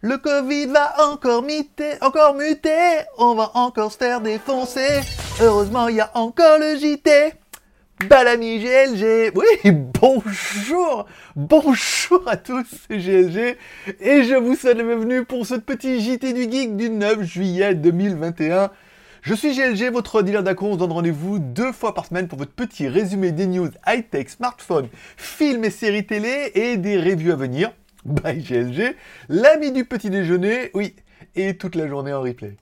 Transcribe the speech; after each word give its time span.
Le 0.00 0.16
Covid 0.16 0.66
va 0.66 1.10
encore 1.10 1.42
muter, 1.42 1.94
encore 2.02 2.36
muter, 2.36 3.00
on 3.18 3.34
va 3.34 3.50
encore 3.54 3.90
se 3.90 3.96
faire 3.96 4.20
défoncer. 4.20 5.00
Heureusement, 5.42 5.88
il 5.88 5.96
y 5.96 6.00
a 6.00 6.12
encore 6.14 6.60
le 6.60 6.76
JT. 6.76 7.32
Balami 8.08 8.60
GLG. 8.60 9.32
Oui, 9.34 9.72
bonjour, 10.00 11.04
bonjour 11.34 12.22
à 12.28 12.36
tous, 12.36 12.64
c'est 12.86 12.96
GLG. 12.96 13.56
Et 13.98 14.22
je 14.22 14.36
vous 14.36 14.54
souhaite 14.54 14.76
la 14.76 14.84
bienvenue 14.84 15.24
pour 15.24 15.44
ce 15.44 15.56
petit 15.56 15.98
JT 15.98 16.32
du 16.32 16.42
Geek 16.42 16.76
du 16.76 16.90
9 16.90 17.22
juillet 17.22 17.74
2021. 17.74 18.70
Je 19.22 19.34
suis 19.34 19.52
GLG, 19.52 19.90
votre 19.90 20.22
dealer 20.22 20.44
d'accro. 20.44 20.68
On 20.68 20.74
se 20.74 20.78
donne 20.78 20.92
rendez-vous 20.92 21.40
deux 21.40 21.72
fois 21.72 21.92
par 21.92 22.06
semaine 22.06 22.28
pour 22.28 22.38
votre 22.38 22.52
petit 22.52 22.86
résumé 22.86 23.32
des 23.32 23.48
news 23.48 23.70
high-tech, 23.84 24.28
smartphones, 24.28 24.90
films 25.16 25.64
et 25.64 25.70
séries 25.70 26.06
télé 26.06 26.52
et 26.54 26.76
des 26.76 26.98
reviews 26.98 27.32
à 27.32 27.36
venir. 27.36 27.72
Bye 28.04 28.42
GLG, 28.42 28.96
l'ami 29.28 29.72
du 29.72 29.84
petit 29.84 30.10
déjeuner, 30.10 30.70
oui, 30.74 30.94
et 31.34 31.56
toute 31.56 31.74
la 31.74 31.88
journée 31.88 32.12
en 32.12 32.20
replay. 32.20 32.56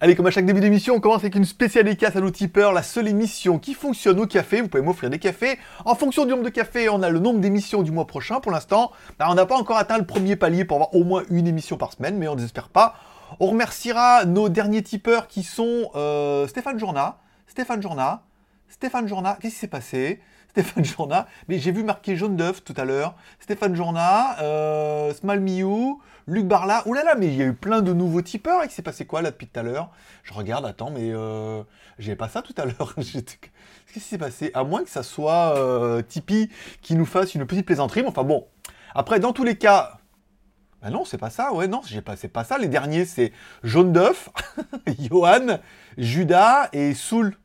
Allez, 0.00 0.16
comme 0.16 0.26
à 0.26 0.30
chaque 0.30 0.46
début 0.46 0.60
d'émission, 0.60 0.94
on 0.94 1.00
commence 1.00 1.20
avec 1.20 1.34
une 1.34 1.44
spéciale 1.44 1.84
dédicace 1.84 2.16
à 2.16 2.20
nos 2.20 2.30
tipeurs, 2.30 2.72
la 2.72 2.82
seule 2.82 3.08
émission 3.08 3.58
qui 3.58 3.74
fonctionne 3.74 4.18
au 4.20 4.26
café. 4.26 4.60
Vous 4.60 4.68
pouvez 4.68 4.82
m'offrir 4.82 5.10
des 5.10 5.18
cafés. 5.18 5.58
En 5.84 5.94
fonction 5.94 6.24
du 6.24 6.32
nombre 6.32 6.42
de 6.42 6.50
cafés, 6.50 6.88
on 6.88 7.02
a 7.02 7.10
le 7.10 7.18
nombre 7.18 7.40
d'émissions 7.40 7.82
du 7.82 7.92
mois 7.92 8.06
prochain. 8.06 8.40
Pour 8.40 8.52
l'instant, 8.52 8.92
bah, 9.18 9.26
on 9.30 9.34
n'a 9.34 9.46
pas 9.46 9.56
encore 9.56 9.76
atteint 9.76 9.98
le 9.98 10.04
premier 10.04 10.36
palier 10.36 10.64
pour 10.64 10.76
avoir 10.76 10.94
au 10.94 11.04
moins 11.04 11.22
une 11.30 11.46
émission 11.46 11.76
par 11.76 11.92
semaine, 11.92 12.18
mais 12.18 12.28
on 12.28 12.32
ne 12.32 12.36
désespère 12.36 12.68
pas. 12.68 12.96
On 13.40 13.46
remerciera 13.46 14.24
nos 14.24 14.48
derniers 14.48 14.82
tipeurs 14.82 15.28
qui 15.28 15.42
sont 15.42 15.90
euh, 15.94 16.46
Stéphane 16.46 16.78
Journa, 16.78 17.18
Stéphane 17.46 17.82
Journa, 17.82 18.22
Stéphane 18.68 19.08
Journa. 19.08 19.38
Qu'est-ce 19.40 19.54
qui 19.54 19.60
s'est 19.60 19.68
passé? 19.68 20.20
Stéphane 20.56 20.86
Journa, 20.86 21.26
mais 21.48 21.58
j'ai 21.58 21.70
vu 21.70 21.84
marquer 21.84 22.16
jaune 22.16 22.34
d'œuf 22.34 22.64
tout 22.64 22.72
à 22.78 22.86
l'heure. 22.86 23.14
Stéphane 23.40 23.74
Journa, 23.74 24.40
euh, 24.40 25.12
Small 25.12 25.40
Miu, 25.40 25.98
Luc 26.26 26.46
Barla. 26.46 26.82
Ouh 26.86 26.94
là 26.94 27.04
là, 27.04 27.14
mais 27.14 27.26
il 27.26 27.34
y 27.34 27.42
a 27.42 27.44
eu 27.44 27.52
plein 27.52 27.82
de 27.82 27.92
nouveaux 27.92 28.22
tipeurs. 28.22 28.62
Et 28.62 28.68
il 28.68 28.70
s'est 28.70 28.80
passé 28.80 29.04
quoi 29.04 29.20
là 29.20 29.32
depuis 29.32 29.48
tout 29.48 29.60
à 29.60 29.62
l'heure? 29.62 29.90
Je 30.22 30.32
regarde, 30.32 30.64
attends, 30.64 30.90
mais 30.90 31.10
euh, 31.12 31.62
j'avais 31.98 32.16
pas 32.16 32.30
ça 32.30 32.40
tout 32.40 32.54
à 32.56 32.64
l'heure. 32.64 32.94
Qu'est-ce 32.96 33.92
qui 33.92 34.00
s'est 34.00 34.16
passé? 34.16 34.50
À 34.54 34.64
moins 34.64 34.82
que 34.82 34.88
ça 34.88 35.02
soit 35.02 35.58
euh, 35.58 36.00
Tipeee 36.00 36.48
qui 36.80 36.94
nous 36.94 37.04
fasse 37.04 37.34
une 37.34 37.44
petite 37.44 37.66
plaisanterie. 37.66 38.00
Mais 38.00 38.08
enfin 38.08 38.24
bon. 38.24 38.46
Après, 38.94 39.20
dans 39.20 39.34
tous 39.34 39.44
les 39.44 39.58
cas, 39.58 39.98
ben 40.80 40.88
non, 40.88 41.04
c'est 41.04 41.18
pas 41.18 41.28
ça. 41.28 41.52
Ouais, 41.52 41.68
non, 41.68 41.82
c'est 41.84 42.28
pas 42.28 42.44
ça. 42.44 42.56
Les 42.56 42.68
derniers, 42.68 43.04
c'est 43.04 43.30
Jaune 43.62 43.92
d'œuf, 43.92 44.30
Johan, 44.98 45.58
Judas 45.98 46.70
et 46.72 46.94
Soul. 46.94 47.36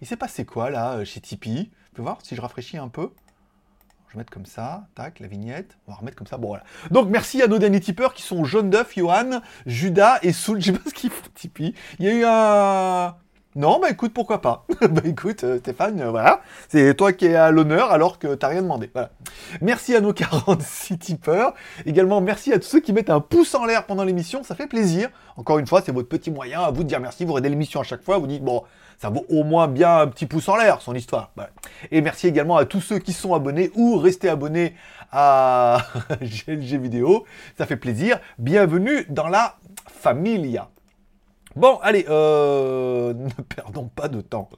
Il 0.00 0.06
s'est 0.06 0.14
passé 0.14 0.44
quoi 0.44 0.70
là 0.70 1.04
chez 1.04 1.20
Tipeee? 1.20 1.72
Vous 1.90 1.96
pouvez 1.96 2.04
voir 2.04 2.18
si 2.22 2.36
je 2.36 2.40
rafraîchis 2.40 2.78
un 2.78 2.88
peu. 2.88 3.10
Je 4.08 4.14
vais 4.14 4.18
mettre 4.18 4.32
comme 4.32 4.46
ça, 4.46 4.86
tac, 4.94 5.18
la 5.18 5.26
vignette. 5.26 5.76
On 5.88 5.92
va 5.92 5.98
remettre 5.98 6.16
comme 6.16 6.26
ça. 6.26 6.36
Bon, 6.36 6.48
voilà. 6.48 6.62
Donc, 6.92 7.08
merci 7.08 7.42
à 7.42 7.48
nos 7.48 7.58
derniers 7.58 7.80
tipeurs 7.80 8.14
qui 8.14 8.22
sont 8.22 8.44
Jaune 8.44 8.70
d'œuf, 8.70 8.94
Johan, 8.96 9.40
Judas 9.66 10.18
et 10.22 10.32
Soul. 10.32 10.60
Je 10.60 10.66
sais 10.66 10.78
pas 10.78 10.88
ce 10.88 10.94
qu'ils 10.94 11.10
font, 11.10 11.28
Tipeee. 11.34 11.74
Il 11.98 12.06
y 12.06 12.08
a 12.08 12.12
eu 12.12 12.24
un. 12.24 13.16
Non, 13.56 13.80
bah 13.80 13.90
écoute, 13.90 14.12
pourquoi 14.14 14.40
pas 14.40 14.64
Bah 14.80 15.02
écoute, 15.04 15.42
euh, 15.42 15.58
Stéphane, 15.58 16.00
euh, 16.00 16.10
voilà, 16.10 16.40
c'est 16.68 16.94
toi 16.94 17.12
qui 17.12 17.26
es 17.26 17.34
à 17.34 17.50
l'honneur 17.50 17.90
alors 17.90 18.20
que 18.20 18.36
t'as 18.36 18.46
rien 18.46 18.62
demandé. 18.62 18.88
Merci 19.60 19.96
à 19.96 20.00
nos 20.00 20.12
46 20.14 20.98
tipeurs. 20.98 21.54
Également, 21.84 22.20
merci 22.20 22.52
à 22.52 22.60
tous 22.60 22.68
ceux 22.68 22.80
qui 22.80 22.92
mettent 22.92 23.10
un 23.10 23.18
pouce 23.18 23.56
en 23.56 23.64
l'air 23.64 23.86
pendant 23.86 24.04
l'émission, 24.04 24.44
ça 24.44 24.54
fait 24.54 24.68
plaisir. 24.68 25.10
Encore 25.36 25.58
une 25.58 25.66
fois, 25.66 25.82
c'est 25.84 25.90
votre 25.90 26.08
petit 26.08 26.30
moyen 26.30 26.60
à 26.60 26.70
vous 26.70 26.84
de 26.84 26.88
dire 26.88 27.00
merci, 27.00 27.24
vous 27.24 27.36
aidez 27.38 27.48
l'émission 27.48 27.80
à 27.80 27.84
chaque 27.84 28.02
fois, 28.02 28.18
vous 28.18 28.28
dites, 28.28 28.44
bon, 28.44 28.62
ça 29.00 29.08
vaut 29.08 29.24
au 29.30 29.44
moins 29.44 29.66
bien 29.66 29.98
un 30.00 30.06
petit 30.08 30.26
pouce 30.26 30.48
en 30.48 30.56
l'air, 30.56 30.82
son 30.82 30.94
histoire. 30.94 31.30
Voilà. 31.34 31.50
Et 31.90 32.02
merci 32.02 32.26
également 32.26 32.58
à 32.58 32.66
tous 32.66 32.82
ceux 32.82 32.98
qui 32.98 33.14
sont 33.14 33.34
abonnés 33.34 33.70
ou 33.74 33.96
restés 33.96 34.28
abonnés 34.28 34.74
à 35.10 35.78
GLG 36.20 36.78
Vidéo, 36.78 37.24
ça 37.56 37.64
fait 37.64 37.76
plaisir. 37.76 38.20
Bienvenue 38.38 39.06
dans 39.08 39.28
la 39.28 39.56
familia. 39.86 40.68
Bon, 41.56 41.78
allez, 41.82 42.06
euh, 42.08 43.12
ne 43.14 43.42
perdons 43.42 43.88
pas 43.88 44.08
de 44.08 44.20
temps. 44.20 44.48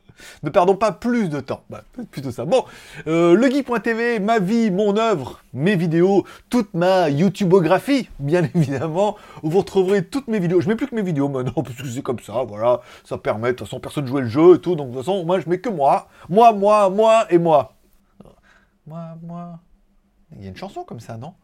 Ne 0.42 0.50
perdons 0.50 0.76
pas 0.76 0.92
plus 0.92 1.28
de 1.28 1.40
temps. 1.40 1.62
Bah, 1.70 1.82
plutôt 2.10 2.30
ça. 2.30 2.44
Bon, 2.44 2.64
euh, 3.06 3.34
legeek.tv, 3.34 4.20
ma 4.20 4.38
vie, 4.38 4.70
mon 4.70 4.96
œuvre, 4.96 5.40
mes 5.54 5.74
vidéos, 5.74 6.26
toute 6.50 6.74
ma 6.74 7.08
YouTubeographie, 7.08 8.10
bien 8.18 8.44
évidemment, 8.54 9.16
où 9.42 9.50
vous 9.50 9.60
retrouverez 9.60 10.04
toutes 10.04 10.28
mes 10.28 10.38
vidéos. 10.38 10.60
Je 10.60 10.68
mets 10.68 10.76
plus 10.76 10.86
que 10.86 10.94
mes 10.94 11.02
vidéos 11.02 11.28
maintenant, 11.28 11.62
parce 11.62 11.76
que 11.76 11.86
c'est 11.86 12.02
comme 12.02 12.20
ça, 12.20 12.44
voilà. 12.46 12.82
Ça 13.04 13.16
permet, 13.16 13.48
de 13.48 13.56
toute 13.56 13.66
façon, 13.66 13.80
personne 13.80 14.06
jouer 14.06 14.22
le 14.22 14.28
jeu 14.28 14.56
et 14.56 14.60
tout, 14.60 14.74
donc 14.74 14.90
de 14.90 14.96
toute 14.96 15.04
façon, 15.04 15.24
moi, 15.24 15.40
je 15.40 15.48
mets 15.48 15.60
que 15.60 15.70
moi. 15.70 16.08
Moi, 16.28 16.52
moi, 16.52 16.90
moi 16.90 17.26
et 17.30 17.38
moi. 17.38 17.72
Moi, 18.86 19.16
moi. 19.22 19.58
Il 20.36 20.42
y 20.42 20.46
a 20.46 20.48
une 20.48 20.56
chanson 20.56 20.84
comme 20.84 21.00
ça, 21.00 21.16
non? 21.16 21.34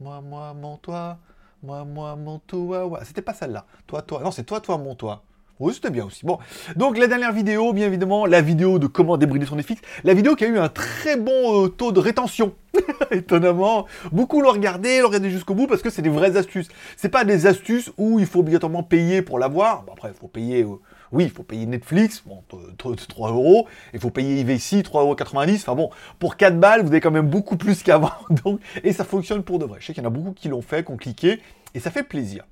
Moi, 0.00 0.20
moi, 0.20 0.54
mon 0.54 0.76
toi. 0.76 1.18
Moi, 1.64 1.82
moi, 1.84 2.14
mon 2.14 2.40
toi. 2.40 3.00
C'était 3.04 3.22
pas 3.22 3.32
celle-là. 3.32 3.64
Toi, 3.86 4.02
toi. 4.02 4.20
Non, 4.22 4.30
c'est 4.30 4.44
toi, 4.44 4.60
toi, 4.60 4.76
mon 4.76 4.94
toi. 4.94 5.22
Oui, 5.60 5.72
c'était 5.72 5.90
bien 5.90 6.04
aussi. 6.04 6.26
Bon, 6.26 6.38
donc 6.76 6.98
la 6.98 7.06
dernière 7.06 7.32
vidéo, 7.32 7.72
bien 7.72 7.86
évidemment, 7.86 8.26
la 8.26 8.40
vidéo 8.40 8.78
de 8.78 8.86
comment 8.86 9.16
débrider 9.16 9.46
son 9.46 9.56
Netflix, 9.56 9.80
la 10.02 10.12
vidéo 10.12 10.34
qui 10.34 10.44
a 10.44 10.48
eu 10.48 10.58
un 10.58 10.68
très 10.68 11.16
bon 11.16 11.64
euh, 11.64 11.68
taux 11.68 11.92
de 11.92 12.00
rétention. 12.00 12.54
Étonnamment, 13.12 13.86
beaucoup 14.10 14.42
l'ont 14.42 14.50
regardé, 14.50 15.00
l'ont 15.00 15.06
regardé 15.06 15.30
jusqu'au 15.30 15.54
bout 15.54 15.68
parce 15.68 15.80
que 15.80 15.90
c'est 15.90 16.02
des 16.02 16.10
vraies 16.10 16.36
astuces. 16.36 16.68
C'est 16.96 17.08
pas 17.08 17.24
des 17.24 17.46
astuces 17.46 17.92
où 17.96 18.18
il 18.18 18.26
faut 18.26 18.40
obligatoirement 18.40 18.82
payer 18.82 19.22
pour 19.22 19.38
l'avoir. 19.38 19.84
Bon, 19.84 19.92
après, 19.92 20.08
il 20.08 20.20
faut 20.20 20.28
payer. 20.28 20.64
Euh, 20.64 20.80
oui, 21.14 21.24
il 21.24 21.30
faut 21.30 21.42
payer 21.44 21.64
Netflix, 21.66 22.22
bon, 22.26 22.42
3 22.76 23.30
euros, 23.30 23.66
il 23.92 24.00
faut 24.00 24.10
payer 24.10 24.40
IVC, 24.40 24.82
3,90 24.82 24.92
euros. 24.98 25.14
Enfin 25.54 25.74
bon, 25.74 25.90
pour 26.18 26.36
4 26.36 26.58
balles, 26.58 26.82
vous 26.82 26.88
avez 26.88 27.00
quand 27.00 27.10
même 27.10 27.28
beaucoup 27.28 27.56
plus 27.56 27.82
qu'avant, 27.84 28.10
donc, 28.44 28.60
et 28.82 28.92
ça 28.92 29.04
fonctionne 29.04 29.42
pour 29.42 29.58
de 29.58 29.64
vrai. 29.64 29.78
Je 29.80 29.86
sais 29.86 29.94
qu'il 29.94 30.02
y 30.02 30.06
en 30.06 30.10
a 30.10 30.12
beaucoup 30.12 30.32
qui 30.32 30.48
l'ont 30.48 30.62
fait, 30.62 30.84
qui 30.84 30.90
ont 30.90 30.96
cliqué, 30.96 31.40
et 31.74 31.80
ça 31.80 31.90
fait 31.90 32.02
plaisir. 32.02 32.44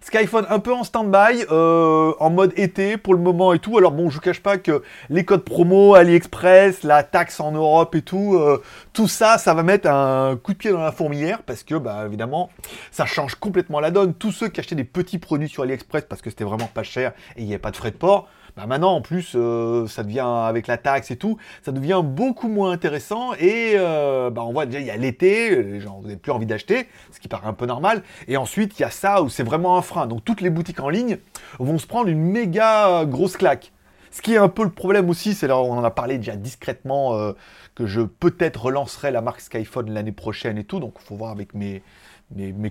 Skyphone 0.00 0.46
un 0.48 0.58
peu 0.58 0.72
en 0.72 0.84
stand-by, 0.84 1.44
euh, 1.50 2.12
en 2.18 2.30
mode 2.30 2.52
été 2.56 2.96
pour 2.96 3.14
le 3.14 3.20
moment 3.20 3.52
et 3.52 3.58
tout. 3.58 3.78
Alors 3.78 3.92
bon, 3.92 4.10
je 4.10 4.16
vous 4.16 4.20
cache 4.20 4.40
pas 4.40 4.58
que 4.58 4.82
les 5.10 5.24
codes 5.24 5.44
promo, 5.44 5.94
AliExpress, 5.94 6.82
la 6.82 7.02
taxe 7.02 7.40
en 7.40 7.52
Europe 7.52 7.94
et 7.94 8.02
tout, 8.02 8.36
euh, 8.36 8.62
tout 8.92 9.08
ça, 9.08 9.38
ça 9.38 9.54
va 9.54 9.62
mettre 9.62 9.88
un 9.88 10.36
coup 10.36 10.52
de 10.52 10.58
pied 10.58 10.70
dans 10.70 10.82
la 10.82 10.92
fourmilière 10.92 11.42
parce 11.42 11.62
que, 11.62 11.74
bah 11.74 12.04
évidemment, 12.06 12.50
ça 12.90 13.06
change 13.06 13.34
complètement 13.34 13.80
la 13.80 13.90
donne. 13.90 14.14
Tous 14.14 14.32
ceux 14.32 14.48
qui 14.48 14.60
achetaient 14.60 14.74
des 14.74 14.84
petits 14.84 15.18
produits 15.18 15.48
sur 15.48 15.62
AliExpress 15.62 16.04
parce 16.08 16.22
que 16.22 16.30
c'était 16.30 16.44
vraiment 16.44 16.70
pas 16.72 16.82
cher 16.82 17.12
et 17.36 17.42
il 17.42 17.46
n'y 17.46 17.52
avait 17.52 17.58
pas 17.58 17.70
de 17.70 17.76
frais 17.76 17.90
de 17.90 17.96
port, 17.96 18.28
bah 18.56 18.66
maintenant, 18.66 18.94
en 18.94 19.00
plus, 19.02 19.32
euh, 19.34 19.86
ça 19.86 20.02
devient, 20.02 20.20
avec 20.20 20.66
la 20.66 20.78
taxe 20.78 21.10
et 21.10 21.16
tout, 21.16 21.36
ça 21.62 21.72
devient 21.72 22.00
beaucoup 22.02 22.48
moins 22.48 22.72
intéressant. 22.72 23.34
Et 23.34 23.74
euh, 23.76 24.30
bah 24.30 24.42
on 24.44 24.52
voit 24.52 24.64
déjà, 24.64 24.80
il 24.80 24.86
y 24.86 24.90
a 24.90 24.96
l'été, 24.96 25.62
les 25.62 25.80
gens, 25.80 26.00
n'avez 26.00 26.16
plus 26.16 26.32
envie 26.32 26.46
d'acheter, 26.46 26.88
ce 27.12 27.20
qui 27.20 27.28
paraît 27.28 27.48
un 27.48 27.52
peu 27.52 27.66
normal. 27.66 28.02
Et 28.28 28.36
ensuite, 28.36 28.78
il 28.78 28.82
y 28.82 28.84
a 28.84 28.90
ça 28.90 29.22
où 29.22 29.28
c'est 29.28 29.42
vraiment 29.42 29.76
un 29.76 29.82
frein. 29.82 30.06
Donc 30.06 30.24
toutes 30.24 30.40
les 30.40 30.50
boutiques 30.50 30.80
en 30.80 30.88
ligne 30.88 31.18
vont 31.58 31.78
se 31.78 31.86
prendre 31.86 32.08
une 32.08 32.22
méga 32.22 33.04
grosse 33.04 33.36
claque. 33.36 33.72
Ce 34.16 34.22
qui 34.22 34.32
est 34.32 34.38
un 34.38 34.48
peu 34.48 34.64
le 34.64 34.70
problème 34.70 35.10
aussi, 35.10 35.34
c'est 35.34 35.46
là, 35.46 35.58
on 35.58 35.72
en 35.72 35.84
a 35.84 35.90
parlé 35.90 36.16
déjà 36.16 36.36
discrètement, 36.36 37.18
euh, 37.18 37.32
que 37.74 37.84
je 37.84 38.00
peut-être 38.00 38.64
relancerai 38.64 39.10
la 39.10 39.20
marque 39.20 39.42
Skyphone 39.42 39.92
l'année 39.92 40.12
prochaine 40.12 40.56
et 40.56 40.64
tout. 40.64 40.80
Donc 40.80 40.94
il 41.02 41.04
faut 41.04 41.16
voir 41.16 41.32
avec 41.32 41.52
mes 41.52 41.82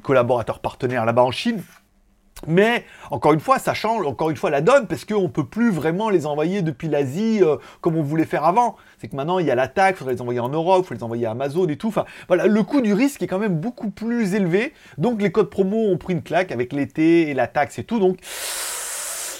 collaborateurs 0.01 0.57
partenaires 0.57 1.05
là-bas 1.05 1.21
en 1.21 1.29
Chine. 1.29 1.61
Mais 2.47 2.83
encore 3.11 3.31
une 3.33 3.39
fois, 3.39 3.59
ça 3.59 3.73
change 3.73 4.05
encore 4.05 4.29
une 4.29 4.35
fois 4.35 4.49
la 4.49 4.61
donne 4.61 4.87
parce 4.87 5.05
qu'on 5.05 5.23
ne 5.23 5.27
peut 5.27 5.45
plus 5.45 5.71
vraiment 5.71 6.09
les 6.09 6.25
envoyer 6.25 6.61
depuis 6.61 6.89
l'Asie 6.89 7.39
euh, 7.41 7.55
comme 7.79 7.95
on 7.95 8.03
voulait 8.03 8.25
faire 8.25 8.43
avant. 8.43 8.75
C'est 8.99 9.07
que 9.07 9.15
maintenant 9.15 9.39
il 9.39 9.45
y 9.45 9.51
a 9.51 9.55
la 9.55 9.67
taxe, 9.67 9.95
il 9.95 9.99
faudrait 9.99 10.13
les 10.15 10.21
envoyer 10.21 10.41
en 10.41 10.49
Europe, 10.49 10.83
il 10.83 10.87
faut 10.87 10.93
les 10.93 11.03
envoyer 11.03 11.25
à 11.25 11.31
Amazon 11.31 11.67
et 11.67 11.77
tout. 11.77 11.87
Enfin 11.87 12.05
voilà, 12.27 12.47
le 12.47 12.63
coût 12.63 12.81
du 12.81 12.93
risque 12.93 13.23
est 13.23 13.27
quand 13.27 13.39
même 13.39 13.55
beaucoup 13.55 13.89
plus 13.89 14.35
élevé. 14.35 14.73
Donc 14.97 15.21
les 15.21 15.31
codes 15.31 15.49
promo 15.49 15.77
ont 15.77 15.97
pris 15.97 16.13
une 16.13 16.21
claque 16.21 16.51
avec 16.51 16.73
l'été 16.73 17.29
et 17.29 17.33
la 17.33 17.47
taxe 17.47 17.79
et 17.79 17.83
tout. 17.83 17.99
Donc 17.99 18.19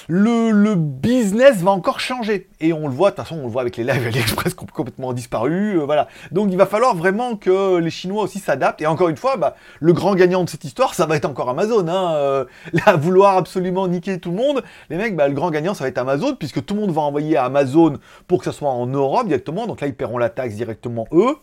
le, 0.08 0.74
business 0.76 1.58
va 1.58 1.70
encore 1.70 2.00
changer. 2.00 2.48
Et 2.60 2.72
on 2.72 2.88
le 2.88 2.94
voit, 2.94 3.10
de 3.10 3.16
toute 3.16 3.24
façon, 3.24 3.40
on 3.40 3.44
le 3.44 3.50
voit 3.50 3.62
avec 3.62 3.76
les 3.76 3.84
lives 3.84 4.06
AliExpress 4.06 4.54
qui 4.54 4.64
ont 4.64 4.66
complètement 4.72 5.12
disparu. 5.12 5.78
Euh, 5.78 5.84
voilà. 5.84 6.08
Donc 6.32 6.48
il 6.50 6.56
va 6.56 6.66
falloir 6.66 6.94
vraiment 6.94 7.36
que 7.36 7.78
les 7.78 7.90
Chinois 7.90 8.22
aussi 8.22 8.38
s'adaptent. 8.38 8.80
Et 8.82 8.86
encore 8.86 9.08
une 9.08 9.16
fois, 9.16 9.36
bah, 9.36 9.56
le 9.80 9.92
grand 9.92 10.14
gagnant 10.14 10.44
de 10.44 10.48
cette 10.48 10.64
histoire, 10.64 10.94
ça 10.94 11.06
va 11.06 11.16
être 11.16 11.24
encore 11.24 11.48
Amazon. 11.48 11.86
Hein. 11.88 12.14
Euh, 12.14 12.44
là, 12.72 12.96
vouloir 12.96 13.36
absolument 13.36 13.88
niquer 13.88 14.18
tout 14.18 14.30
le 14.30 14.36
monde, 14.36 14.62
les 14.90 14.96
mecs, 14.96 15.16
bah, 15.16 15.28
le 15.28 15.34
grand 15.34 15.50
gagnant, 15.50 15.74
ça 15.74 15.84
va 15.84 15.88
être 15.88 15.98
Amazon, 15.98 16.34
puisque 16.34 16.64
tout 16.64 16.74
le 16.74 16.80
monde 16.80 16.92
va 16.92 17.02
envoyer 17.02 17.36
à 17.36 17.44
Amazon 17.44 17.98
pour 18.26 18.38
que 18.38 18.44
ça 18.44 18.52
soit 18.52 18.70
en 18.70 18.86
Europe 18.86 19.26
directement. 19.26 19.66
Donc 19.66 19.80
là, 19.80 19.86
ils 19.86 19.94
paieront 19.94 20.18
la 20.18 20.30
taxe 20.30 20.54
directement 20.54 21.06
eux. 21.12 21.36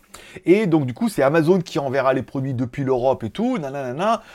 Et 0.46 0.68
donc 0.68 0.86
du 0.86 0.94
coup, 0.94 1.10
c'est 1.10 1.24
Amazon 1.24 1.60
qui 1.60 1.80
enverra 1.80 2.14
les 2.14 2.24
produits 2.24 2.54
depuis 2.54 2.84
l'Europe 2.84 3.24
et 3.24 3.30
tout. 3.30 3.58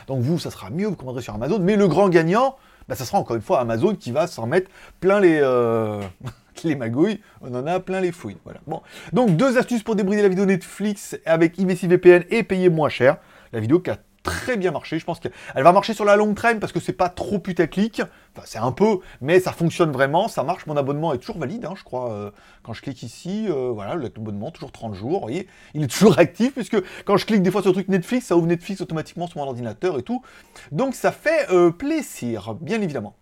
Donc 0.06 0.20
vous, 0.20 0.38
ça 0.38 0.50
sera 0.50 0.70
mieux, 0.70 0.86
vous 0.86 0.96
commanderez 0.96 1.22
sur 1.22 1.34
Amazon. 1.34 1.58
Mais 1.60 1.76
le 1.76 1.88
grand 1.88 2.08
gagnant, 2.08 2.56
bah, 2.88 2.94
ça 2.94 3.04
sera 3.04 3.18
encore 3.18 3.36
une 3.36 3.42
fois 3.42 3.60
Amazon 3.60 3.94
qui 3.94 4.12
va 4.12 4.26
s'en 4.26 4.46
mettre 4.46 4.70
plein 5.00 5.20
les, 5.20 5.38
euh, 5.42 6.00
les 6.64 6.74
magouilles, 6.74 7.20
on 7.40 7.54
en 7.54 7.66
a 7.66 7.80
plein 7.80 8.00
les 8.00 8.12
fouilles. 8.12 8.38
Voilà. 8.44 8.60
Bon. 8.66 8.82
Donc 9.12 9.36
deux 9.36 9.58
astuces 9.58 9.82
pour 9.82 9.96
débrider 9.96 10.22
la 10.22 10.28
vidéo 10.28 10.46
Netflix 10.46 11.18
avec 11.26 11.58
IVC 11.58 11.86
VPN 11.86 12.24
et 12.30 12.42
payer 12.42 12.68
moins 12.68 12.88
cher. 12.88 13.18
La 13.52 13.60
vidéo 13.60 13.80
qui 13.80 13.90
très 14.28 14.56
bien 14.56 14.70
marcher. 14.70 14.98
Je 14.98 15.04
pense 15.04 15.20
qu'elle 15.20 15.32
va 15.54 15.72
marcher 15.72 15.94
sur 15.94 16.04
la 16.04 16.16
longue 16.16 16.34
traîne 16.34 16.60
parce 16.60 16.72
que 16.72 16.80
c'est 16.80 16.92
pas 16.92 17.08
trop 17.08 17.38
putaclic. 17.38 18.02
Enfin, 18.36 18.46
c'est 18.46 18.58
un 18.58 18.72
peu, 18.72 18.98
mais 19.20 19.40
ça 19.40 19.52
fonctionne 19.52 19.90
vraiment, 19.90 20.28
ça 20.28 20.42
marche. 20.42 20.66
Mon 20.66 20.76
abonnement 20.76 21.12
est 21.12 21.18
toujours 21.18 21.38
valide, 21.38 21.64
hein, 21.64 21.74
je 21.76 21.84
crois. 21.84 22.12
Euh, 22.12 22.30
quand 22.62 22.72
je 22.72 22.82
clique 22.82 23.02
ici, 23.02 23.46
euh, 23.48 23.70
voilà, 23.72 23.94
l'abonnement, 23.96 24.50
toujours 24.50 24.72
30 24.72 24.94
jours. 24.94 25.20
Vous 25.20 25.26
voyez, 25.26 25.48
il 25.74 25.82
est 25.82 25.88
toujours 25.88 26.18
actif 26.18 26.54
puisque 26.54 26.76
quand 27.04 27.16
je 27.16 27.26
clique 27.26 27.42
des 27.42 27.50
fois 27.50 27.62
sur 27.62 27.70
le 27.70 27.74
truc 27.74 27.88
Netflix, 27.88 28.26
ça 28.26 28.36
ouvre 28.36 28.46
Netflix 28.46 28.80
automatiquement 28.80 29.26
sur 29.26 29.38
mon 29.38 29.46
ordinateur 29.46 29.98
et 29.98 30.02
tout. 30.02 30.22
Donc 30.72 30.94
ça 30.94 31.12
fait 31.12 31.50
euh, 31.50 31.70
plaisir, 31.70 32.54
bien 32.60 32.80
évidemment. 32.80 33.14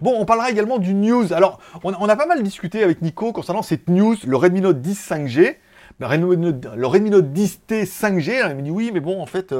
Bon, 0.00 0.14
on 0.18 0.24
parlera 0.24 0.50
également 0.50 0.78
du 0.78 0.94
news. 0.94 1.32
Alors, 1.32 1.58
on, 1.84 1.92
a 1.92 2.16
pas 2.16 2.26
mal 2.26 2.42
discuté 2.42 2.82
avec 2.82 3.02
Nico 3.02 3.32
concernant 3.32 3.62
cette 3.62 3.88
news, 3.88 4.16
le 4.26 4.36
Redmi 4.36 4.60
Note 4.60 4.80
10 4.80 5.10
5G 5.10 5.56
le 6.00 6.86
Redmi 6.86 7.10
Note 7.10 7.26
10T 7.26 7.84
5G, 7.84 8.50
il 8.50 8.56
me 8.56 8.62
dit 8.62 8.70
oui, 8.70 8.90
mais 8.92 9.00
bon, 9.00 9.20
en 9.20 9.26
fait, 9.26 9.52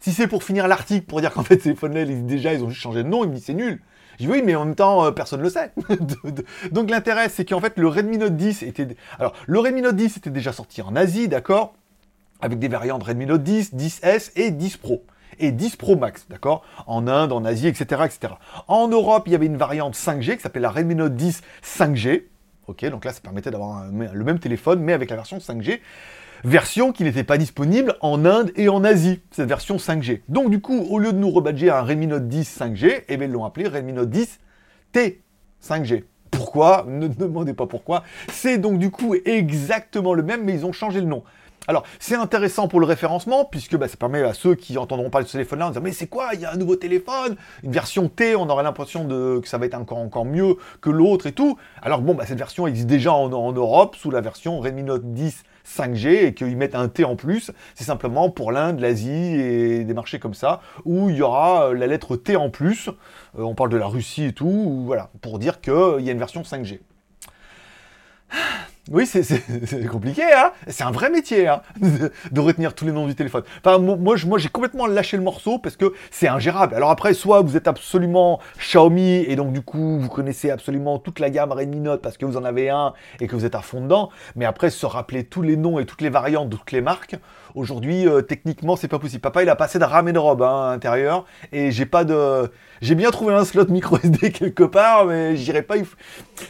si 0.00 0.12
c'est 0.12 0.28
pour 0.28 0.44
finir 0.44 0.68
l'article, 0.68 1.06
pour 1.06 1.20
dire 1.20 1.32
qu'en 1.32 1.42
fait, 1.42 1.56
ces 1.56 1.74
téléphones-là, 1.74 2.04
déjà, 2.04 2.54
ils 2.54 2.62
ont 2.62 2.68
juste 2.68 2.80
changé 2.80 3.02
de 3.02 3.08
nom, 3.08 3.24
il 3.24 3.30
me 3.30 3.34
dit 3.34 3.40
c'est 3.40 3.54
nul. 3.54 3.80
Dis 4.18 4.26
oui, 4.26 4.42
mais 4.44 4.56
en 4.56 4.64
même 4.64 4.74
temps, 4.74 5.04
euh, 5.04 5.10
personne 5.12 5.38
ne 5.38 5.44
le 5.44 5.50
sait. 5.50 5.72
Donc 6.72 6.90
l'intérêt, 6.90 7.28
c'est 7.28 7.44
qu'en 7.44 7.60
fait, 7.60 7.74
le 7.76 7.86
Redmi 7.86 8.18
Note 8.18 8.36
10 8.36 8.64
était... 8.64 8.88
Alors, 9.18 9.32
le 9.46 9.60
Redmi 9.60 9.80
Note 9.80 9.94
10 9.94 10.16
était 10.16 10.30
déjà 10.30 10.52
sorti 10.52 10.82
en 10.82 10.96
Asie, 10.96 11.28
d'accord 11.28 11.74
Avec 12.40 12.58
des 12.58 12.68
variantes 12.68 13.04
Redmi 13.04 13.26
Note 13.26 13.44
10, 13.44 13.74
10S 13.74 14.32
et 14.34 14.50
10 14.50 14.76
Pro. 14.78 15.04
Et 15.38 15.52
10 15.52 15.76
Pro 15.76 15.96
Max, 15.96 16.26
d'accord 16.28 16.64
En 16.88 17.06
Inde, 17.06 17.32
en 17.32 17.44
Asie, 17.44 17.68
etc., 17.68 18.02
etc. 18.04 18.34
En 18.66 18.88
Europe, 18.88 19.24
il 19.26 19.32
y 19.32 19.36
avait 19.36 19.46
une 19.46 19.56
variante 19.56 19.94
5G 19.94 20.36
qui 20.36 20.42
s'appelle 20.42 20.62
la 20.62 20.70
Redmi 20.70 20.96
Note 20.96 21.14
10 21.14 21.42
5G. 21.62 22.24
Ok, 22.66 22.84
donc 22.86 23.04
là, 23.04 23.12
ça 23.12 23.20
permettait 23.20 23.52
d'avoir 23.52 23.84
le 23.90 24.24
même 24.24 24.40
téléphone, 24.40 24.80
mais 24.80 24.92
avec 24.92 25.10
la 25.10 25.16
version 25.16 25.38
5G. 25.38 25.80
Version 26.44 26.92
qui 26.92 27.04
n'était 27.04 27.24
pas 27.24 27.38
disponible 27.38 27.96
en 28.00 28.24
Inde 28.24 28.52
et 28.56 28.68
en 28.68 28.84
Asie, 28.84 29.20
cette 29.30 29.48
version 29.48 29.76
5G. 29.76 30.20
Donc 30.28 30.50
du 30.50 30.60
coup, 30.60 30.86
au 30.90 30.98
lieu 30.98 31.12
de 31.12 31.18
nous 31.18 31.30
rebadger 31.30 31.70
un 31.70 31.82
Redmi 31.82 32.06
Note 32.06 32.28
10 32.28 32.58
5G, 32.60 33.02
eh 33.08 33.16
bien, 33.16 33.26
ils 33.26 33.32
l'ont 33.32 33.44
appelé 33.44 33.66
Redmi 33.66 33.92
Note 33.92 34.10
10 34.10 34.38
T 34.92 35.22
5G. 35.62 36.04
Pourquoi? 36.30 36.84
Ne 36.88 37.08
demandez 37.08 37.54
pas 37.54 37.66
pourquoi. 37.66 38.04
C'est 38.30 38.58
donc 38.58 38.78
du 38.78 38.90
coup 38.90 39.14
exactement 39.24 40.14
le 40.14 40.22
même, 40.22 40.44
mais 40.44 40.54
ils 40.54 40.66
ont 40.66 40.72
changé 40.72 41.00
le 41.00 41.06
nom. 41.06 41.24
Alors, 41.68 41.84
c'est 41.98 42.14
intéressant 42.14 42.66
pour 42.66 42.80
le 42.80 42.86
référencement, 42.86 43.44
puisque 43.44 43.76
bah, 43.76 43.88
ça 43.88 43.96
permet 43.98 44.22
à 44.22 44.32
ceux 44.32 44.54
qui 44.54 44.78
entendront 44.78 45.10
parler 45.10 45.24
de 45.24 45.28
ce 45.28 45.32
téléphone-là 45.32 45.68
de 45.68 45.72
dire 45.72 45.82
Mais 45.82 45.92
c'est 45.92 46.06
quoi? 46.06 46.30
Il 46.32 46.40
y 46.40 46.46
a 46.46 46.52
un 46.52 46.56
nouveau 46.56 46.76
téléphone 46.76 47.36
Une 47.62 47.72
version 47.72 48.08
T, 48.08 48.36
on 48.36 48.48
aurait 48.48 48.62
l'impression 48.62 49.06
que 49.06 49.46
ça 49.46 49.58
va 49.58 49.66
être 49.66 49.74
encore, 49.74 49.98
encore 49.98 50.24
mieux 50.24 50.56
que 50.80 50.88
l'autre 50.88 51.26
et 51.26 51.32
tout. 51.32 51.58
Alors, 51.82 52.00
bon, 52.00 52.14
bah, 52.14 52.24
cette 52.24 52.38
version 52.38 52.66
existe 52.66 52.86
déjà 52.86 53.12
en, 53.12 53.28
Europe 53.28 53.96
sous 53.96 54.10
la 54.10 54.22
version 54.22 54.60
Redmi 54.60 54.82
Note 54.82 55.12
10 55.12 55.42
5G 55.68 56.24
et 56.24 56.34
qu'ils 56.34 56.56
mettent 56.56 56.74
un 56.74 56.88
T 56.88 57.04
en 57.04 57.16
plus, 57.16 57.50
c'est 57.74 57.84
simplement 57.84 58.30
pour 58.30 58.52
l'Inde, 58.52 58.80
l'Asie 58.80 59.10
et 59.10 59.84
des 59.84 59.94
marchés 59.94 60.18
comme 60.18 60.34
ça, 60.34 60.60
où 60.84 61.10
il 61.10 61.16
y 61.16 61.22
aura 61.22 61.68
euh, 61.68 61.74
la 61.74 61.86
lettre 61.86 62.16
T 62.16 62.36
en 62.36 62.50
plus. 62.50 62.88
Euh, 63.38 63.42
on 63.42 63.54
parle 63.54 63.70
de 63.70 63.76
la 63.76 63.86
Russie 63.86 64.24
et 64.24 64.32
tout, 64.32 64.82
voilà, 64.84 65.10
pour 65.20 65.38
dire 65.38 65.60
qu'il 65.60 66.00
y 66.00 66.08
a 66.08 66.12
une 66.12 66.18
version 66.18 66.42
5G. 66.42 66.80
Oui, 68.90 69.06
c'est 69.06 69.86
compliqué, 69.86 70.22
hein 70.22 70.52
C'est 70.66 70.84
un 70.84 70.90
vrai 70.90 71.10
métier, 71.10 71.46
hein 71.46 71.60
de, 71.80 72.40
retenir 72.40 72.74
tous 72.74 72.86
les 72.86 72.92
noms 72.92 73.06
du 73.06 73.14
téléphone. 73.14 73.42
Enfin, 73.62 73.78
moi, 73.78 74.16
j'ai 74.38 74.48
complètement 74.48 74.86
lâché 74.86 75.16
le 75.18 75.22
morceau 75.22 75.58
parce 75.58 75.76
que 75.76 75.92
c'est 76.10 76.28
ingérable. 76.28 76.74
Alors 76.74 76.90
après, 76.90 77.12
soit 77.12 77.42
vous 77.42 77.56
êtes 77.56 77.68
absolument 77.68 78.40
Xiaomi 78.58 79.24
et 79.26 79.36
donc 79.36 79.52
du 79.52 79.60
coup, 79.60 79.98
vous 79.98 80.08
connaissez 80.08 80.50
absolument 80.50 80.98
toute 80.98 81.20
la 81.20 81.28
gamme 81.28 81.52
Redmi 81.52 81.80
Note 81.80 82.00
parce 82.00 82.16
que 82.16 82.24
vous 82.24 82.38
en 82.38 82.44
avez 82.44 82.70
un 82.70 82.94
et 83.20 83.26
que 83.26 83.36
vous 83.36 83.44
êtes 83.44 83.54
à 83.54 83.60
fond 83.60 83.82
dedans. 83.82 84.08
Mais 84.36 84.46
après, 84.46 84.70
se 84.70 84.86
rappeler 84.86 85.24
tous 85.24 85.42
les 85.42 85.56
noms 85.56 85.78
et 85.78 85.84
toutes 85.84 86.00
les 86.00 86.10
variantes 86.10 86.48
de 86.48 86.56
toutes 86.56 86.72
les 86.72 86.80
marques, 86.80 87.16
aujourd'hui, 87.54 88.08
euh, 88.08 88.22
techniquement, 88.22 88.76
c'est 88.76 88.88
pas 88.88 88.98
possible. 88.98 89.20
Papa, 89.20 89.42
il 89.42 89.50
a 89.50 89.56
passé 89.56 89.78
de 89.78 89.84
RAM 89.84 90.08
et 90.08 90.12
de 90.12 90.18
robe 90.18 90.42
hein, 90.42 90.68
à 90.68 90.72
l'intérieur 90.72 91.26
et 91.52 91.70
j'ai 91.72 91.86
pas 91.86 92.04
de... 92.04 92.50
J'ai 92.80 92.94
bien 92.94 93.10
trouvé 93.10 93.34
un 93.34 93.44
slot 93.44 93.66
micro 93.66 93.98
SD 94.02 94.32
quelque 94.32 94.62
part, 94.62 95.04
mais 95.04 95.36
j'irai 95.36 95.62
pas, 95.62 95.74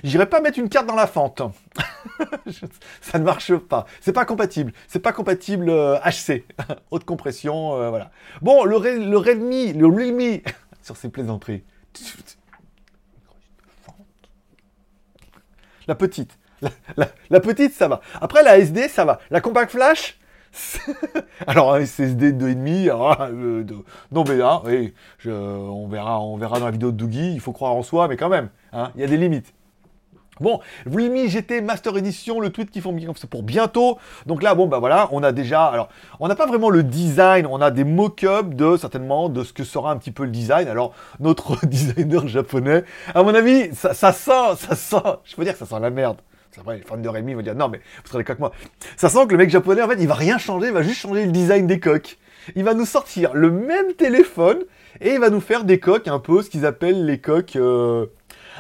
j'irai 0.04 0.26
pas 0.26 0.40
mettre 0.40 0.58
une 0.58 0.68
carte 0.68 0.86
dans 0.86 0.94
la 0.94 1.06
fente. 1.06 1.42
ça 3.00 3.18
ne 3.18 3.24
marche 3.24 3.54
pas. 3.56 3.86
C'est 4.00 4.12
pas 4.12 4.24
compatible. 4.24 4.72
C'est 4.86 5.00
pas 5.00 5.12
compatible 5.12 5.70
HC. 5.70 6.30
Euh, 6.30 6.74
Haute 6.90 7.04
compression, 7.04 7.74
euh, 7.74 7.90
voilà. 7.90 8.10
Bon, 8.42 8.64
le, 8.64 8.78
le 8.78 9.16
Redmi, 9.16 9.72
le 9.72 9.86
Realme, 9.86 10.40
sur 10.82 10.96
ses 10.96 11.08
plaisanteries. 11.08 11.62
La 15.86 15.94
petite. 15.94 16.38
La, 17.30 17.40
petite, 17.40 17.72
ça 17.72 17.88
va. 17.88 18.00
Après, 18.20 18.42
la 18.42 18.58
SD, 18.58 18.88
ça 18.88 19.04
va. 19.04 19.20
La 19.30 19.40
compact 19.40 19.70
flash, 19.70 20.18
alors 21.46 21.74
un 21.74 21.84
SSD 21.84 22.32
de 22.32 22.46
2,5, 22.46 23.30
euh, 23.30 23.64
non 24.10 24.24
mais 24.26 24.36
là, 24.36 24.62
oui, 24.64 24.94
on, 25.26 25.86
verra, 25.88 26.20
on 26.20 26.36
verra 26.36 26.58
dans 26.58 26.64
la 26.64 26.70
vidéo 26.72 26.90
de 26.90 26.96
Doogie, 26.96 27.34
il 27.34 27.40
faut 27.40 27.52
croire 27.52 27.74
en 27.74 27.82
soi, 27.82 28.08
mais 28.08 28.16
quand 28.16 28.30
même, 28.30 28.48
hein, 28.72 28.90
il 28.94 29.02
y 29.02 29.04
a 29.04 29.06
des 29.06 29.18
limites. 29.18 29.54
Bon, 30.40 30.60
Realme 30.86 31.26
GT 31.26 31.60
Master 31.60 31.96
Edition, 31.96 32.40
le 32.40 32.50
tweet 32.50 32.70
qui 32.70 32.80
font 32.80 32.96
c'est 33.16 33.30
pour 33.30 33.42
bientôt. 33.42 33.98
Donc 34.26 34.42
là, 34.42 34.54
bon, 34.54 34.66
bah 34.66 34.78
voilà, 34.78 35.08
on 35.12 35.22
a 35.22 35.32
déjà. 35.32 35.66
Alors, 35.66 35.88
on 36.20 36.28
n'a 36.28 36.34
pas 36.34 36.46
vraiment 36.46 36.70
le 36.70 36.82
design, 36.82 37.46
on 37.46 37.60
a 37.60 37.70
des 37.70 37.84
mock-ups 37.84 38.54
de 38.54 38.76
certainement 38.76 39.28
de 39.28 39.44
ce 39.44 39.52
que 39.52 39.64
sera 39.64 39.90
un 39.90 39.96
petit 39.96 40.10
peu 40.10 40.24
le 40.24 40.30
design. 40.30 40.68
Alors, 40.68 40.94
notre 41.20 41.56
designer 41.66 42.26
japonais, 42.28 42.84
à 43.14 43.22
mon 43.22 43.34
avis, 43.34 43.74
ça, 43.74 43.94
sent, 43.94 44.56
ça 44.56 44.74
sent. 44.74 44.96
Je 45.24 45.36
peux 45.36 45.44
dire 45.44 45.52
que 45.54 45.58
ça 45.58 45.66
sent 45.66 45.80
la 45.80 45.90
merde. 45.90 46.18
Vrai, 46.64 46.78
les 46.78 46.82
fans 46.82 46.96
de 46.96 47.08
Rémi 47.08 47.34
vont 47.34 47.42
dire 47.42 47.54
non, 47.54 47.68
mais 47.68 47.78
vous 47.78 48.10
serez 48.10 48.24
avec 48.26 48.40
moi. 48.40 48.50
Ça 48.96 49.08
sent 49.08 49.26
que 49.26 49.32
le 49.32 49.38
mec 49.38 49.50
japonais, 49.50 49.82
en 49.82 49.88
fait, 49.88 49.98
il 50.00 50.08
va 50.08 50.14
rien 50.14 50.38
changer, 50.38 50.68
il 50.68 50.72
va 50.72 50.82
juste 50.82 51.00
changer 51.00 51.24
le 51.24 51.30
design 51.30 51.68
des 51.68 51.78
coques. 51.78 52.18
Il 52.56 52.64
va 52.64 52.74
nous 52.74 52.86
sortir 52.86 53.32
le 53.34 53.50
même 53.52 53.92
téléphone 53.92 54.64
et 55.00 55.12
il 55.12 55.20
va 55.20 55.30
nous 55.30 55.40
faire 55.40 55.62
des 55.62 55.78
coques 55.78 56.08
un 56.08 56.18
peu 56.18 56.42
ce 56.42 56.50
qu'ils 56.50 56.66
appellent 56.66 57.04
les 57.04 57.18
coques. 57.18 57.54
Euh, 57.54 58.06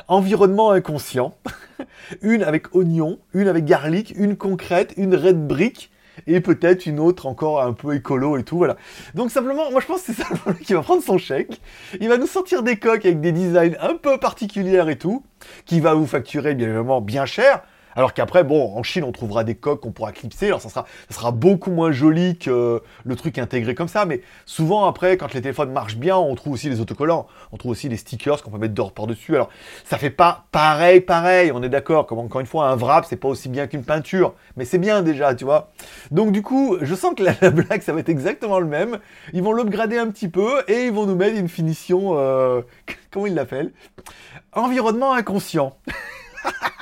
environnement 0.06 0.70
inconscient. 0.70 1.34
une 2.22 2.42
avec 2.42 2.74
oignon, 2.74 3.18
une 3.34 3.48
avec 3.48 3.64
garlic, 3.64 4.14
une 4.16 4.36
concrète, 4.36 4.94
une 4.96 5.14
red 5.14 5.46
brick 5.46 5.90
et 6.26 6.40
peut-être 6.40 6.86
une 6.86 6.98
autre 6.98 7.26
encore 7.26 7.62
un 7.62 7.72
peu 7.72 7.94
écolo 7.94 8.36
et 8.36 8.44
tout, 8.44 8.58
voilà. 8.58 8.76
Donc 9.14 9.30
simplement, 9.30 9.70
moi 9.70 9.80
je 9.80 9.86
pense 9.86 10.02
que 10.02 10.12
c'est 10.12 10.22
ça 10.22 10.52
qui 10.64 10.74
va 10.74 10.82
prendre 10.82 11.02
son 11.02 11.18
chèque, 11.18 11.60
il 12.00 12.08
va 12.08 12.18
nous 12.18 12.26
sortir 12.26 12.62
des 12.62 12.76
coques 12.76 13.04
avec 13.04 13.20
des 13.20 13.32
designs 13.32 13.76
un 13.80 13.94
peu 13.94 14.18
particuliers 14.18 14.84
et 14.88 14.98
tout, 14.98 15.24
qui 15.64 15.80
va 15.80 15.94
vous 15.94 16.06
facturer 16.06 16.54
bien 16.54 16.68
évidemment 16.68 17.00
bien 17.00 17.26
cher, 17.26 17.62
alors 17.94 18.14
qu'après, 18.14 18.44
bon, 18.44 18.76
en 18.76 18.82
Chine, 18.82 19.04
on 19.04 19.12
trouvera 19.12 19.44
des 19.44 19.54
coques 19.54 19.80
qu'on 19.80 19.92
pourra 19.92 20.12
clipser. 20.12 20.46
Alors 20.46 20.60
ça 20.60 20.84
sera, 21.10 21.30
beaucoup 21.32 21.70
moins 21.70 21.90
joli 21.90 22.38
que 22.38 22.82
le 23.04 23.16
truc 23.16 23.38
intégré 23.38 23.74
comme 23.74 23.88
ça. 23.88 24.04
Mais 24.04 24.22
souvent, 24.46 24.86
après, 24.86 25.16
quand 25.16 25.34
les 25.34 25.40
téléphones 25.40 25.72
marchent 25.72 25.96
bien, 25.96 26.16
on 26.16 26.34
trouve 26.34 26.52
aussi 26.54 26.68
les 26.68 26.80
autocollants. 26.80 27.26
On 27.52 27.56
trouve 27.56 27.72
aussi 27.72 27.88
les 27.88 27.96
stickers 27.96 28.42
qu'on 28.42 28.50
peut 28.50 28.58
mettre 28.58 28.74
dehors 28.74 28.92
par-dessus. 28.92 29.34
Alors, 29.34 29.48
ça 29.84 29.98
fait 29.98 30.10
pas 30.10 30.46
pareil, 30.52 31.00
pareil. 31.00 31.50
On 31.52 31.62
est 31.62 31.68
d'accord. 31.68 32.06
Comme 32.06 32.18
encore 32.18 32.40
une 32.40 32.46
fois, 32.46 32.68
un 32.68 32.76
wrap, 32.76 33.04
c'est 33.04 33.16
pas 33.16 33.28
aussi 33.28 33.48
bien 33.48 33.66
qu'une 33.66 33.84
peinture. 33.84 34.34
Mais 34.56 34.64
c'est 34.64 34.78
bien 34.78 35.02
déjà, 35.02 35.34
tu 35.34 35.44
vois. 35.44 35.70
Donc, 36.10 36.32
du 36.32 36.42
coup, 36.42 36.76
je 36.80 36.94
sens 36.94 37.14
que 37.14 37.22
la, 37.22 37.50
blague, 37.50 37.82
ça 37.82 37.92
va 37.92 38.00
être 38.00 38.08
exactement 38.08 38.60
le 38.60 38.66
même. 38.66 38.98
Ils 39.32 39.42
vont 39.42 39.52
l'upgrader 39.52 39.98
un 39.98 40.08
petit 40.10 40.28
peu 40.28 40.62
et 40.68 40.84
ils 40.84 40.92
vont 40.92 41.06
nous 41.06 41.16
mettre 41.16 41.36
une 41.36 41.48
finition. 41.48 42.18
Euh... 42.18 42.62
Comment 43.10 43.26
ils 43.26 43.34
l'appellent? 43.34 43.72
Environnement 44.52 45.12
inconscient. 45.14 45.76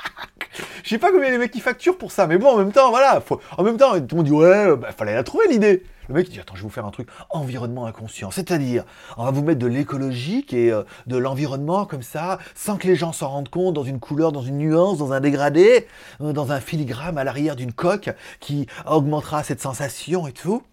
Je 0.87 0.91
sais 0.91 0.99
pas 0.99 1.11
combien 1.11 1.29
les 1.29 1.37
mecs 1.37 1.51
qui 1.51 1.59
facturent 1.59 1.97
pour 1.97 2.13
ça, 2.13 2.27
mais 2.27 2.37
bon, 2.37 2.47
en 2.47 2.57
même 2.59 2.71
temps, 2.71 2.91
voilà. 2.91 3.21
En 3.57 3.63
même 3.63 3.75
temps, 3.75 3.99
tout 3.99 4.07
le 4.11 4.15
monde 4.15 4.25
dit 4.25 4.31
ouais, 4.31 4.73
bah, 4.77 4.93
fallait 4.97 5.15
la 5.15 5.23
trouver 5.23 5.49
l'idée. 5.49 5.83
Le 6.07 6.15
mec 6.15 6.29
il 6.29 6.31
dit 6.31 6.39
attends, 6.39 6.55
je 6.55 6.61
vais 6.61 6.63
vous 6.63 6.73
faire 6.73 6.85
un 6.85 6.91
truc 6.91 7.09
environnement 7.29 7.87
inconscient, 7.87 8.31
c'est-à-dire 8.31 8.85
on 9.17 9.25
va 9.25 9.31
vous 9.31 9.43
mettre 9.43 9.59
de 9.59 9.67
l'écologique 9.67 10.53
et 10.53 10.71
euh, 10.71 10.83
de 11.05 11.17
l'environnement 11.17 11.85
comme 11.85 12.03
ça, 12.03 12.39
sans 12.55 12.77
que 12.77 12.87
les 12.87 12.95
gens 12.95 13.11
s'en 13.11 13.27
rendent 13.27 13.49
compte, 13.49 13.73
dans 13.73 13.83
une 13.83 13.99
couleur, 13.99 14.31
dans 14.31 14.41
une 14.41 14.59
nuance, 14.59 14.97
dans 14.97 15.11
un 15.11 15.19
dégradé, 15.19 15.87
euh, 16.21 16.31
dans 16.31 16.53
un 16.53 16.61
filigrane 16.61 17.17
à 17.17 17.25
l'arrière 17.25 17.57
d'une 17.57 17.73
coque 17.73 18.09
qui 18.39 18.67
augmentera 18.89 19.43
cette 19.43 19.59
sensation 19.59 20.25
et 20.25 20.31
tout. 20.31 20.63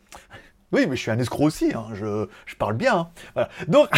Oui, 0.74 0.88
mais 0.88 0.96
je 0.96 1.02
suis 1.02 1.10
un 1.12 1.18
escroc 1.20 1.44
aussi, 1.44 1.72
hein. 1.72 1.86
je, 1.94 2.26
parle 2.58 2.74
bien. 2.74 2.96
Hein. 2.96 3.08
Voilà. 3.34 3.48
Donc, 3.68 3.88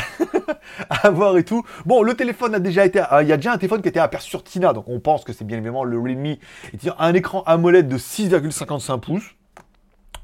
à 0.90 1.08
voir 1.08 1.38
et 1.38 1.42
tout. 1.42 1.64
Bon, 1.86 2.02
le 2.02 2.12
téléphone 2.12 2.54
a 2.54 2.58
déjà 2.58 2.84
été. 2.84 3.00
Euh, 3.00 3.22
il 3.22 3.28
y 3.28 3.32
a 3.32 3.38
déjà 3.38 3.52
un 3.52 3.56
téléphone 3.56 3.80
qui 3.80 3.88
a 3.88 3.90
été 3.90 3.98
aperçu 3.98 4.28
sur 4.28 4.44
Tina, 4.44 4.74
donc 4.74 4.84
on 4.86 5.00
pense 5.00 5.24
que 5.24 5.32
c'est 5.32 5.46
bien 5.46 5.56
évidemment 5.56 5.84
le 5.84 5.98
Realme. 5.98 6.36
Il 6.74 6.92
un 6.98 7.14
écran 7.14 7.42
AMOLED 7.46 7.88
de 7.88 7.96
6,55 7.96 9.00
pouces. 9.00 9.34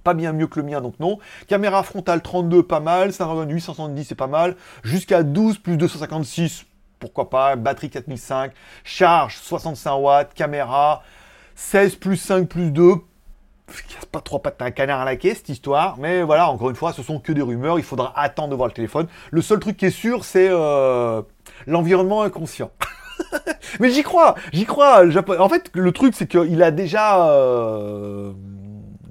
Pas 0.04 0.12
bien 0.12 0.34
mieux 0.34 0.46
que 0.46 0.60
le 0.60 0.66
mien, 0.66 0.82
donc 0.82 1.00
non. 1.00 1.18
Caméra 1.46 1.82
frontale 1.84 2.20
32, 2.20 2.64
pas 2.64 2.80
mal. 2.80 3.14
Snapdragon 3.14 3.48
870, 3.50 4.04
c'est 4.04 4.14
pas 4.14 4.26
mal. 4.26 4.56
Jusqu'à 4.82 5.22
12 5.22 5.56
plus 5.56 5.78
256, 5.78 6.66
pourquoi 6.98 7.30
pas. 7.30 7.56
Batterie 7.56 7.88
4005. 7.88 8.52
Charge 8.84 9.38
65 9.38 9.94
watts. 9.94 10.34
Caméra 10.34 11.02
16 11.54 11.96
plus 11.96 12.16
5 12.16 12.48
plus 12.48 12.70
2, 12.70 12.96
pas 14.10 14.20
trois 14.20 14.40
pattes 14.40 14.60
un 14.60 14.70
canard 14.70 15.00
à 15.00 15.04
la 15.04 15.16
caisse 15.16 15.38
cette 15.38 15.48
histoire, 15.48 15.96
mais 15.98 16.22
voilà, 16.22 16.50
encore 16.50 16.70
une 16.70 16.76
fois, 16.76 16.92
ce 16.92 17.02
sont 17.02 17.18
que 17.18 17.32
des 17.32 17.42
rumeurs, 17.42 17.78
il 17.78 17.84
faudra 17.84 18.12
attendre 18.16 18.50
de 18.50 18.54
voir 18.54 18.68
le 18.68 18.74
téléphone. 18.74 19.06
Le 19.30 19.42
seul 19.42 19.58
truc 19.58 19.76
qui 19.76 19.86
est 19.86 19.90
sûr, 19.90 20.24
c'est 20.24 20.48
euh, 20.50 21.22
l'environnement 21.66 22.22
inconscient. 22.22 22.70
mais 23.80 23.90
j'y 23.90 24.02
crois, 24.02 24.34
j'y 24.52 24.64
crois. 24.64 25.04
En 25.38 25.48
fait, 25.48 25.70
le 25.74 25.92
truc, 25.92 26.14
c'est 26.14 26.26
qu'il 26.26 26.62
a 26.62 26.70
déjà... 26.70 27.28
Euh, 27.30 28.32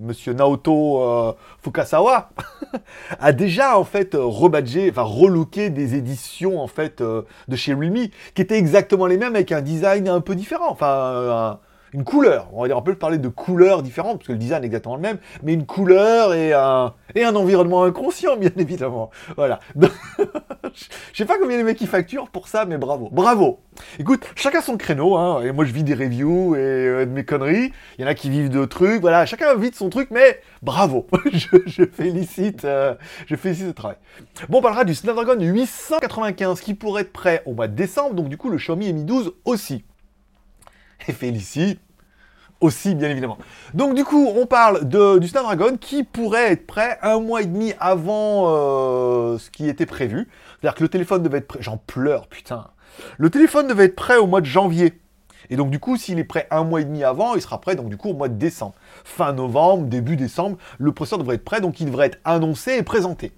Monsieur 0.04 0.34
Naoto 0.34 1.04
euh, 1.04 1.34
Fukasawa, 1.62 2.32
a 3.20 3.32
déjà 3.34 3.78
en 3.78 3.84
fait 3.84 4.16
rebadgé, 4.20 4.90
enfin 4.90 5.04
relooké 5.04 5.70
des 5.70 5.94
éditions 5.94 6.60
en 6.60 6.66
fait 6.66 7.04
de 7.04 7.56
chez 7.56 7.76
Realme 7.76 8.08
qui 8.34 8.42
étaient 8.42 8.58
exactement 8.58 9.06
les 9.06 9.18
mêmes 9.18 9.36
avec 9.36 9.52
un 9.52 9.62
design 9.62 10.10
un 10.10 10.20
peu 10.20 10.34
différent, 10.34 10.72
enfin 10.72 11.60
une 11.94 12.04
couleur. 12.04 12.50
On 12.54 12.62
va 12.62 12.68
dire, 12.68 12.78
on 12.78 12.82
peut 12.82 12.96
parler 12.96 13.18
de 13.18 13.28
couleurs 13.28 13.84
différentes, 13.84 14.20
parce 14.20 14.28
que 14.28 14.34
le 14.34 14.38
design 14.38 14.64
est 14.64 14.68
exactement 14.68 14.96
le 14.96 15.02
même, 15.02 15.18
mais 15.44 15.54
une 15.54 15.66
couleur 15.66 16.34
et 16.34 16.54
un, 16.54 16.94
et 17.16 17.24
un 17.24 17.36
environnement 17.36 17.84
inconscient, 17.84 18.38
bien 18.38 18.52
évidemment. 18.58 19.10
Voilà. 19.36 19.60
Je 20.74 21.18
sais 21.18 21.26
pas 21.26 21.38
combien 21.40 21.58
les 21.58 21.64
mecs 21.64 21.78
qui 21.78 21.88
facturent 21.88 22.30
pour 22.30 22.48
ça, 22.48 22.66
mais 22.66 22.78
bravo. 22.78 23.10
Bravo. 23.12 23.60
Écoute, 24.00 24.26
chacun 24.36 24.62
son 24.62 24.78
créneau, 24.78 25.16
hein. 25.18 25.42
Et 25.44 25.52
moi, 25.52 25.66
je 25.66 25.74
vis 25.74 25.84
des 25.84 25.94
reviews 25.94 26.56
et 26.56 26.60
euh, 26.60 27.06
de 27.06 27.12
mes 27.12 27.26
conneries. 27.26 27.74
Il 27.98 28.02
y 28.02 28.06
en 28.06 28.08
a 28.08 28.14
qui 28.14 28.30
vivent 28.30 28.50
de 28.50 28.66
trucs. 28.66 29.02
Voilà, 29.02 29.26
chacun 29.26 29.56
vit 29.56 29.72
de 29.72 29.76
son 29.76 29.90
truc, 29.90 30.10
mais 30.12 30.40
bravo. 30.62 31.08
je, 31.34 31.86
félicite, 31.86 32.66
euh, 32.66 32.96
je 33.26 33.36
félicite 33.36 33.68
ce 33.68 33.72
travail. 33.72 33.98
Bon, 34.50 34.60
on 34.60 34.62
parlera 34.62 34.86
du 34.86 34.96
Snapdragon 34.96 35.40
895 35.40 36.62
qui 36.62 36.74
pourrait 36.74 37.02
être 37.04 37.12
prêt 37.12 37.44
au 37.46 37.54
mois 37.54 37.68
de 37.68 37.76
décembre. 37.76 38.16
Donc, 38.16 38.30
du 38.30 38.38
coup, 38.38 38.50
le 38.50 38.58
Xiaomi 38.58 38.94
Mi 38.94 39.04
12 39.04 39.34
aussi 39.46 39.84
et 41.08 41.14
Félicie 41.14 41.80
aussi, 42.62 42.94
bien 42.94 43.10
évidemment. 43.10 43.40
Donc 43.74 43.96
du 43.96 44.04
coup, 44.06 44.32
on 44.36 44.46
parle 44.46 44.88
de, 44.88 45.18
du 45.18 45.28
Snapdragon 45.28 45.78
qui 45.78 46.04
pourrait 46.04 46.52
être 46.52 46.68
prêt 46.68 47.00
un 47.02 47.20
mois 47.20 47.42
et 47.42 47.46
demi 47.46 47.74
avant 47.80 48.46
euh, 48.50 49.40
ce 49.40 49.50
qui 49.50 49.68
était 49.68 49.88
prévu. 49.88 50.30
C'est-à-dire 50.60 50.76
que 50.76 50.84
le 50.84 50.90
téléphone 50.90 51.24
devait 51.24 51.40
être 51.40 51.48
prêt... 51.48 51.60
J'en 51.62 51.78
pleure, 51.78 52.28
putain. 52.28 52.68
Le 53.18 53.30
téléphone 53.32 53.68
devait 53.68 53.86
être 53.86 53.96
prêt 53.96 54.18
au 54.18 54.28
mois 54.28 54.42
de 54.42 54.46
janvier. 54.46 54.94
Et 55.50 55.56
donc 55.56 55.72
du 55.72 55.80
coup, 55.80 55.98
s'il 55.98 56.20
est 56.20 56.24
prêt 56.24 56.48
un 56.52 56.64
mois 56.64 56.82
et 56.82 56.86
demi 56.86 57.04
avant, 57.04 57.34
il 57.36 57.42
sera 57.42 57.60
prêt 57.60 57.76
donc 57.76 57.90
du 57.90 57.98
coup 57.98 58.10
au 58.10 58.14
mois 58.14 58.30
de 58.30 58.36
décembre. 58.36 58.76
Fin 59.04 59.34
novembre, 59.34 59.88
début 59.88 60.16
décembre, 60.16 60.58
le 60.78 60.92
processeur 60.92 61.20
devrait 61.20 61.36
être 61.36 61.44
prêt, 61.44 61.62
donc 61.62 61.80
il 61.80 61.88
devrait 61.88 62.08
être 62.08 62.20
annoncé 62.24 62.78
et 62.78 62.84
présenté. 62.84 63.32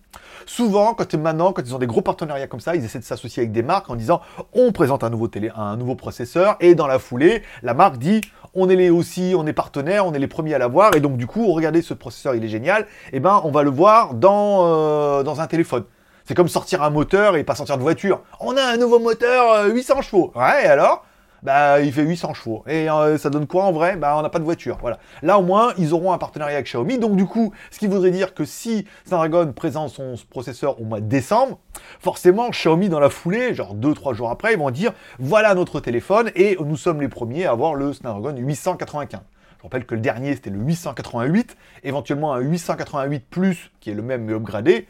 Souvent, 0.46 0.94
quand 0.94 1.14
maintenant, 1.16 1.54
quand 1.54 1.62
ils 1.66 1.76
ont 1.76 1.80
des 1.80 1.88
gros 1.88 2.02
partenariats 2.02 2.48
comme 2.48 2.60
ça, 2.60 2.76
ils 2.76 2.84
essaient 2.84 3.00
de 3.00 3.04
s'associer 3.04 3.42
avec 3.42 3.52
des 3.52 3.64
marques 3.64 3.90
en 3.90 3.96
disant 3.96 4.22
on 4.54 4.72
présente 4.72 5.04
un 5.04 5.10
nouveau, 5.10 5.28
télé, 5.28 5.52
un 5.56 5.78
nouveau 5.78 5.96
processeur 5.96 6.56
et 6.60 6.76
dans 6.76 6.88
la 6.88 7.00
foulée, 7.00 7.44
la 7.62 7.74
marque 7.74 7.98
dit 7.98 8.22
on 8.54 8.70
est 8.70 8.76
les 8.76 8.90
aussi, 8.90 9.34
on 9.36 9.48
est 9.48 9.54
partenaires, 9.54 10.06
on 10.06 10.14
est 10.14 10.20
les 10.20 10.28
premiers 10.28 10.54
à 10.54 10.58
l'avoir 10.58 10.96
et 10.96 11.00
donc 11.00 11.18
du 11.18 11.28
coup, 11.28 11.52
regardez 11.52 11.82
ce 11.82 11.94
processeur, 11.94 12.36
il 12.36 12.44
est 12.44 12.50
génial, 12.50 12.84
et 12.84 13.18
eh 13.18 13.20
ben 13.20 13.42
on 13.44 13.52
va 13.52 13.64
le 13.64 13.70
voir 13.70 14.14
dans, 14.14 14.66
euh, 14.66 15.24
dans 15.24 15.42
un 15.42 15.48
téléphone. 15.48 15.84
C'est 16.26 16.36
comme 16.36 16.48
sortir 16.48 16.84
un 16.84 16.90
moteur 16.90 17.36
et 17.36 17.44
pas 17.44 17.56
sortir 17.56 17.78
de 17.78 17.82
voiture. 17.82 18.22
On 18.40 18.56
a 18.56 18.64
un 18.64 18.78
nouveau 18.78 19.00
moteur 19.00 19.66
800 19.66 19.94
euh, 19.98 20.02
chevaux. 20.02 20.32
Ouais, 20.36 20.66
et 20.66 20.68
alors? 20.68 21.04
Bah, 21.44 21.82
il 21.82 21.92
fait 21.92 22.04
800 22.04 22.34
chevaux. 22.34 22.64
Et 22.68 22.90
euh, 22.90 23.18
ça 23.18 23.30
donne 23.30 23.48
quoi 23.48 23.66
en 23.66 23.72
vrai? 23.72 23.98
Bah, 23.98 24.16
on 24.18 24.22
n'a 24.22 24.30
pas 24.30 24.40
de 24.40 24.44
voiture. 24.44 24.78
Voilà. 24.82 24.98
Là, 25.22 25.38
au 25.38 25.44
moins, 25.44 25.74
ils 25.78 25.94
auront 25.94 26.14
un 26.14 26.18
partenariat 26.18 26.56
avec 26.56 26.68
Xiaomi. 26.68 26.98
Donc, 26.98 27.16
du 27.16 27.26
coup, 27.26 27.52
ce 27.70 27.80
qui 27.80 27.88
voudrait 27.88 28.12
dire 28.12 28.34
que 28.34 28.46
si 28.46 28.86
Snapdragon 29.06 29.52
présente 29.54 29.90
son 29.90 30.16
processeur 30.30 30.80
au 30.82 30.86
mois 30.86 31.02
de 31.02 31.06
décembre, 31.06 31.60
forcément, 32.00 32.50
Xiaomi, 32.50 32.90
dans 32.90 33.00
la 33.00 33.10
foulée, 33.10 33.54
genre 33.54 33.76
2-3 33.76 34.14
jours 34.14 34.30
après, 34.30 34.54
ils 34.54 34.60
vont 34.60 34.72
dire 34.72 34.94
voilà 35.20 35.54
notre 35.54 35.80
téléphone 35.80 36.32
et 36.36 36.58
nous 36.60 36.78
sommes 36.78 37.02
les 37.02 37.10
premiers 37.10 37.46
à 37.46 37.52
avoir 37.52 37.76
le 37.76 37.94
Snapdragon 37.94 38.36
895. 38.38 39.20
Je 39.58 39.64
rappelle 39.64 39.86
que 39.86 39.96
le 39.96 40.02
dernier, 40.02 40.34
c'était 40.34 40.50
le 40.50 40.60
888, 40.60 41.56
éventuellement 41.84 42.34
un 42.34 42.40
888 42.40 43.26
Plus, 43.30 43.72
qui 43.80 43.92
est 43.92 43.94
le 43.94 44.02
même 44.02 44.24
mais 44.24 44.34
upgradé. 44.34 44.88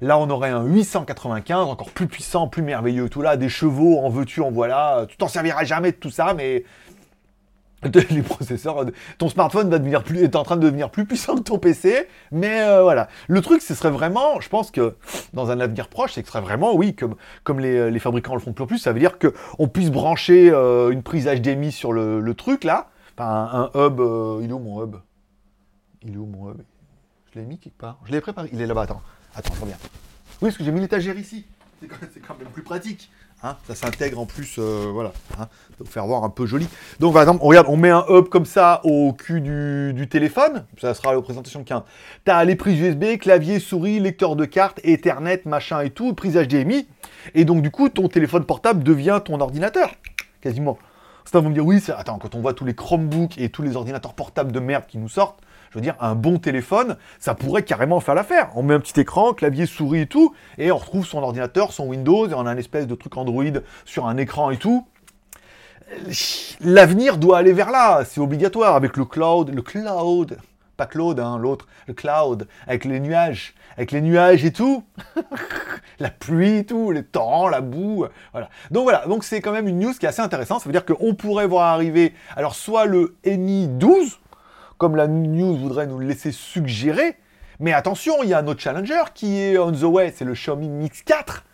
Là, 0.00 0.18
on 0.18 0.30
aurait 0.30 0.50
un 0.50 0.64
895, 0.64 1.68
encore 1.68 1.90
plus 1.90 2.06
puissant, 2.06 2.48
plus 2.48 2.62
merveilleux, 2.62 3.08
tout 3.08 3.20
là, 3.20 3.36
des 3.36 3.48
chevaux, 3.48 3.98
en 3.98 4.08
veux-tu, 4.08 4.40
en 4.40 4.50
voilà. 4.50 5.04
Tu 5.08 5.16
t'en 5.16 5.28
serviras 5.28 5.64
jamais 5.64 5.92
de 5.92 5.96
tout 5.96 6.10
ça, 6.10 6.32
mais 6.34 6.64
les 8.10 8.22
processeurs, 8.22 8.84
ton 9.18 9.28
smartphone 9.28 9.70
va 9.70 9.78
devenir 9.78 10.02
plus, 10.02 10.22
est 10.22 10.36
en 10.36 10.42
train 10.42 10.56
de 10.56 10.62
devenir 10.62 10.90
plus 10.90 11.06
puissant 11.06 11.36
que 11.36 11.42
ton 11.42 11.58
PC, 11.58 12.06
mais 12.30 12.62
euh, 12.62 12.82
voilà. 12.82 13.08
Le 13.28 13.40
truc, 13.40 13.62
ce 13.62 13.74
serait 13.74 13.90
vraiment, 13.90 14.40
je 14.40 14.48
pense 14.48 14.70
que 14.70 14.96
dans 15.32 15.50
un 15.50 15.60
avenir 15.60 15.88
proche, 15.88 16.12
c'est 16.12 16.22
que 16.22 16.28
ce 16.28 16.32
serait 16.32 16.42
vraiment, 16.42 16.74
oui, 16.74 16.94
comme, 16.94 17.16
comme 17.42 17.60
les, 17.60 17.98
fabricants 17.98 18.34
le 18.34 18.40
font 18.40 18.52
plus 18.52 18.64
en 18.64 18.66
plus, 18.66 18.78
ça 18.78 18.92
veut 18.92 19.00
dire 19.00 19.18
qu'on 19.18 19.68
puisse 19.68 19.90
brancher 19.90 20.50
euh, 20.50 20.90
une 20.90 21.02
prise 21.02 21.26
HDMI 21.26 21.72
sur 21.72 21.92
le, 21.92 22.34
truc 22.34 22.64
là, 22.64 22.88
enfin 23.16 23.70
un, 23.74 23.86
hub, 23.86 24.00
euh, 24.00 24.40
il 24.42 24.50
est 24.50 24.52
où 24.52 24.58
mon 24.58 24.82
hub? 24.82 24.96
Il 26.02 26.14
est 26.14 26.16
où 26.16 26.26
mon 26.26 26.50
hub? 26.50 26.60
Je 27.32 27.38
l'ai 27.38 27.46
mis 27.46 27.58
quelque 27.58 27.78
part, 27.78 27.98
je 28.04 28.12
l'ai 28.12 28.20
préparé, 28.20 28.50
il 28.52 28.60
est 28.60 28.66
là-bas, 28.66 28.82
attends. 28.82 29.02
Attends, 29.34 29.54
reviens. 29.60 29.76
Oui, 30.42 30.48
parce 30.48 30.56
que 30.56 30.64
j'ai 30.64 30.72
mis 30.72 30.80
l'étagère 30.80 31.18
ici. 31.18 31.46
C'est 31.80 32.20
quand, 32.20 32.38
même 32.38 32.48
plus 32.48 32.62
pratique. 32.62 33.10
Hein 33.42 33.56
ça 33.66 33.74
s'intègre 33.74 34.18
en 34.18 34.26
plus, 34.26 34.56
euh, 34.58 34.90
voilà, 34.92 35.12
hein, 35.38 35.48
pour 35.78 35.88
faire 35.88 36.06
voir 36.06 36.24
un 36.24 36.28
peu 36.28 36.44
joli. 36.44 36.68
Donc 36.98 37.14
par 37.14 37.22
exemple, 37.22 37.40
on, 37.42 37.46
regarde, 37.46 37.68
on 37.70 37.78
met 37.78 37.88
un 37.88 38.04
hub 38.10 38.28
comme 38.28 38.44
ça 38.44 38.82
au 38.84 39.14
cul 39.14 39.40
du, 39.40 40.08
téléphone, 40.10 40.66
ça 40.78 40.92
sera 40.92 41.14
la 41.14 41.22
présentation 41.22 41.60
de 41.60 41.64
15. 41.64 41.82
T'as 42.26 42.44
les 42.44 42.54
prises 42.54 42.78
USB, 42.78 43.18
clavier, 43.18 43.58
souris, 43.58 43.98
lecteur 43.98 44.36
de 44.36 44.44
carte, 44.44 44.78
Ethernet, 44.84 45.40
machin 45.46 45.80
et 45.80 45.88
tout, 45.88 46.12
prise 46.12 46.36
HDMI, 46.36 46.86
et 47.34 47.46
donc 47.46 47.62
du 47.62 47.70
coup, 47.70 47.88
ton 47.88 48.08
téléphone 48.08 48.44
portable 48.44 48.82
devient 48.82 49.22
ton 49.24 49.40
ordinateur, 49.40 49.94
quasiment. 50.42 50.76
Ça 51.24 51.40
va 51.40 51.48
me 51.48 51.54
dire, 51.54 51.64
oui, 51.64 51.82
attends, 51.96 52.18
quand 52.18 52.34
on 52.34 52.40
voit 52.40 52.52
tous 52.52 52.66
les 52.66 52.74
Chromebooks 52.74 53.38
et 53.38 53.48
tous 53.48 53.62
les 53.62 53.74
ordinateurs 53.74 54.12
portables 54.12 54.52
de 54.52 54.60
merde 54.60 54.84
qui 54.86 54.98
nous 54.98 55.08
sortent, 55.08 55.40
je 55.70 55.76
veux 55.76 55.80
dire, 55.80 55.94
un 56.00 56.14
bon 56.14 56.38
téléphone, 56.38 56.96
ça 57.18 57.34
pourrait 57.34 57.62
carrément 57.62 58.00
faire 58.00 58.14
l'affaire. 58.14 58.50
On 58.56 58.62
met 58.62 58.74
un 58.74 58.80
petit 58.80 58.98
écran, 59.00 59.32
clavier, 59.32 59.66
souris 59.66 60.00
et 60.00 60.06
tout, 60.06 60.34
et 60.58 60.72
on 60.72 60.76
retrouve 60.76 61.06
son 61.06 61.22
ordinateur, 61.22 61.72
son 61.72 61.86
Windows, 61.86 62.28
et 62.28 62.34
on 62.34 62.46
a 62.46 62.50
un 62.50 62.56
espèce 62.56 62.86
de 62.86 62.94
truc 62.94 63.16
Android 63.16 63.44
sur 63.84 64.06
un 64.06 64.16
écran 64.16 64.50
et 64.50 64.56
tout. 64.56 64.86
L'avenir 66.60 67.18
doit 67.18 67.38
aller 67.38 67.52
vers 67.52 67.70
là, 67.70 68.04
c'est 68.04 68.20
obligatoire, 68.20 68.74
avec 68.74 68.96
le 68.96 69.04
cloud, 69.04 69.52
le 69.54 69.62
cloud, 69.62 70.38
pas 70.76 70.86
Claude, 70.86 71.20
hein, 71.20 71.38
l'autre, 71.38 71.66
le 71.88 71.94
cloud, 71.94 72.48
avec 72.66 72.86
les 72.86 73.00
nuages, 73.00 73.54
avec 73.76 73.92
les 73.92 74.00
nuages 74.00 74.44
et 74.46 74.52
tout, 74.52 74.82
la 75.98 76.10
pluie 76.10 76.64
tout, 76.64 76.90
les 76.90 77.02
torrents, 77.02 77.48
la 77.48 77.60
boue, 77.60 78.06
voilà. 78.32 78.48
Donc 78.70 78.84
voilà, 78.84 79.04
donc 79.06 79.22
c'est 79.22 79.40
quand 79.40 79.52
même 79.52 79.68
une 79.68 79.78
news 79.78 79.92
qui 79.92 80.06
est 80.06 80.08
assez 80.08 80.22
intéressante, 80.22 80.62
ça 80.62 80.66
veut 80.66 80.72
dire 80.72 80.86
qu'on 80.86 81.14
pourrait 81.14 81.46
voir 81.46 81.66
arriver, 81.66 82.14
alors 82.34 82.54
soit 82.54 82.86
le 82.86 83.14
Mi 83.26 83.68
12, 83.68 84.20
comme 84.80 84.96
la 84.96 85.06
news 85.06 85.56
voudrait 85.56 85.86
nous 85.86 85.98
le 85.98 86.06
laisser 86.06 86.32
suggérer. 86.32 87.18
Mais 87.60 87.74
attention, 87.74 88.22
il 88.22 88.30
y 88.30 88.34
a 88.34 88.38
un 88.38 88.46
autre 88.46 88.60
challenger 88.60 89.02
qui 89.14 89.38
est 89.38 89.58
on 89.58 89.72
the 89.72 89.82
way, 89.82 90.10
c'est 90.16 90.24
le 90.24 90.32
Xiaomi 90.32 90.70
Mix 90.70 91.02
4 91.02 91.44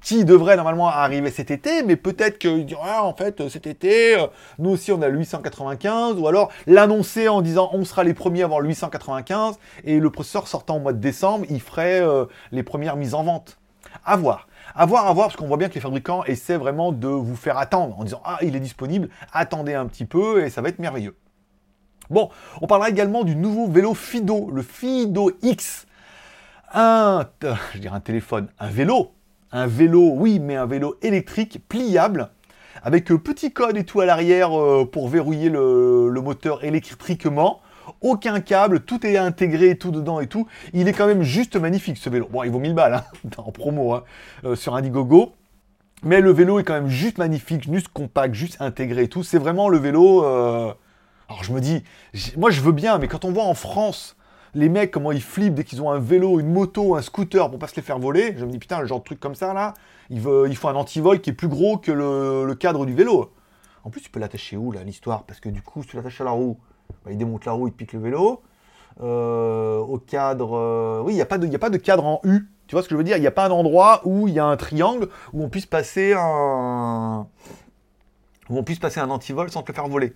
qui 0.00 0.24
devrait 0.24 0.56
normalement 0.56 0.88
arriver 0.88 1.30
cet 1.30 1.52
été, 1.52 1.84
mais 1.84 1.94
peut-être 1.94 2.38
qu'il 2.38 2.66
dira 2.66 3.04
en 3.04 3.14
fait 3.14 3.48
cet 3.48 3.68
été, 3.68 4.18
euh, 4.18 4.26
nous 4.58 4.70
aussi 4.70 4.90
on 4.90 5.00
a 5.00 5.06
le 5.06 5.16
895, 5.16 6.18
ou 6.18 6.26
alors 6.26 6.50
l'annoncer 6.66 7.28
en 7.28 7.40
disant 7.40 7.70
on 7.72 7.84
sera 7.84 8.02
les 8.02 8.14
premiers 8.14 8.42
à 8.42 8.46
avoir 8.46 8.58
le 8.58 8.66
895, 8.66 9.60
et 9.84 10.00
le 10.00 10.10
processeur 10.10 10.48
sortant 10.48 10.78
au 10.78 10.80
mois 10.80 10.92
de 10.92 10.98
décembre, 10.98 11.46
il 11.50 11.60
ferait 11.60 12.00
euh, 12.00 12.24
les 12.50 12.64
premières 12.64 12.96
mises 12.96 13.14
en 13.14 13.22
vente. 13.22 13.58
À 14.04 14.16
voir. 14.16 14.48
À 14.74 14.86
voir, 14.86 15.06
à 15.06 15.12
voir, 15.12 15.28
parce 15.28 15.36
qu'on 15.36 15.46
voit 15.46 15.56
bien 15.56 15.68
que 15.68 15.74
les 15.74 15.80
fabricants 15.80 16.24
essaient 16.24 16.56
vraiment 16.56 16.90
de 16.90 17.06
vous 17.06 17.36
faire 17.36 17.58
attendre 17.58 17.96
en 18.00 18.02
disant 18.02 18.22
ah 18.24 18.38
il 18.42 18.56
est 18.56 18.60
disponible, 18.60 19.08
attendez 19.32 19.74
un 19.74 19.86
petit 19.86 20.04
peu 20.04 20.44
et 20.44 20.50
ça 20.50 20.62
va 20.62 20.70
être 20.70 20.80
merveilleux. 20.80 21.14
Bon, 22.10 22.30
on 22.60 22.66
parlera 22.66 22.90
également 22.90 23.24
du 23.24 23.36
nouveau 23.36 23.66
vélo 23.66 23.94
Fido, 23.94 24.50
le 24.50 24.62
Fido 24.62 25.30
X. 25.42 25.86
Un, 26.74 27.26
je 27.74 27.78
dirais 27.78 27.96
un 27.96 28.00
téléphone, 28.00 28.48
un 28.58 28.68
vélo. 28.68 29.12
Un 29.52 29.66
vélo, 29.66 30.12
oui, 30.14 30.38
mais 30.40 30.56
un 30.56 30.64
vélo 30.64 30.96
électrique 31.02 31.60
pliable, 31.68 32.30
avec 32.82 33.04
petit 33.04 33.52
code 33.52 33.76
et 33.76 33.84
tout 33.84 34.00
à 34.00 34.06
l'arrière 34.06 34.58
euh, 34.58 34.88
pour 34.90 35.08
verrouiller 35.08 35.50
le, 35.50 36.10
moteur 36.22 36.64
électriquement. 36.64 37.60
Aucun 38.00 38.40
câble, 38.40 38.80
tout 38.80 39.06
est 39.06 39.18
intégré, 39.18 39.76
tout 39.76 39.90
dedans 39.90 40.20
et 40.20 40.26
tout. 40.26 40.46
Il 40.72 40.88
est 40.88 40.94
quand 40.94 41.06
même 41.06 41.22
juste 41.22 41.56
magnifique 41.56 41.98
ce 41.98 42.08
vélo. 42.08 42.28
Bon, 42.32 42.44
il 42.44 42.50
vaut 42.50 42.60
1000 42.60 42.74
balles 42.74 42.94
hein, 42.94 43.04
en 43.36 43.52
promo 43.52 43.92
hein, 43.92 44.04
euh, 44.44 44.56
sur 44.56 44.74
Indiegogo. 44.74 45.34
Mais 46.02 46.20
le 46.20 46.32
vélo 46.32 46.58
est 46.58 46.64
quand 46.64 46.74
même 46.74 46.88
juste 46.88 47.18
magnifique, 47.18 47.70
juste 47.70 47.88
compact, 47.88 48.34
juste 48.34 48.56
intégré 48.60 49.04
et 49.04 49.08
tout. 49.08 49.22
C'est 49.22 49.38
vraiment 49.38 49.68
le 49.68 49.78
vélo. 49.78 50.24
Euh, 50.24 50.72
alors 51.32 51.44
je 51.44 51.52
me 51.52 51.60
dis, 51.60 51.82
moi 52.36 52.50
je 52.50 52.60
veux 52.60 52.72
bien, 52.72 52.98
mais 52.98 53.08
quand 53.08 53.24
on 53.24 53.32
voit 53.32 53.44
en 53.44 53.54
France 53.54 54.16
les 54.54 54.68
mecs 54.68 54.90
comment 54.90 55.12
ils 55.12 55.22
flippent 55.22 55.54
dès 55.54 55.64
qu'ils 55.64 55.80
ont 55.80 55.90
un 55.90 55.98
vélo, 55.98 56.38
une 56.40 56.52
moto, 56.52 56.94
un 56.94 57.00
scooter 57.00 57.48
pour 57.48 57.58
pas 57.58 57.68
se 57.68 57.76
les 57.76 57.82
faire 57.82 57.98
voler, 57.98 58.34
je 58.36 58.44
me 58.44 58.50
dis 58.50 58.58
putain, 58.58 58.80
le 58.80 58.86
genre 58.86 58.98
de 58.98 59.04
truc 59.04 59.18
comme 59.18 59.34
ça 59.34 59.54
là, 59.54 59.72
il, 60.10 60.20
faut 60.20 60.68
un 60.68 60.74
antivol 60.74 61.20
qui 61.22 61.30
est 61.30 61.32
plus 61.32 61.48
gros 61.48 61.78
que 61.78 61.90
le, 61.90 62.54
cadre 62.54 62.84
du 62.84 62.92
vélo. 62.92 63.32
En 63.84 63.90
plus, 63.90 64.02
tu 64.02 64.10
peux 64.10 64.20
l'attacher 64.20 64.58
où 64.58 64.70
là, 64.70 64.84
l'histoire? 64.84 65.24
Parce 65.24 65.40
que 65.40 65.48
du 65.48 65.62
coup, 65.62 65.82
si 65.82 65.88
tu 65.88 65.96
l'attaches 65.96 66.20
à 66.20 66.24
la 66.24 66.32
roue, 66.32 66.58
bah, 67.04 67.10
il 67.10 67.16
démonte 67.16 67.46
la 67.46 67.52
roue, 67.52 67.66
il 67.66 67.72
pique 67.72 67.94
le 67.94 68.00
vélo. 68.00 68.42
Euh, 69.00 69.78
au 69.78 69.98
cadre. 69.98 70.54
Euh, 70.54 71.02
oui, 71.02 71.14
il 71.14 71.16
n'y 71.16 71.22
a, 71.22 71.26
pas 71.26 71.38
de, 71.38 71.52
a 71.52 71.58
pas 71.58 71.70
de 71.70 71.78
cadre 71.78 72.04
en 72.04 72.20
U. 72.24 72.46
Tu 72.66 72.74
vois 72.74 72.82
ce 72.82 72.88
que 72.88 72.94
je 72.94 72.98
veux 72.98 73.04
dire? 73.04 73.16
Il 73.16 73.20
n'y 73.20 73.26
a 73.26 73.32
pas 73.32 73.46
un 73.46 73.50
endroit 73.50 74.02
où 74.04 74.28
il 74.28 74.34
y 74.34 74.38
a 74.38 74.44
un 74.44 74.56
triangle 74.58 75.08
où 75.32 75.42
on 75.42 75.48
puisse 75.48 75.64
passer 75.64 76.12
un. 76.14 77.26
où 78.50 78.58
on 78.58 78.62
puisse 78.62 78.78
passer 78.78 79.00
un 79.00 79.08
antivol 79.08 79.50
sans 79.50 79.62
te 79.62 79.72
le 79.72 79.74
faire 79.74 79.88
voler. 79.88 80.12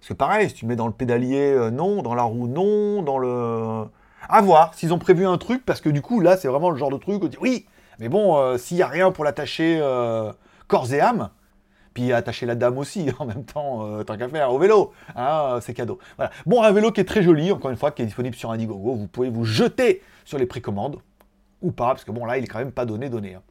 Parce 0.00 0.08
que 0.08 0.14
pareil, 0.14 0.48
si 0.48 0.54
tu 0.54 0.66
mets 0.66 0.76
dans 0.76 0.86
le 0.86 0.92
pédalier, 0.92 1.52
euh, 1.52 1.70
non, 1.70 2.02
dans 2.02 2.14
la 2.14 2.22
roue, 2.22 2.46
non, 2.46 3.02
dans 3.02 3.18
le... 3.18 3.84
À 4.28 4.40
voir, 4.42 4.74
s'ils 4.74 4.92
ont 4.92 4.98
prévu 4.98 5.26
un 5.26 5.38
truc, 5.38 5.64
parce 5.64 5.80
que 5.80 5.88
du 5.88 6.02
coup, 6.02 6.20
là, 6.20 6.36
c'est 6.36 6.48
vraiment 6.48 6.70
le 6.70 6.76
genre 6.76 6.90
de 6.90 6.96
truc 6.96 7.22
où 7.22 7.28
tu 7.28 7.38
oui, 7.40 7.66
mais 7.98 8.08
bon, 8.08 8.36
euh, 8.36 8.58
s'il 8.58 8.76
n'y 8.76 8.82
a 8.82 8.88
rien 8.88 9.12
pour 9.12 9.24
l'attacher 9.24 9.78
euh, 9.80 10.32
corps 10.68 10.92
et 10.92 11.00
âme, 11.00 11.30
Puis 11.94 12.12
attacher 12.12 12.44
la 12.44 12.54
dame 12.54 12.78
aussi, 12.78 13.08
en 13.18 13.24
même 13.24 13.44
temps, 13.44 14.02
tant 14.04 14.16
qu'à 14.16 14.28
faire, 14.28 14.52
au 14.52 14.58
vélo. 14.58 14.92
Hein, 15.14 15.58
c'est 15.60 15.74
cadeau. 15.74 15.98
Voilà. 16.16 16.30
Bon, 16.44 16.62
un 16.62 16.72
vélo 16.72 16.92
qui 16.92 17.00
est 17.00 17.04
très 17.04 17.22
joli, 17.22 17.52
encore 17.52 17.70
une 17.70 17.76
fois, 17.76 17.90
qui 17.90 18.02
est 18.02 18.06
disponible 18.06 18.36
sur 18.36 18.50
Indiegogo. 18.50 18.94
Vous 18.94 19.06
pouvez 19.06 19.30
vous 19.30 19.44
jeter 19.44 20.02
sur 20.24 20.38
les 20.38 20.46
précommandes. 20.46 20.98
Ou 21.62 21.72
pas, 21.72 21.88
parce 21.88 22.04
que 22.04 22.10
bon, 22.12 22.24
là, 22.26 22.36
il 22.38 22.44
est 22.44 22.48
quand 22.48 22.58
même 22.58 22.72
pas 22.72 22.84
donné, 22.84 23.08
donné. 23.08 23.34
Hein. 23.34 23.42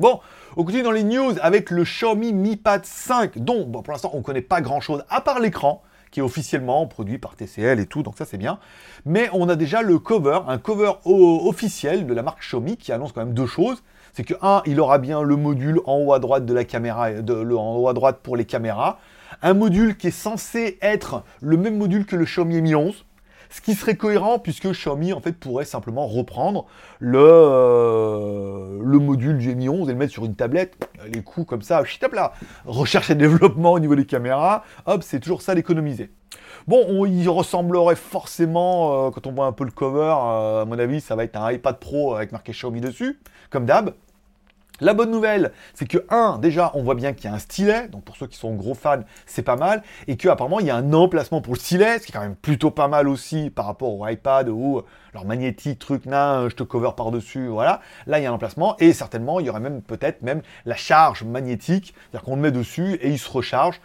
Bon, 0.00 0.18
on 0.56 0.64
continue 0.64 0.82
dans 0.82 0.92
les 0.92 1.04
news 1.04 1.34
avec 1.42 1.68
le 1.68 1.84
Xiaomi 1.84 2.32
Mi 2.32 2.56
Pad 2.56 2.86
5, 2.86 3.36
dont 3.36 3.70
pour 3.70 3.92
l'instant 3.92 4.10
on 4.14 4.20
ne 4.20 4.22
connaît 4.22 4.40
pas 4.40 4.62
grand 4.62 4.80
chose 4.80 5.04
à 5.10 5.20
part 5.20 5.40
l'écran, 5.40 5.82
qui 6.10 6.20
est 6.20 6.22
officiellement 6.22 6.86
produit 6.86 7.18
par 7.18 7.36
TCL 7.36 7.78
et 7.78 7.84
tout, 7.84 8.02
donc 8.02 8.16
ça 8.16 8.24
c'est 8.24 8.38
bien. 8.38 8.58
Mais 9.04 9.28
on 9.34 9.46
a 9.50 9.56
déjà 9.56 9.82
le 9.82 9.98
cover, 9.98 10.40
un 10.48 10.56
cover 10.56 10.92
officiel 11.04 12.06
de 12.06 12.14
la 12.14 12.22
marque 12.22 12.40
Xiaomi 12.40 12.78
qui 12.78 12.92
annonce 12.92 13.12
quand 13.12 13.22
même 13.22 13.34
deux 13.34 13.44
choses. 13.44 13.82
C'est 14.14 14.24
que, 14.24 14.32
un, 14.40 14.62
il 14.64 14.80
aura 14.80 14.96
bien 14.96 15.20
le 15.20 15.36
module 15.36 15.80
en 15.84 15.98
haut 15.98 16.14
à 16.14 16.18
droite 16.18 16.46
de 16.46 16.54
la 16.54 16.64
caméra, 16.64 17.10
en 17.10 17.76
haut 17.76 17.88
à 17.88 17.92
droite 17.92 18.20
pour 18.22 18.38
les 18.38 18.46
caméras. 18.46 19.00
Un 19.42 19.52
module 19.52 19.98
qui 19.98 20.06
est 20.06 20.10
censé 20.12 20.78
être 20.80 21.24
le 21.42 21.58
même 21.58 21.76
module 21.76 22.06
que 22.06 22.16
le 22.16 22.24
Xiaomi 22.24 22.62
Mi 22.62 22.74
11. 22.74 23.04
Ce 23.50 23.60
qui 23.60 23.74
serait 23.74 23.96
cohérent 23.96 24.38
puisque 24.38 24.70
Xiaomi 24.70 25.12
en 25.12 25.20
fait 25.20 25.32
pourrait 25.32 25.64
simplement 25.64 26.06
reprendre 26.06 26.66
le, 27.00 27.18
euh, 27.20 28.78
le 28.82 28.98
module 28.98 29.38
du 29.38 29.54
Mi 29.54 29.68
11 29.68 29.88
et 29.88 29.92
le 29.92 29.98
mettre 29.98 30.12
sur 30.12 30.24
une 30.24 30.36
tablette. 30.36 30.88
Les 31.12 31.22
coûts 31.22 31.44
comme 31.44 31.62
ça, 31.62 31.82
hop 32.02 32.12
là, 32.12 32.32
recherche 32.64 33.10
et 33.10 33.14
développement 33.14 33.72
au 33.72 33.80
niveau 33.80 33.96
des 33.96 34.06
caméras, 34.06 34.64
hop, 34.86 35.02
c'est 35.02 35.20
toujours 35.20 35.42
ça 35.42 35.54
d'économiser. 35.54 36.10
Bon, 36.68 37.04
il 37.06 37.28
ressemblerait 37.28 37.96
forcément, 37.96 39.06
euh, 39.06 39.10
quand 39.10 39.26
on 39.26 39.32
voit 39.32 39.46
un 39.46 39.52
peu 39.52 39.64
le 39.64 39.70
cover, 39.70 40.14
euh, 40.16 40.62
à 40.62 40.64
mon 40.64 40.78
avis, 40.78 41.00
ça 41.00 41.16
va 41.16 41.24
être 41.24 41.36
un 41.36 41.50
iPad 41.50 41.78
Pro 41.78 42.14
avec 42.14 42.32
marqué 42.32 42.52
Xiaomi 42.52 42.80
dessus, 42.80 43.18
comme 43.50 43.66
d'hab. 43.66 43.94
La 44.80 44.94
bonne 44.94 45.10
nouvelle, 45.10 45.52
c'est 45.74 45.86
que, 45.86 45.98
un, 46.08 46.38
déjà, 46.38 46.70
on 46.74 46.82
voit 46.82 46.94
bien 46.94 47.12
qu'il 47.12 47.26
y 47.26 47.28
a 47.28 47.34
un 47.34 47.38
stylet, 47.38 47.88
donc 47.88 48.04
pour 48.04 48.16
ceux 48.16 48.26
qui 48.26 48.38
sont 48.38 48.54
gros 48.54 48.74
fans, 48.74 49.02
c'est 49.26 49.42
pas 49.42 49.56
mal, 49.56 49.82
et 50.08 50.16
qu'apparemment, 50.16 50.60
il 50.60 50.66
y 50.66 50.70
a 50.70 50.76
un 50.76 50.92
emplacement 50.92 51.40
pour 51.40 51.54
le 51.54 51.58
stylet, 51.58 51.98
ce 51.98 52.06
qui 52.06 52.12
est 52.12 52.14
quand 52.14 52.20
même 52.20 52.36
plutôt 52.36 52.70
pas 52.70 52.88
mal 52.88 53.08
aussi 53.08 53.50
par 53.50 53.66
rapport 53.66 53.92
au 53.92 54.06
iPad 54.06 54.48
ou 54.48 54.82
leur 55.12 55.24
magnétique, 55.24 55.78
truc, 55.78 56.06
nain, 56.06 56.48
je 56.48 56.54
te 56.54 56.62
cover 56.62 56.90
par-dessus, 56.96 57.48
voilà. 57.48 57.80
Là, 58.06 58.18
il 58.18 58.22
y 58.22 58.26
a 58.26 58.30
un 58.30 58.34
emplacement, 58.34 58.76
et 58.78 58.92
certainement, 58.92 59.40
il 59.40 59.46
y 59.46 59.50
aurait 59.50 59.60
même 59.60 59.82
peut-être 59.82 60.22
même 60.22 60.42
la 60.64 60.76
charge 60.76 61.24
magnétique, 61.24 61.94
c'est-à-dire 61.94 62.24
qu'on 62.24 62.36
le 62.36 62.42
met 62.42 62.52
dessus 62.52 62.94
et 62.94 63.10
il 63.10 63.18
se 63.18 63.30
recharge. 63.30 63.80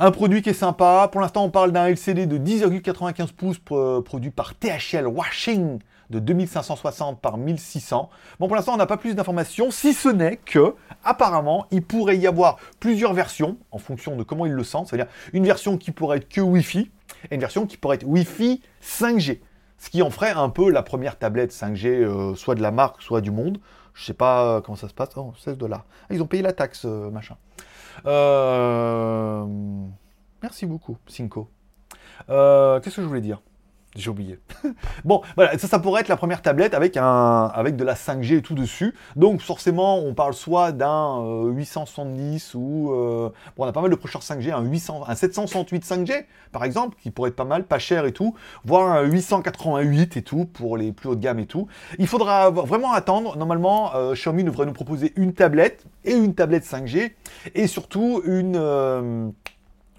Un 0.00 0.12
produit 0.12 0.42
qui 0.42 0.50
est 0.50 0.54
sympa. 0.54 1.08
Pour 1.10 1.20
l'instant, 1.20 1.44
on 1.44 1.50
parle 1.50 1.72
d'un 1.72 1.88
LCD 1.88 2.26
de 2.26 2.38
10,95 2.38 3.32
pouces 3.32 3.58
produit 3.58 4.30
par 4.30 4.54
THL 4.54 5.08
Washing 5.08 5.80
de 6.10 6.18
2560 6.18 7.20
par 7.20 7.36
1600. 7.36 8.10
Bon, 8.40 8.46
pour 8.46 8.56
l'instant, 8.56 8.74
on 8.74 8.78
n'a 8.78 8.86
pas 8.86 8.96
plus 8.96 9.14
d'informations, 9.14 9.70
si 9.70 9.92
ce 9.92 10.08
n'est 10.08 10.36
que, 10.36 10.74
apparemment, 11.04 11.66
il 11.70 11.82
pourrait 11.82 12.16
y 12.18 12.26
avoir 12.26 12.58
plusieurs 12.80 13.12
versions 13.12 13.58
en 13.70 13.78
fonction 13.78 14.16
de 14.16 14.22
comment 14.22 14.46
ils 14.46 14.52
le 14.52 14.64
sentent. 14.64 14.88
C'est-à-dire 14.88 15.10
une 15.32 15.44
version 15.44 15.76
qui 15.76 15.90
pourrait 15.90 16.18
être 16.18 16.28
que 16.28 16.40
Wi-Fi 16.40 16.90
et 17.30 17.34
une 17.34 17.40
version 17.40 17.66
qui 17.66 17.76
pourrait 17.76 17.96
être 17.96 18.06
Wi-Fi 18.06 18.62
5G. 18.82 19.40
Ce 19.78 19.90
qui 19.90 20.02
en 20.02 20.10
ferait 20.10 20.32
un 20.32 20.48
peu 20.48 20.70
la 20.70 20.82
première 20.82 21.18
tablette 21.18 21.52
5G, 21.52 21.86
euh, 21.86 22.34
soit 22.34 22.56
de 22.56 22.62
la 22.62 22.72
marque, 22.72 23.00
soit 23.00 23.20
du 23.20 23.30
monde. 23.30 23.58
Je 23.94 24.04
sais 24.04 24.14
pas 24.14 24.56
euh, 24.56 24.60
comment 24.60 24.76
ça 24.76 24.88
se 24.88 24.94
passe. 24.94 25.10
Oh, 25.16 25.32
16 25.38 25.56
dollars. 25.56 25.84
Ah, 26.04 26.14
ils 26.14 26.22
ont 26.22 26.26
payé 26.26 26.42
la 26.42 26.52
taxe, 26.52 26.84
euh, 26.84 27.10
machin. 27.10 27.36
Merci 30.42 30.66
beaucoup, 30.66 30.96
Cinco. 31.06 31.48
Qu'est-ce 32.26 32.96
que 32.96 33.02
je 33.02 33.06
voulais 33.06 33.20
dire? 33.20 33.40
J'ai 33.98 34.10
oublié. 34.10 34.38
bon, 35.04 35.22
voilà, 35.34 35.58
ça, 35.58 35.66
ça 35.66 35.78
pourrait 35.78 36.00
être 36.02 36.08
la 36.08 36.16
première 36.16 36.42
tablette 36.42 36.74
avec, 36.74 36.96
un, 36.96 37.50
avec 37.52 37.76
de 37.76 37.84
la 37.84 37.94
5G 37.94 38.36
et 38.36 38.42
tout 38.42 38.54
dessus. 38.54 38.94
Donc, 39.16 39.40
forcément, 39.40 39.98
on 39.98 40.14
parle 40.14 40.34
soit 40.34 40.72
d'un 40.72 41.22
870 41.50 42.54
euh, 42.54 42.58
ou. 42.58 42.92
Euh, 42.92 43.30
bon, 43.56 43.64
on 43.64 43.66
a 43.66 43.72
pas 43.72 43.80
mal 43.80 43.90
de 43.90 43.96
processeurs 43.96 44.38
5G, 44.38 44.52
un, 44.52 44.62
800, 44.62 45.02
un 45.06 45.14
768 45.14 45.84
5G, 45.84 46.24
par 46.52 46.64
exemple, 46.64 46.96
qui 47.02 47.10
pourrait 47.10 47.30
être 47.30 47.36
pas 47.36 47.44
mal, 47.44 47.64
pas 47.64 47.78
cher 47.78 48.06
et 48.06 48.12
tout, 48.12 48.34
voire 48.64 48.92
un 48.92 49.02
888 49.02 50.16
et 50.16 50.22
tout, 50.22 50.44
pour 50.46 50.76
les 50.76 50.92
plus 50.92 51.08
haut 51.08 51.16
de 51.16 51.20
gamme 51.20 51.38
et 51.38 51.46
tout. 51.46 51.66
Il 51.98 52.06
faudra 52.06 52.50
vraiment 52.50 52.92
attendre. 52.92 53.36
Normalement, 53.36 53.94
euh, 53.94 54.14
Xiaomi 54.14 54.44
devrait 54.44 54.66
nous 54.66 54.72
proposer 54.72 55.12
une 55.16 55.32
tablette 55.32 55.84
et 56.04 56.12
une 56.12 56.34
tablette 56.34 56.64
5G 56.64 57.12
et 57.54 57.66
surtout 57.66 58.22
une 58.24 59.34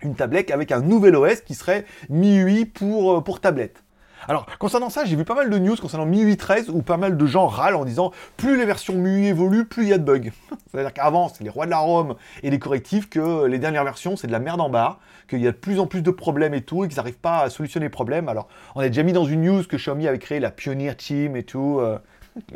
une 0.01 0.15
tablette 0.15 0.51
avec 0.51 0.71
un 0.71 0.81
nouvel 0.81 1.15
OS 1.15 1.41
qui 1.41 1.55
serait 1.55 1.85
MIUI 2.09 2.65
pour, 2.65 3.23
pour 3.23 3.39
tablette. 3.39 3.83
Alors, 4.27 4.45
concernant 4.57 4.89
ça, 4.89 5.05
j'ai 5.05 5.15
vu 5.15 5.23
pas 5.23 5.35
mal 5.35 5.49
de 5.49 5.57
news 5.57 5.75
concernant 5.77 6.05
MIUI 6.05 6.37
13 6.37 6.69
où 6.69 6.81
pas 6.81 6.97
mal 6.97 7.17
de 7.17 7.25
gens 7.25 7.47
râlent 7.47 7.75
en 7.75 7.85
disant 7.85 8.11
plus 8.37 8.57
les 8.57 8.65
versions 8.65 8.93
MIUI 8.95 9.27
évoluent, 9.27 9.65
plus 9.65 9.83
il 9.83 9.89
y 9.89 9.93
a 9.93 9.97
de 9.97 10.03
bugs. 10.03 10.31
C'est-à-dire 10.71 10.93
qu'avant, 10.93 11.29
c'est 11.29 11.43
les 11.43 11.49
rois 11.49 11.65
de 11.65 11.71
la 11.71 11.79
Rome 11.79 12.15
et 12.43 12.49
les 12.49 12.59
correctifs, 12.59 13.09
que 13.09 13.45
les 13.45 13.59
dernières 13.59 13.83
versions, 13.83 14.17
c'est 14.17 14.27
de 14.27 14.31
la 14.31 14.39
merde 14.39 14.61
en 14.61 14.69
barre, 14.69 14.99
qu'il 15.29 15.39
y 15.39 15.47
a 15.47 15.51
de 15.51 15.57
plus 15.57 15.79
en 15.79 15.87
plus 15.87 16.01
de 16.01 16.11
problèmes 16.11 16.53
et 16.53 16.61
tout, 16.61 16.83
et 16.83 16.87
qu'ils 16.87 16.97
n'arrivent 16.97 17.19
pas 17.19 17.43
à 17.43 17.49
solutionner 17.49 17.85
les 17.85 17.91
problèmes. 17.91 18.27
Alors, 18.27 18.47
on 18.75 18.81
a 18.81 18.87
déjà 18.87 19.03
mis 19.03 19.13
dans 19.13 19.25
une 19.25 19.41
news 19.41 19.63
que 19.63 19.77
Xiaomi 19.77 20.07
avait 20.07 20.19
créé 20.19 20.39
la 20.39 20.51
Pioneer 20.51 20.95
Team 20.95 21.35
et 21.35 21.43
tout. 21.43 21.79
Euh. 21.79 21.97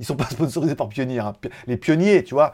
Ils 0.00 0.04
sont 0.04 0.16
pas 0.16 0.26
sponsorisés 0.26 0.74
par 0.74 0.88
Pioneer, 0.88 1.20
hein. 1.20 1.32
les 1.66 1.76
pionniers, 1.76 2.22
tu 2.24 2.34
vois, 2.34 2.52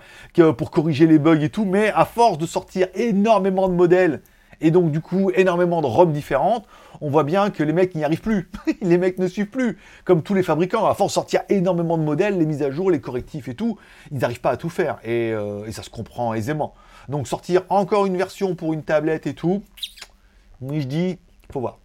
pour 0.57 0.71
corriger 0.71 1.07
les 1.07 1.19
bugs 1.19 1.41
et 1.41 1.49
tout, 1.49 1.65
mais 1.65 1.91
à 1.91 2.05
force 2.05 2.39
de 2.39 2.47
sortir 2.47 2.89
énormément 2.95 3.69
de 3.69 3.75
modèles 3.75 4.23
et 4.61 4.71
donc 4.71 4.91
du 4.91 5.01
coup 5.01 5.31
énormément 5.35 5.83
de 5.83 5.87
robes 5.87 6.13
différentes, 6.13 6.67
on 7.01 7.11
voit 7.11 7.25
bien 7.25 7.51
que 7.51 7.63
les 7.63 7.73
mecs 7.73 7.95
n'y 7.95 8.05
arrivent 8.05 8.21
plus. 8.21 8.51
les 8.81 8.99
mecs 8.99 9.19
ne 9.19 9.29
suivent 9.29 9.51
plus. 9.51 9.79
Comme 10.05 10.23
tous 10.23 10.35
les 10.35 10.43
fabricants, 10.43 10.87
à 10.87 10.95
force 10.95 11.13
de 11.13 11.15
sortir 11.15 11.43
énormément 11.49 11.99
de 11.99 12.03
modèles, 12.03 12.39
les 12.39 12.47
mises 12.47 12.63
à 12.63 12.71
jour, 12.71 12.91
les 12.91 13.01
correctifs 13.01 13.49
et 13.49 13.55
tout, 13.55 13.79
ils 14.11 14.19
n'arrivent 14.19 14.41
pas 14.41 14.51
à 14.51 14.57
tout 14.57 14.71
faire. 14.71 14.99
Et, 15.05 15.33
euh, 15.33 15.71
ça 15.73 15.83
se 15.83 15.91
comprend 15.91 16.35
aisément. 16.35 16.75
Donc 17.09 17.29
sortir 17.29 17.63
encore 17.69 18.07
une 18.07 18.17
version 18.17 18.55
pour 18.55 18.73
une 18.73 18.83
tablette 18.83 19.27
et 19.27 19.35
tout, 19.35 19.63
oui 20.61 20.81
je 20.81 20.87
dis, 20.87 21.19
faut 21.53 21.61
voir. 21.61 21.79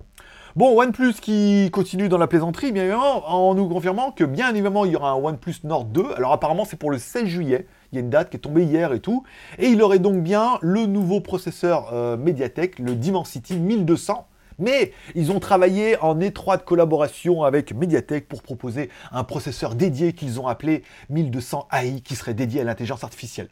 Bon, 0.58 0.78
OnePlus 0.78 1.14
qui 1.22 1.70
continue 1.72 2.10
dans 2.10 2.18
la 2.18 2.28
plaisanterie, 2.28 2.74
bien 2.74 2.84
évidemment, 2.84 3.24
en 3.26 3.56
nous 3.56 3.70
confirmant 3.70 4.12
que 4.12 4.26
bien 4.26 4.50
évidemment 4.50 4.84
il 4.84 4.92
y 4.92 4.98
aura 4.98 5.12
un 5.12 5.16
OnePlus 5.16 5.56
Nord 5.64 5.86
2. 5.86 6.04
Alors 6.18 6.34
apparemment 6.34 6.66
c'est 6.66 6.76
pour 6.76 6.92
le 6.92 6.98
16 6.98 7.26
juillet. 7.26 7.68
Il 7.92 7.96
y 7.96 7.98
a 8.00 8.02
une 8.02 8.10
date 8.10 8.30
qui 8.30 8.36
est 8.36 8.42
tombée 8.42 8.66
hier 8.66 8.92
et 8.92 9.00
tout. 9.00 9.24
Et 9.60 9.68
il 9.68 9.82
aurait 9.82 10.00
donc 10.00 10.22
bien 10.22 10.58
le 10.62 10.88
nouveau 10.88 11.22
processeur 11.22 11.94
euh, 11.94 12.18
Mediatek, 12.18 12.80
le 12.80 12.96
Dimensity 12.96 13.60
1200. 13.60 14.28
Mais 14.60 14.92
ils 15.16 15.32
ont 15.32 15.40
travaillé 15.40 15.98
en 16.02 16.20
étroite 16.20 16.66
collaboration 16.66 17.44
avec 17.44 17.74
Mediatek 17.74 18.28
pour 18.28 18.42
proposer 18.42 18.90
un 19.14 19.24
processeur 19.24 19.76
dédié 19.76 20.12
qu'ils 20.12 20.42
ont 20.42 20.48
appelé 20.48 20.84
1200 21.10 21.70
AI 21.72 22.02
qui 22.02 22.18
serait 22.18 22.34
dédié 22.34 22.60
à 22.60 22.66
l'intelligence 22.66 23.06
artificielle. 23.06 23.48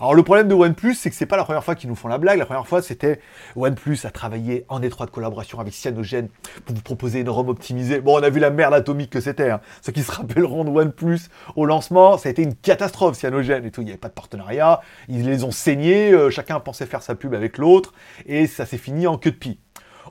Alors 0.00 0.14
le 0.14 0.22
problème 0.22 0.48
de 0.48 0.54
OnePlus, 0.54 0.94
c'est 0.94 1.10
que 1.10 1.16
c'est 1.16 1.26
pas 1.26 1.36
la 1.36 1.44
première 1.44 1.64
fois 1.64 1.74
qu'ils 1.74 1.88
nous 1.88 1.96
font 1.96 2.08
la 2.08 2.18
blague. 2.18 2.38
La 2.38 2.46
première 2.46 2.66
fois, 2.66 2.82
c'était 2.82 3.20
OnePlus 3.56 3.98
a 4.04 4.10
travaillé 4.10 4.64
en 4.68 4.82
étroite 4.82 5.10
collaboration 5.10 5.58
avec 5.58 5.74
Cyanogen 5.74 6.28
pour 6.64 6.76
vous 6.76 6.82
proposer 6.82 7.20
une 7.20 7.28
ROM 7.28 7.48
optimisée. 7.48 8.00
Bon, 8.00 8.18
on 8.18 8.22
a 8.22 8.30
vu 8.30 8.40
la 8.40 8.50
merde 8.50 8.74
atomique 8.74 9.10
que 9.10 9.20
c'était. 9.20 9.50
Hein. 9.50 9.60
Ceux 9.82 9.92
qui 9.92 10.02
se 10.02 10.12
rappelleront 10.12 10.64
de 10.64 10.70
OnePlus 10.70 11.20
au 11.56 11.66
lancement, 11.66 12.16
ça 12.16 12.28
a 12.28 12.32
été 12.32 12.42
une 12.42 12.54
catastrophe 12.54 13.16
Cyanogen 13.16 13.64
et 13.64 13.70
tout. 13.70 13.80
Il 13.80 13.86
n'y 13.86 13.90
avait 13.90 13.98
pas 13.98 14.08
de 14.08 14.14
partenariat. 14.14 14.80
Ils 15.08 15.24
les 15.24 15.44
ont 15.44 15.50
saignés. 15.50 16.12
Euh, 16.12 16.30
chacun 16.30 16.60
pensait 16.60 16.86
faire 16.86 17.02
sa 17.02 17.14
pub 17.14 17.34
avec 17.34 17.58
l'autre 17.58 17.92
et 18.26 18.46
ça 18.46 18.66
s'est 18.66 18.78
fini 18.78 19.06
en 19.06 19.18
queue 19.18 19.30
de 19.30 19.36
pie. 19.36 19.58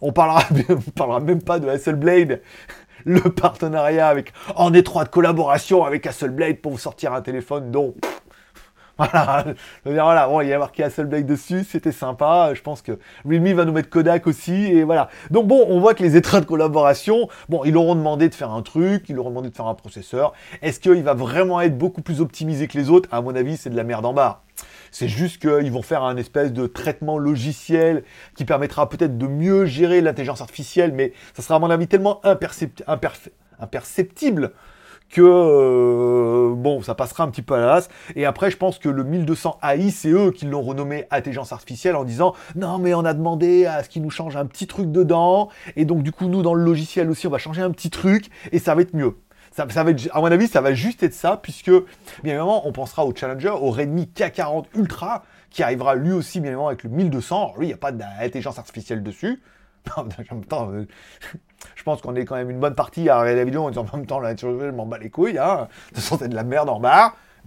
On 0.02 0.12
parlera, 0.12 0.44
on 0.70 0.92
parlera 0.92 1.20
même 1.20 1.42
pas 1.42 1.60
de 1.60 1.68
Hasselblad 1.68 2.42
le 3.06 3.22
partenariat 3.22 4.08
avec, 4.08 4.34
en 4.56 4.74
étroite 4.74 5.10
collaboration 5.10 5.86
avec 5.86 6.06
Hasselblad 6.06 6.58
pour 6.58 6.74
vous 6.74 6.78
sortir 6.78 7.14
un 7.14 7.22
téléphone 7.22 7.72
dont 7.72 7.96
voilà, 8.98 9.46
voilà, 9.86 10.28
bon, 10.28 10.42
il 10.42 10.48
y 10.48 10.54
a 10.54 10.60
marqué 10.60 10.84
Hasselblad 10.84 11.26
dessus, 11.26 11.64
c'était 11.64 11.92
sympa. 11.92 12.52
Je 12.54 12.62
pense 12.62 12.82
que 12.82 13.00
Realme 13.26 13.54
va 13.54 13.66
nous 13.66 13.72
mettre 13.72 13.90
Kodak 13.90 14.28
aussi, 14.28 14.54
et 14.54 14.84
voilà. 14.84 15.10
Donc 15.32 15.48
bon, 15.48 15.66
on 15.68 15.80
voit 15.80 15.94
que 15.94 16.04
les 16.04 16.16
états 16.16 16.40
de 16.40 16.46
collaboration, 16.46 17.28
bon, 17.50 17.64
ils 17.64 17.74
leur 17.74 17.84
ont 17.84 17.96
demandé 17.96 18.30
de 18.30 18.36
faire 18.36 18.52
un 18.52 18.62
truc, 18.62 19.10
ils 19.10 19.16
leur 19.16 19.28
ont 19.28 19.30
demandé 19.30 19.50
de 19.50 19.56
faire 19.56 19.68
un 19.68 19.76
processeur. 19.76 20.34
Est-ce 20.62 20.80
qu'il 20.80 21.04
va 21.04 21.14
vraiment 21.14 21.62
être 21.62 21.78
beaucoup 21.78 22.02
plus 22.02 22.22
optimisé 22.22 22.68
que 22.68 22.78
les 22.78 22.90
autres? 22.90 23.10
À 23.12 23.22
mon 23.22 23.36
avis, 23.36 23.58
c'est 23.58 23.70
de 23.70 23.76
la 23.76 23.84
merde 23.84 24.06
en 24.06 24.14
bas. 24.14 24.44
C'est 24.92 25.08
juste 25.08 25.42
qu'ils 25.42 25.72
vont 25.72 25.82
faire 25.82 26.04
un 26.04 26.18
espèce 26.18 26.52
de 26.52 26.66
traitement 26.66 27.18
logiciel 27.18 28.04
qui 28.36 28.46
permettra 28.46 28.90
peut-être 28.90 29.18
de 29.18 29.28
mieux 29.28 29.66
gérer 29.66 30.02
l'intelligence 30.02 30.42
artificielle, 30.42 30.94
mais 30.94 31.14
ça 31.36 31.44
sera 31.44 31.56
à 31.56 31.60
mon 31.60 31.70
avis 31.70 31.88
tellement 31.88 32.22
imperceptible 32.24 34.54
que 35.10 35.22
euh, 35.22 36.54
bon, 36.56 36.82
ça 36.82 36.96
passera 36.96 37.24
un 37.24 37.30
petit 37.30 37.42
peu 37.42 37.56
à 37.56 37.60
la 37.60 37.68
race. 37.68 37.90
Et 38.16 38.26
après, 38.26 38.52
je 38.52 38.58
pense 38.58 38.80
que 38.80 38.90
le 38.90 39.04
1200 39.04 39.60
AI, 39.64 39.92
c'est 39.92 40.10
eux 40.10 40.32
qui 40.32 40.46
l'ont 40.46 40.62
renommé 40.62 41.06
intelligence 41.12 41.52
artificielle 41.52 41.96
en 41.96 42.04
disant 42.04 42.34
non, 42.56 42.78
mais 42.78 42.94
on 42.94 43.06
a 43.06 43.14
demandé 43.14 43.66
à 43.66 43.84
ce 43.84 43.90
qu'ils 43.90 44.02
nous 44.02 44.10
changent 44.10 44.38
un 44.38 44.46
petit 44.46 44.68
truc 44.68 44.92
dedans. 44.92 45.50
Et 45.76 45.86
donc, 45.86 46.04
du 46.04 46.12
coup, 46.12 46.28
nous, 46.28 46.42
dans 46.42 46.54
le 46.54 46.64
logiciel 46.64 47.10
aussi, 47.10 47.28
on 47.28 47.32
va 47.32 47.38
changer 47.38 47.62
un 47.62 47.72
petit 47.72 47.90
truc 47.90 48.30
et 48.52 48.60
ça 48.60 48.76
va 48.76 48.82
être 48.82 48.94
mieux. 48.94 49.16
Ça, 49.52 49.66
va 49.66 49.90
être, 49.90 50.08
à 50.12 50.22
mon 50.22 50.28
avis, 50.28 50.48
ça 50.48 50.62
va 50.62 50.76
juste 50.76 51.02
être 51.02 51.16
ça, 51.16 51.40
puisque, 51.42 51.72
bien 51.72 52.34
évidemment, 52.34 52.68
on 52.68 52.72
pensera 52.72 53.06
au 53.06 53.16
Challenger, 53.16 53.50
au 53.50 53.72
Redmi 53.72 54.08
K40 54.16 54.66
Ultra, 54.76 55.24
qui 55.50 55.64
arrivera 55.64 55.96
lui 55.96 56.12
aussi, 56.12 56.40
bien 56.40 56.50
évidemment, 56.50 56.68
avec 56.68 56.84
le 56.84 56.92
1200. 56.92 57.56
lui, 57.58 57.66
il 57.66 57.70
n'y 57.70 57.74
a 57.74 57.78
pas 57.78 57.92
d'intelligence 57.92 58.60
artificielle 58.60 59.02
dessus. 59.02 59.42
même 60.32 60.46
temps, 60.46 60.70
euh, 60.72 60.88
je 61.76 61.84
pense 61.84 62.02
qu'on 62.02 62.16
est 62.16 62.26
quand 62.26 62.36
même 62.36 62.50
une 62.50 62.60
bonne 62.60 62.76
partie 62.76 63.10
à 63.10 63.20
regarder 63.20 63.40
la 63.40 63.46
vidéo 63.46 63.64
en 63.64 63.70
disant 63.70 63.86
en 63.92 63.98
même 63.98 64.06
temps, 64.06 64.20
là, 64.20 64.36
je 64.36 64.48
m'en 64.48 64.86
bats 64.86 64.98
les 64.98 65.10
couilles, 65.10 65.38
hein. 65.38 65.68
De 65.96 66.28
de 66.28 66.36
la 66.36 66.44
merde 66.44 66.70
en 66.70 66.80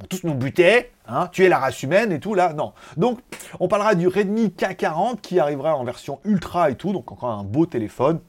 vont 0.00 0.07
tous 0.09 0.24
nous 0.24 0.35
buter, 0.35 0.90
hein, 1.07 1.29
tuer 1.29 1.48
la 1.48 1.59
race 1.59 1.83
humaine 1.83 2.12
et 2.12 2.20
tout 2.20 2.35
là, 2.35 2.53
non. 2.53 2.72
Donc 2.96 3.20
on 3.59 3.68
parlera 3.68 3.94
du 3.94 4.09
Redmi 4.09 4.48
K40 4.48 5.20
qui 5.20 5.38
arrivera 5.38 5.76
en 5.76 5.85
version 5.85 6.20
ultra 6.24 6.70
et 6.70 6.74
tout, 6.74 6.92
donc 6.92 7.12
encore 7.12 7.31
un 7.31 7.44
beau 7.44 7.66
téléphone. 7.66 8.20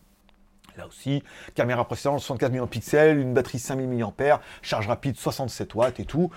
Là 0.78 0.88
aussi, 0.88 1.24
caméra 1.54 1.86
précédente 1.86 2.19
64 2.19 2.52
millions 2.52 2.65
de 2.65 2.69
pixels, 2.69 3.19
une 3.19 3.34
batterie 3.34 3.60
5000 3.60 3.88
mAh, 3.89 4.39
charge 4.62 4.88
rapide 4.88 5.17
67 5.17 5.76
watts 5.76 6.00
et 6.00 6.06
tout. 6.06 6.30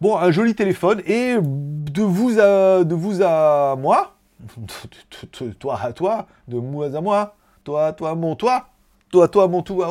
Bon, 0.00 0.16
un 0.16 0.30
joli 0.30 0.54
téléphone 0.54 1.02
et 1.06 1.36
de 1.40 2.02
vous 2.02 2.40
à, 2.40 2.84
de 2.84 2.94
vous 2.94 3.22
à 3.22 3.76
moi, 3.76 4.13
toi 5.58 5.80
à 5.80 5.92
toi, 5.92 6.26
de 6.48 6.58
moi 6.58 6.94
à 6.94 7.00
moi, 7.00 7.36
toi, 7.64 7.92
toi, 7.92 8.14
mon 8.14 8.36
toi, 8.36 8.68
toi, 9.10 9.28
toi, 9.28 9.46
mon 9.46 9.62
tout, 9.62 9.74
ouais, 9.74 9.86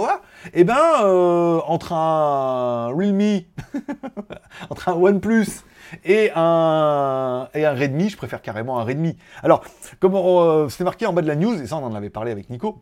eh 0.54 0.64
ben, 0.66 0.78
euh, 1.04 1.62
entre 1.66 1.94
un 1.94 2.88
Realme, 2.88 3.44
entre 4.70 4.90
un 4.90 4.94
OnePlus 4.94 5.48
et 6.04 6.30
un, 6.36 7.48
et 7.54 7.66
un 7.66 7.74
Redmi, 7.74 8.10
je 8.10 8.18
préfère 8.18 8.42
carrément 8.42 8.80
un 8.80 8.84
Redmi. 8.84 9.16
Alors, 9.42 9.64
comme 10.00 10.16
euh, 10.16 10.68
c'est 10.68 10.84
marqué 10.84 11.06
en 11.06 11.14
bas 11.14 11.22
de 11.22 11.28
la 11.28 11.36
news, 11.36 11.62
et 11.62 11.68
ça 11.68 11.78
on 11.78 11.86
en 11.86 11.96
avait 11.96 12.10
parlé 12.10 12.32
avec 12.32 12.50
Nico, 12.50 12.82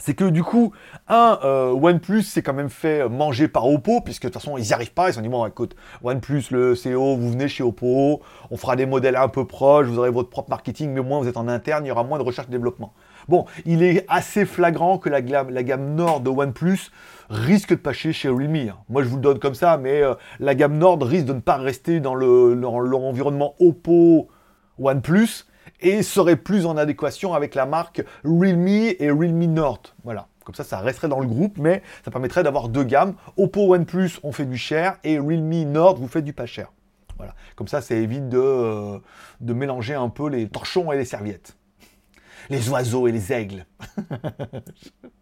c'est 0.00 0.14
que 0.14 0.24
du 0.24 0.44
coup, 0.44 0.72
un, 1.08 1.38
euh, 1.44 1.70
OnePlus 1.72 2.22
s'est 2.22 2.42
quand 2.42 2.54
même 2.54 2.70
fait 2.70 3.08
manger 3.08 3.48
par 3.48 3.68
Oppo, 3.68 4.00
puisque 4.00 4.22
de 4.22 4.28
toute 4.28 4.40
façon, 4.40 4.56
ils 4.56 4.64
n'y 4.64 4.72
arrivent 4.72 4.92
pas. 4.92 5.08
Ils 5.08 5.12
se 5.12 5.16
sont 5.16 5.22
dit, 5.22 5.28
bon, 5.28 5.44
écoute, 5.44 5.74
OnePlus, 6.04 6.44
le 6.50 6.74
CEO, 6.74 7.16
vous 7.16 7.32
venez 7.32 7.48
chez 7.48 7.64
Oppo, 7.64 8.22
on 8.50 8.56
fera 8.56 8.76
des 8.76 8.86
modèles 8.86 9.16
un 9.16 9.28
peu 9.28 9.44
proches, 9.44 9.86
vous 9.86 9.98
aurez 9.98 10.10
votre 10.10 10.30
propre 10.30 10.50
marketing, 10.50 10.90
mais 10.90 11.00
au 11.00 11.04
moins 11.04 11.18
vous 11.18 11.28
êtes 11.28 11.36
en 11.36 11.48
interne, 11.48 11.84
il 11.84 11.88
y 11.88 11.90
aura 11.90 12.04
moins 12.04 12.18
de 12.18 12.22
recherche 12.22 12.46
et 12.48 12.52
développement. 12.52 12.92
Bon, 13.28 13.44
il 13.66 13.82
est 13.82 14.06
assez 14.08 14.46
flagrant 14.46 14.98
que 14.98 15.08
la, 15.08 15.20
la 15.20 15.62
gamme 15.62 15.94
Nord 15.94 16.20
de 16.20 16.30
OnePlus 16.30 16.90
risque 17.28 17.70
de 17.70 17.74
passer 17.74 18.12
chez 18.12 18.28
Realme. 18.28 18.72
Moi, 18.88 19.02
je 19.02 19.08
vous 19.08 19.16
le 19.16 19.22
donne 19.22 19.38
comme 19.38 19.54
ça, 19.54 19.78
mais 19.78 20.00
euh, 20.02 20.14
la 20.38 20.54
gamme 20.54 20.78
Nord 20.78 21.02
risque 21.02 21.26
de 21.26 21.34
ne 21.34 21.40
pas 21.40 21.56
rester 21.56 22.00
dans 22.00 22.14
l'environnement 22.14 23.54
le, 23.60 23.68
Oppo 23.68 24.28
OnePlus 24.78 25.44
et 25.80 26.02
serait 26.02 26.36
plus 26.36 26.66
en 26.66 26.76
adéquation 26.76 27.34
avec 27.34 27.54
la 27.54 27.66
marque 27.66 28.04
Realme 28.24 28.68
et 28.68 29.10
Realme 29.10 29.44
Nord. 29.44 29.82
Voilà. 30.04 30.28
Comme 30.44 30.54
ça, 30.54 30.64
ça 30.64 30.78
resterait 30.78 31.08
dans 31.08 31.20
le 31.20 31.26
groupe, 31.26 31.58
mais 31.58 31.82
ça 32.04 32.10
permettrait 32.10 32.42
d'avoir 32.42 32.68
deux 32.68 32.84
gammes. 32.84 33.14
Oppo 33.36 33.74
OnePlus, 33.74 34.12
on 34.22 34.32
fait 34.32 34.46
du 34.46 34.56
cher, 34.56 34.96
et 35.04 35.18
Realme 35.18 35.70
Nord, 35.70 35.96
vous 35.96 36.08
faites 36.08 36.24
du 36.24 36.32
pas 36.32 36.46
cher. 36.46 36.72
Voilà. 37.18 37.34
Comme 37.56 37.68
ça, 37.68 37.82
ça 37.82 37.94
évite 37.94 38.32
euh, 38.32 38.98
de 39.40 39.52
mélanger 39.52 39.94
un 39.94 40.08
peu 40.08 40.28
les 40.28 40.48
torchons 40.48 40.90
et 40.92 40.96
les 40.96 41.04
serviettes. 41.04 41.56
Les 42.48 42.70
oiseaux 42.70 43.08
et 43.08 43.12
les 43.12 43.32
aigles. 43.32 43.66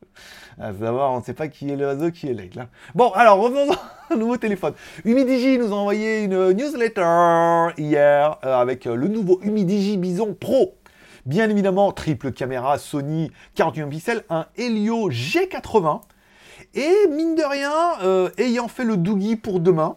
À 0.58 0.72
savoir, 0.72 1.12
on 1.12 1.18
ne 1.18 1.22
sait 1.22 1.34
pas 1.34 1.48
qui 1.48 1.70
est 1.70 1.76
l'oiseau, 1.76 2.10
qui 2.10 2.28
est 2.28 2.34
l'aigle. 2.34 2.60
Hein. 2.60 2.68
Bon, 2.94 3.10
alors 3.10 3.38
revenons 3.38 3.74
au 4.10 4.16
nouveau 4.16 4.36
téléphone. 4.36 4.72
Humidigi 5.04 5.58
nous 5.58 5.72
a 5.72 5.76
envoyé 5.76 6.22
une 6.22 6.52
newsletter 6.52 7.72
hier 7.76 8.38
euh, 8.44 8.56
avec 8.56 8.86
euh, 8.86 8.94
le 8.94 9.08
nouveau 9.08 9.40
Humidigi 9.42 9.96
Bison 9.98 10.34
Pro. 10.38 10.76
Bien 11.26 11.50
évidemment, 11.50 11.92
triple 11.92 12.32
caméra 12.32 12.78
Sony 12.78 13.30
41 13.54 13.88
pixels, 13.88 14.24
un 14.30 14.46
Helio 14.56 15.10
G80. 15.10 16.00
Et 16.74 17.08
mine 17.10 17.34
de 17.34 17.42
rien, 17.42 17.72
euh, 18.02 18.30
ayant 18.38 18.68
fait 18.68 18.84
le 18.84 18.96
Doogie 18.96 19.36
pour 19.36 19.60
demain, 19.60 19.96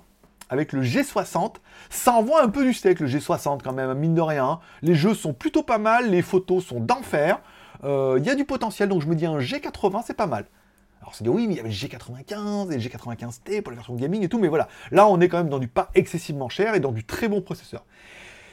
avec 0.50 0.74
le 0.74 0.82
G60, 0.82 1.56
ça 1.90 2.14
envoie 2.14 2.44
un 2.44 2.50
peu 2.50 2.64
du 2.64 2.74
steak 2.74 3.00
le 3.00 3.08
G60 3.08 3.60
quand 3.64 3.74
même, 3.74 3.94
mine 3.94 4.16
de 4.16 4.22
rien. 4.22 4.60
Les 4.82 4.96
jeux 4.96 5.14
sont 5.14 5.34
plutôt 5.34 5.64
pas 5.64 5.78
mal, 5.78 6.10
les 6.10 6.22
photos 6.22 6.66
sont 6.66 6.80
d'enfer. 6.80 7.40
Euh, 7.84 8.18
il 8.20 8.26
y 8.26 8.30
a 8.30 8.36
du 8.36 8.46
potentiel, 8.46 8.90
donc 8.90 9.02
je 9.02 9.08
me 9.08 9.16
dis 9.16 9.26
un 9.26 9.40
G80, 9.40 10.04
c'est 10.06 10.16
pas 10.16 10.28
mal. 10.28 10.46
Alors 11.02 11.16
c'est 11.16 11.24
dit 11.24 11.30
oui, 11.30 11.48
mais 11.48 11.54
il 11.54 11.58
y 11.58 11.60
avait 11.60 11.70
le 11.70 11.76
G95 11.76 12.72
et 12.72 12.78
le 12.78 12.82
G95T 12.82 13.62
pour 13.62 13.72
la 13.72 13.78
version 13.78 13.96
gaming 13.96 14.24
et 14.24 14.30
tout, 14.30 14.40
mais 14.40 14.50
voilà. 14.50 14.68
Là, 14.92 15.08
on 15.08 15.20
est 15.22 15.30
quand 15.30 15.38
même 15.38 15.50
dans 15.50 15.60
du 15.60 15.68
pas 15.68 15.90
excessivement 15.96 16.50
cher 16.50 16.76
et 16.76 16.80
dans 16.80 16.92
du 16.92 17.06
très 17.06 17.28
bon 17.30 17.42
processeur. 17.42 17.86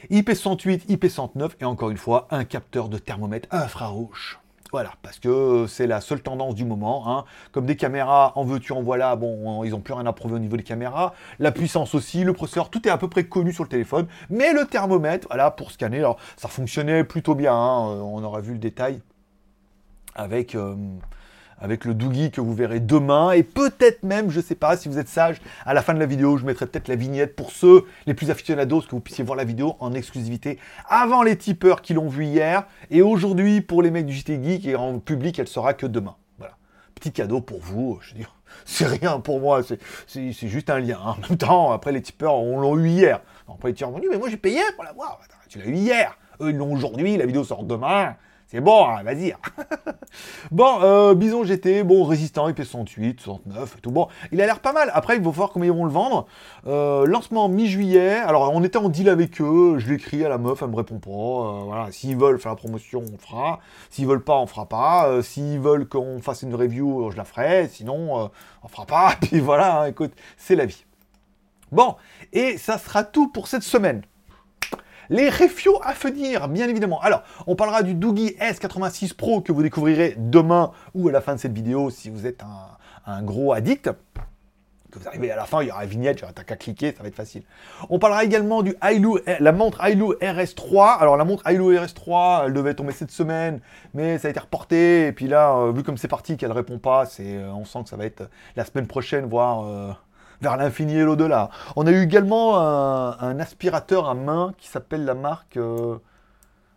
IP108, 0.09 0.87
IP109 0.87 1.51
et 1.59 1.65
encore 1.65 1.89
une 1.89 1.97
fois, 1.97 2.27
un 2.31 2.45
capteur 2.45 2.87
de 2.87 2.97
thermomètre 2.97 3.49
infrarouge. 3.51 4.39
Voilà, 4.71 4.91
parce 5.01 5.19
que 5.19 5.65
c'est 5.67 5.87
la 5.87 6.01
seule 6.01 6.21
tendance 6.21 6.53
du 6.53 6.65
moment. 6.65 7.09
Hein. 7.09 7.25
Comme 7.53 7.65
des 7.65 7.77
caméras, 7.77 8.33
en 8.35 8.43
veux-tu, 8.43 8.73
en 8.73 8.81
voilà, 8.81 9.15
bon, 9.15 9.63
ils 9.63 9.71
n'ont 9.71 9.79
plus 9.79 9.93
rien 9.93 10.05
à 10.05 10.13
prouver 10.13 10.35
au 10.35 10.39
niveau 10.39 10.57
des 10.57 10.63
caméras. 10.63 11.13
La 11.39 11.51
puissance 11.51 11.95
aussi, 11.95 12.25
le 12.25 12.33
processeur, 12.33 12.69
tout 12.69 12.85
est 12.85 12.91
à 12.91 12.97
peu 12.97 13.07
près 13.07 13.23
connu 13.23 13.53
sur 13.53 13.63
le 13.63 13.69
téléphone. 13.69 14.07
Mais 14.29 14.51
le 14.51 14.65
thermomètre, 14.65 15.27
voilà, 15.29 15.51
pour 15.51 15.71
scanner, 15.71 15.99
alors 15.99 16.17
ça 16.35 16.49
fonctionnait 16.49 17.05
plutôt 17.05 17.33
bien. 17.33 17.53
Hein. 17.53 18.01
On 18.01 18.21
aura 18.23 18.41
vu 18.41 18.53
le 18.53 18.59
détail 18.59 19.01
avec, 20.17 20.55
euh, 20.55 20.75
avec 21.59 21.85
le 21.85 21.93
Doogie 21.93 22.31
que 22.31 22.41
vous 22.41 22.53
verrez 22.53 22.79
demain. 22.79 23.31
Et 23.31 23.43
peut-être 23.43 24.03
même, 24.03 24.29
je 24.29 24.37
ne 24.37 24.43
sais 24.43 24.55
pas, 24.55 24.75
si 24.75 24.89
vous 24.89 24.97
êtes 24.99 25.07
sage, 25.07 25.41
à 25.65 25.73
la 25.73 25.81
fin 25.81 25.93
de 25.93 25.99
la 25.99 26.05
vidéo, 26.05 26.37
je 26.37 26.45
mettrai 26.45 26.65
peut-être 26.67 26.87
la 26.87 26.95
vignette 26.95 27.35
pour 27.35 27.51
ceux 27.51 27.85
les 28.05 28.13
plus 28.13 28.29
aficionados, 28.31 28.81
que 28.81 28.91
vous 28.91 28.99
puissiez 28.99 29.23
voir 29.23 29.37
la 29.37 29.45
vidéo 29.45 29.75
en 29.79 29.93
exclusivité 29.93 30.59
avant 30.89 31.23
les 31.23 31.37
tipeurs 31.37 31.81
qui 31.81 31.93
l'ont 31.93 32.09
vu 32.09 32.25
hier. 32.25 32.65
Et 32.91 33.01
aujourd'hui, 33.01 33.61
pour 33.61 33.81
les 33.81 33.91
mecs 33.91 34.05
du 34.05 34.13
JT 34.13 34.43
Geek, 34.43 34.65
et 34.65 34.75
en 34.75 34.99
public, 34.99 35.39
elle 35.39 35.47
sera 35.47 35.73
que 35.73 35.85
demain. 35.85 36.15
Voilà. 36.37 36.57
Petit 36.95 37.11
cadeau 37.11 37.41
pour 37.41 37.59
vous, 37.61 37.99
je 38.01 38.11
veux 38.11 38.17
dire. 38.17 38.33
C'est 38.65 38.87
rien 38.87 39.19
pour 39.19 39.41
moi, 39.41 39.61
c'est 40.07 40.31
juste 40.31 40.69
un 40.69 40.79
lien. 40.79 40.99
En 40.99 41.17
même 41.17 41.37
temps, 41.37 41.71
après 41.71 41.91
les 41.91 42.01
tipeurs, 42.01 42.35
on 42.35 42.59
l'ont 42.59 42.77
eu 42.77 42.87
hier. 42.87 43.21
Après 43.47 43.69
les 43.69 43.73
tipeurs 43.73 43.93
ont 43.93 43.99
dit, 43.99 44.07
mais 44.09 44.17
moi 44.17 44.29
j'ai 44.29 44.37
payé 44.37 44.61
pour 44.75 44.83
la 44.85 44.93
voir. 44.93 45.19
Tu 45.49 45.59
l'as 45.59 45.65
eu 45.65 45.73
hier. 45.73 46.17
Eux, 46.41 46.49
ils 46.51 46.55
l'ont 46.55 46.71
aujourd'hui, 46.73 47.17
la 47.17 47.25
vidéo 47.25 47.43
sort 47.43 47.63
demain. 47.63 48.15
C'est 48.49 48.61
bon, 48.61 48.85
hein, 48.85 49.03
vas-y. 49.03 49.35
bon, 50.51 50.81
euh, 50.81 51.13
Bison 51.15 51.43
GT, 51.43 51.83
bon, 51.83 52.05
résistant, 52.05 52.49
IP68, 52.49 53.19
69 53.19 53.75
et 53.77 53.81
tout. 53.81 53.91
Bon, 53.91 54.07
il 54.31 54.41
a 54.41 54.45
l'air 54.45 54.61
pas 54.61 54.71
mal. 54.71 54.89
Après, 54.93 55.17
il 55.17 55.23
faut 55.23 55.31
voir 55.31 55.51
comment 55.51 55.65
ils 55.65 55.71
vont 55.71 55.83
le 55.83 55.91
vendre. 55.91 56.27
Euh, 56.65 57.05
lancement 57.05 57.49
mi-juillet. 57.49 58.15
Alors, 58.15 58.49
on 58.53 58.63
était 58.63 58.77
en 58.77 58.87
deal 58.87 59.09
avec 59.09 59.41
eux. 59.41 59.79
Je 59.79 59.89
l'ai 59.89 59.95
écrit 59.95 60.23
à 60.23 60.29
la 60.29 60.37
meuf, 60.37 60.61
elle 60.61 60.69
me 60.69 60.77
répond 60.77 60.97
pas. 60.97 61.09
Euh, 61.09 61.63
voilà, 61.65 61.91
s'ils 61.91 62.15
veulent 62.15 62.39
faire 62.39 62.53
la 62.53 62.55
promotion, 62.55 63.03
on 63.13 63.17
fera. 63.17 63.59
S'ils 63.89 64.07
veulent 64.07 64.23
pas, 64.23 64.37
on 64.37 64.47
fera 64.47 64.65
pas. 64.65 65.21
s'ils 65.23 65.59
veulent 65.59 65.85
qu'on 65.85 66.21
fasse 66.21 66.43
une 66.43 66.55
review, 66.55 67.11
je 67.11 67.17
la 67.17 67.25
ferai. 67.25 67.67
Sinon, 67.67 68.31
on 68.63 68.67
fera 68.69 68.85
pas. 68.85 69.15
Puis 69.21 69.41
voilà, 69.41 69.81
hein, 69.81 69.85
écoute, 69.87 70.13
c'est 70.37 70.55
la 70.55 70.65
vie. 70.65 70.85
Bon, 71.73 71.95
et 72.31 72.57
ça 72.57 72.77
sera 72.77 73.03
tout 73.03 73.27
pour 73.27 73.49
cette 73.49 73.63
semaine. 73.63 74.03
Les 75.09 75.29
reviews 75.29 75.79
à 75.83 75.93
venir, 75.93 76.49
bien 76.49 76.67
évidemment. 76.67 76.99
Alors, 77.01 77.23
on 77.45 77.55
parlera 77.55 77.81
du 77.81 77.93
Doogie 77.93 78.35
S86 78.41 79.15
Pro 79.15 79.41
que 79.41 79.51
vous 79.51 79.63
découvrirez 79.63 80.15
demain 80.17 80.71
ou 80.93 81.07
à 81.07 81.11
la 81.11 81.21
fin 81.21 81.35
de 81.35 81.39
cette 81.39 81.53
vidéo 81.53 81.89
si 81.89 82.09
vous 82.09 82.25
êtes 82.25 82.43
un, 83.05 83.21
gros 83.23 83.53
addict 83.53 83.89
que 84.91 84.99
vous 84.99 85.07
arrivez 85.07 85.31
à 85.31 85.35
la 85.35 85.45
fin, 85.45 85.61
il 85.61 85.67
y 85.67 85.71
aura 85.71 85.83
une 85.83 85.89
vignette, 85.89 86.25
t'as 86.33 86.43
qu'à 86.43 86.55
cliquer, 86.55 86.93
ça 86.95 87.03
va 87.03 87.09
être 87.09 87.15
facile. 87.15 87.43
On 87.89 87.99
parlera 87.99 88.23
également 88.23 88.63
du 88.63 88.75
la 89.39 89.51
montre 89.51 89.83
Ailu 89.83 90.13
RS3. 90.21 90.97
Alors 90.99 91.17
la 91.17 91.25
montre 91.25 91.45
Ailu 91.47 91.77
RS3, 91.77 92.45
elle 92.45 92.53
devait 92.53 92.73
tomber 92.73 92.93
cette 92.93 93.11
semaine, 93.11 93.59
mais 93.93 94.17
ça 94.17 94.27
a 94.27 94.31
été 94.31 94.39
reporté. 94.39 95.07
Et 95.07 95.11
puis 95.11 95.27
là, 95.27 95.55
euh, 95.55 95.71
vu 95.71 95.83
comme 95.83 95.97
c'est 95.97 96.07
parti 96.07 96.37
qu'elle 96.37 96.51
répond 96.51 96.79
pas, 96.79 97.05
c'est, 97.05 97.37
euh, 97.37 97.51
on 97.51 97.65
sent 97.65 97.83
que 97.83 97.89
ça 97.89 97.97
va 97.97 98.05
être 98.05 98.29
la 98.55 98.65
semaine 98.65 98.87
prochaine, 98.87 99.25
voire 99.25 99.65
euh, 99.65 99.91
vers 100.41 100.57
l'infini 100.57 100.95
et 100.97 101.03
l'au-delà. 101.03 101.49
On 101.75 101.87
a 101.87 101.91
eu 101.91 102.03
également 102.03 102.57
un, 102.57 103.39
aspirateur 103.39 104.09
à 104.09 104.13
main 104.13 104.53
qui 104.57 104.67
s'appelle 104.67 105.05
la 105.05 105.13
marque... 105.13 105.57
Euh, 105.57 105.97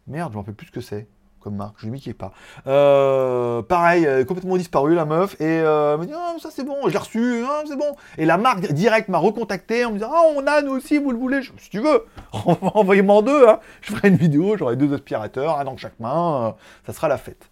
merde, 0.07 0.33
je 0.33 0.37
m'en 0.37 0.43
rappelle 0.43 0.55
plus 0.55 0.67
ce 0.67 0.73
que 0.73 0.81
c'est 0.81 1.09
comme 1.41 1.57
marque, 1.57 1.77
je 1.79 1.87
ne 1.87 1.93
m'y 1.93 2.01
pas. 2.13 2.33
Euh, 2.67 3.63
pareil, 3.63 4.07
complètement 4.27 4.57
disparu 4.57 4.95
la 4.95 5.07
meuf, 5.07 5.41
et 5.41 5.45
euh, 5.47 5.97
dit 5.97 6.13
ah, 6.15 6.35
ça 6.39 6.51
c'est 6.53 6.65
bon, 6.65 6.77
je 6.87 6.93
l'ai 6.93 6.99
reçu, 6.99 7.43
ah, 7.49 7.63
c'est 7.67 7.77
bon. 7.77 7.97
Et 8.19 8.27
la 8.27 8.37
marque 8.37 8.71
direct 8.73 9.09
m'a 9.09 9.19
recontacté 9.19 9.85
en 9.85 9.91
me 9.91 9.95
disant 9.95 10.11
ah 10.13 10.23
on 10.37 10.47
a 10.47 10.63
nous 10.63 10.73
aussi, 10.73 10.99
vous 10.99 11.11
le 11.11 11.19
voulez, 11.19 11.41
si 11.57 11.71
tu 11.71 11.81
veux, 11.81 12.05
envoyez-moi 12.33 13.17
en 13.17 13.23
deux, 13.23 13.49
hein. 13.49 13.59
je 13.81 13.93
ferai 13.95 14.09
une 14.09 14.17
vidéo, 14.17 14.57
j'aurai 14.57 14.77
deux 14.77 14.93
aspirateurs, 14.93 15.59
un 15.59 15.65
dans 15.65 15.77
chaque 15.77 15.99
main, 15.99 16.55
ça 16.87 16.93
sera 16.93 17.09
la 17.09 17.17
fête. 17.17 17.50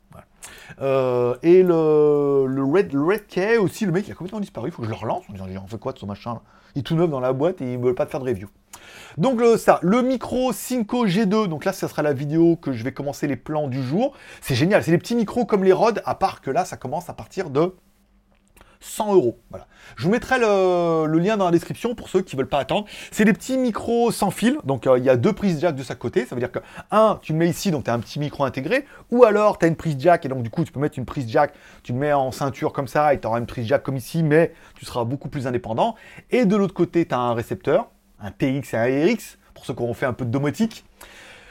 Euh, 0.80 1.36
et 1.42 1.62
le, 1.62 2.46
le, 2.46 2.64
Red, 2.64 2.92
le 2.92 3.02
Red 3.02 3.26
Key 3.26 3.56
aussi, 3.56 3.86
le 3.86 3.92
mec 3.92 4.06
il 4.06 4.12
a 4.12 4.14
complètement 4.14 4.40
disparu, 4.40 4.68
il 4.68 4.72
faut 4.72 4.82
que 4.82 4.88
je 4.88 4.92
le 4.92 4.98
relance 4.98 5.24
en 5.28 5.32
disant 5.32 5.46
on 5.64 5.66
fait 5.66 5.78
quoi 5.78 5.92
de 5.92 5.98
ce 5.98 6.06
machin 6.06 6.40
Il 6.74 6.80
est 6.80 6.82
tout 6.82 6.94
neuf 6.94 7.08
dans 7.08 7.20
la 7.20 7.32
boîte 7.32 7.60
et 7.60 7.72
il 7.72 7.80
ne 7.80 7.84
veut 7.84 7.94
pas 7.94 8.06
te 8.06 8.10
faire 8.10 8.20
de 8.20 8.28
review. 8.28 8.48
Donc 9.16 9.40
ça, 9.58 9.80
le 9.82 10.02
micro 10.02 10.52
Cinco 10.52 11.06
G2, 11.06 11.46
donc 11.46 11.64
là 11.64 11.72
ça 11.72 11.88
sera 11.88 12.02
la 12.02 12.12
vidéo 12.12 12.56
que 12.56 12.72
je 12.72 12.84
vais 12.84 12.92
commencer 12.92 13.26
les 13.26 13.36
plans 13.36 13.68
du 13.68 13.82
jour. 13.82 14.14
C'est 14.40 14.54
génial, 14.54 14.82
c'est 14.84 14.90
des 14.90 14.98
petits 14.98 15.16
micros 15.16 15.44
comme 15.44 15.64
les 15.64 15.72
Rode, 15.72 16.02
à 16.04 16.14
part 16.14 16.40
que 16.40 16.50
là 16.50 16.64
ça 16.64 16.76
commence 16.76 17.08
à 17.08 17.14
partir 17.14 17.50
de 17.50 17.74
100 18.80 19.14
euros. 19.14 19.38
Je 19.96 20.04
vous 20.04 20.10
mettrai 20.10 20.38
le, 20.38 21.18
lien 21.18 21.36
dans 21.36 21.46
la 21.46 21.50
description 21.50 21.94
pour 21.94 22.08
ceux 22.08 22.22
qui 22.22 22.36
ne 22.36 22.40
veulent 22.40 22.48
pas 22.48 22.58
attendre. 22.58 22.86
C'est 23.10 23.24
des 23.24 23.32
petits 23.32 23.58
micros 23.58 24.12
sans 24.12 24.30
fil, 24.30 24.58
donc 24.64 24.86
euh, 24.86 24.98
il 24.98 25.04
y 25.04 25.10
a 25.10 25.16
deux 25.16 25.32
prises 25.32 25.60
jack 25.60 25.74
de 25.74 25.82
chaque 25.82 25.98
côté. 25.98 26.24
Ça 26.26 26.34
veut 26.34 26.40
dire 26.40 26.52
que, 26.52 26.60
un, 26.90 27.18
tu 27.22 27.32
le 27.32 27.38
mets 27.38 27.48
ici, 27.48 27.70
donc 27.70 27.84
tu 27.84 27.90
as 27.90 27.94
un 27.94 28.00
petit 28.00 28.18
micro 28.18 28.44
intégré, 28.44 28.84
ou 29.10 29.24
alors 29.24 29.58
tu 29.58 29.64
as 29.64 29.68
une 29.68 29.76
prise 29.76 29.96
jack, 29.98 30.24
et 30.24 30.28
donc 30.28 30.42
du 30.42 30.50
coup 30.50 30.64
tu 30.64 30.72
peux 30.72 30.80
mettre 30.80 30.98
une 30.98 31.06
prise 31.06 31.28
jack, 31.28 31.54
tu 31.82 31.92
le 31.92 31.98
mets 31.98 32.12
en 32.12 32.30
ceinture 32.30 32.72
comme 32.72 32.88
ça, 32.88 33.14
et 33.14 33.20
tu 33.20 33.26
auras 33.26 33.38
une 33.38 33.46
prise 33.46 33.66
jack 33.66 33.82
comme 33.82 33.96
ici, 33.96 34.22
mais 34.22 34.52
tu 34.74 34.84
seras 34.84 35.04
beaucoup 35.04 35.28
plus 35.28 35.46
indépendant. 35.46 35.94
Et 36.30 36.44
de 36.44 36.56
l'autre 36.56 36.74
côté, 36.74 37.06
tu 37.06 37.14
as 37.14 37.18
un 37.18 37.34
récepteur, 37.34 37.88
un 38.20 38.30
TX 38.30 38.74
et 38.74 38.76
un 38.76 39.06
RX, 39.06 39.38
pour 39.54 39.66
ceux 39.66 39.74
qui 39.74 39.82
auront 39.82 39.94
fait 39.94 40.06
un 40.06 40.12
peu 40.12 40.24
de 40.24 40.30
domotique 40.30 40.84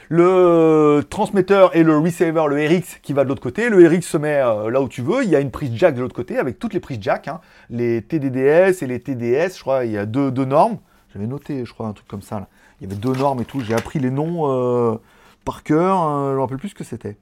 le 0.08 1.02
transmetteur 1.08 1.76
et 1.76 1.82
le 1.82 1.98
receiver, 1.98 2.44
le 2.48 2.66
RX 2.66 2.98
qui 3.02 3.12
va 3.12 3.24
de 3.24 3.28
l'autre 3.28 3.42
côté. 3.42 3.68
Le 3.68 3.86
RX 3.86 4.02
se 4.02 4.16
met 4.16 4.40
euh, 4.40 4.70
là 4.70 4.80
où 4.80 4.88
tu 4.88 5.02
veux. 5.02 5.22
Il 5.22 5.28
y 5.28 5.36
a 5.36 5.40
une 5.40 5.50
prise 5.50 5.70
jack 5.74 5.94
de 5.94 6.00
l'autre 6.00 6.14
côté 6.14 6.38
avec 6.38 6.58
toutes 6.58 6.72
les 6.72 6.80
prises 6.80 6.98
jack, 7.00 7.28
hein. 7.28 7.40
les 7.68 8.02
TDDS 8.02 8.82
et 8.82 8.86
les 8.86 9.00
TDS. 9.00 9.56
Je 9.56 9.60
crois 9.60 9.84
il 9.84 9.92
y 9.92 9.98
a 9.98 10.06
deux, 10.06 10.30
normes. 10.44 10.78
J'avais 11.12 11.26
noté, 11.26 11.64
je 11.64 11.72
crois, 11.72 11.86
un 11.86 11.92
truc 11.92 12.08
comme 12.08 12.22
ça. 12.22 12.48
Il 12.80 12.88
y 12.88 12.90
avait 12.90 13.00
deux 13.00 13.12
normes 13.12 13.40
et 13.40 13.44
tout. 13.44 13.60
J'ai 13.60 13.74
appris 13.74 13.98
les 13.98 14.10
noms 14.10 14.50
euh, 14.50 14.96
par 15.44 15.62
cœur. 15.62 15.98
Hein, 15.98 16.26
je 16.26 16.30
ne 16.30 16.36
me 16.36 16.40
rappelle 16.40 16.58
plus 16.58 16.70
ce 16.70 16.74
que 16.74 16.84
c'était. 16.84 17.16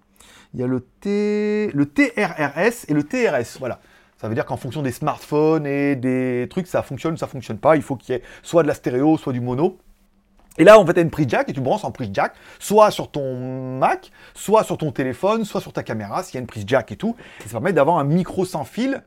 Il 0.55 0.61
y 0.61 0.63
a 0.63 0.67
le, 0.67 0.81
T... 0.81 1.71
le 1.75 1.87
TRRS 1.87 2.87
et 2.89 2.95
le 2.95 3.03
TRS. 3.03 3.59
Voilà. 3.59 3.81
Ça 4.19 4.29
veut 4.29 4.35
dire 4.35 4.47
qu'en 4.47 4.57
fonction 4.57 4.83
des 4.83 4.93
smartphones 4.93 5.67
et 5.67 5.95
des 5.97 6.47
trucs, 6.49 6.67
ça 6.67 6.83
fonctionne 6.83 7.15
ou 7.15 7.17
ça 7.19 7.27
fonctionne 7.27 7.59
pas. 7.59 7.77
Il 7.77 7.83
faut 7.83 7.97
qu'il 7.97 8.15
y 8.15 8.19
ait 8.19 8.23
soit 8.43 8.63
de 8.63 8.69
la 8.69 8.75
stéréo, 8.75 9.19
soit 9.19 9.33
du 9.33 9.41
mono. 9.41 9.79
Et 10.59 10.65
là, 10.65 10.79
en 10.79 10.87
fait, 10.87 10.95
tu 10.95 11.01
as 11.01 11.03
une 11.03 11.11
prise 11.11 11.29
jack 11.29 11.49
et 11.49 11.53
tu 11.53 11.61
branches 11.61 11.85
en 11.85 11.91
prise 11.91 12.11
jack, 12.13 12.33
soit 12.59 12.91
sur 12.91 13.11
ton 13.11 13.79
Mac, 13.79 14.11
soit 14.35 14.65
sur 14.65 14.79
ton 14.79 14.91
téléphone, 14.91 15.45
soit 15.45 15.61
sur 15.61 15.73
ta 15.73 15.83
caméra, 15.83 16.23
s'il 16.23 16.35
y 16.35 16.39
a 16.39 16.41
une 16.41 16.47
prise 16.47 16.65
jack 16.67 16.93
et 16.93 16.97
tout. 16.97 17.17
Et 17.41 17.45
ça 17.45 17.53
permet 17.53 17.73
d'avoir 17.73 17.99
un 17.99 18.05
micro 18.05 18.45
sans 18.45 18.65
fil 18.65 19.03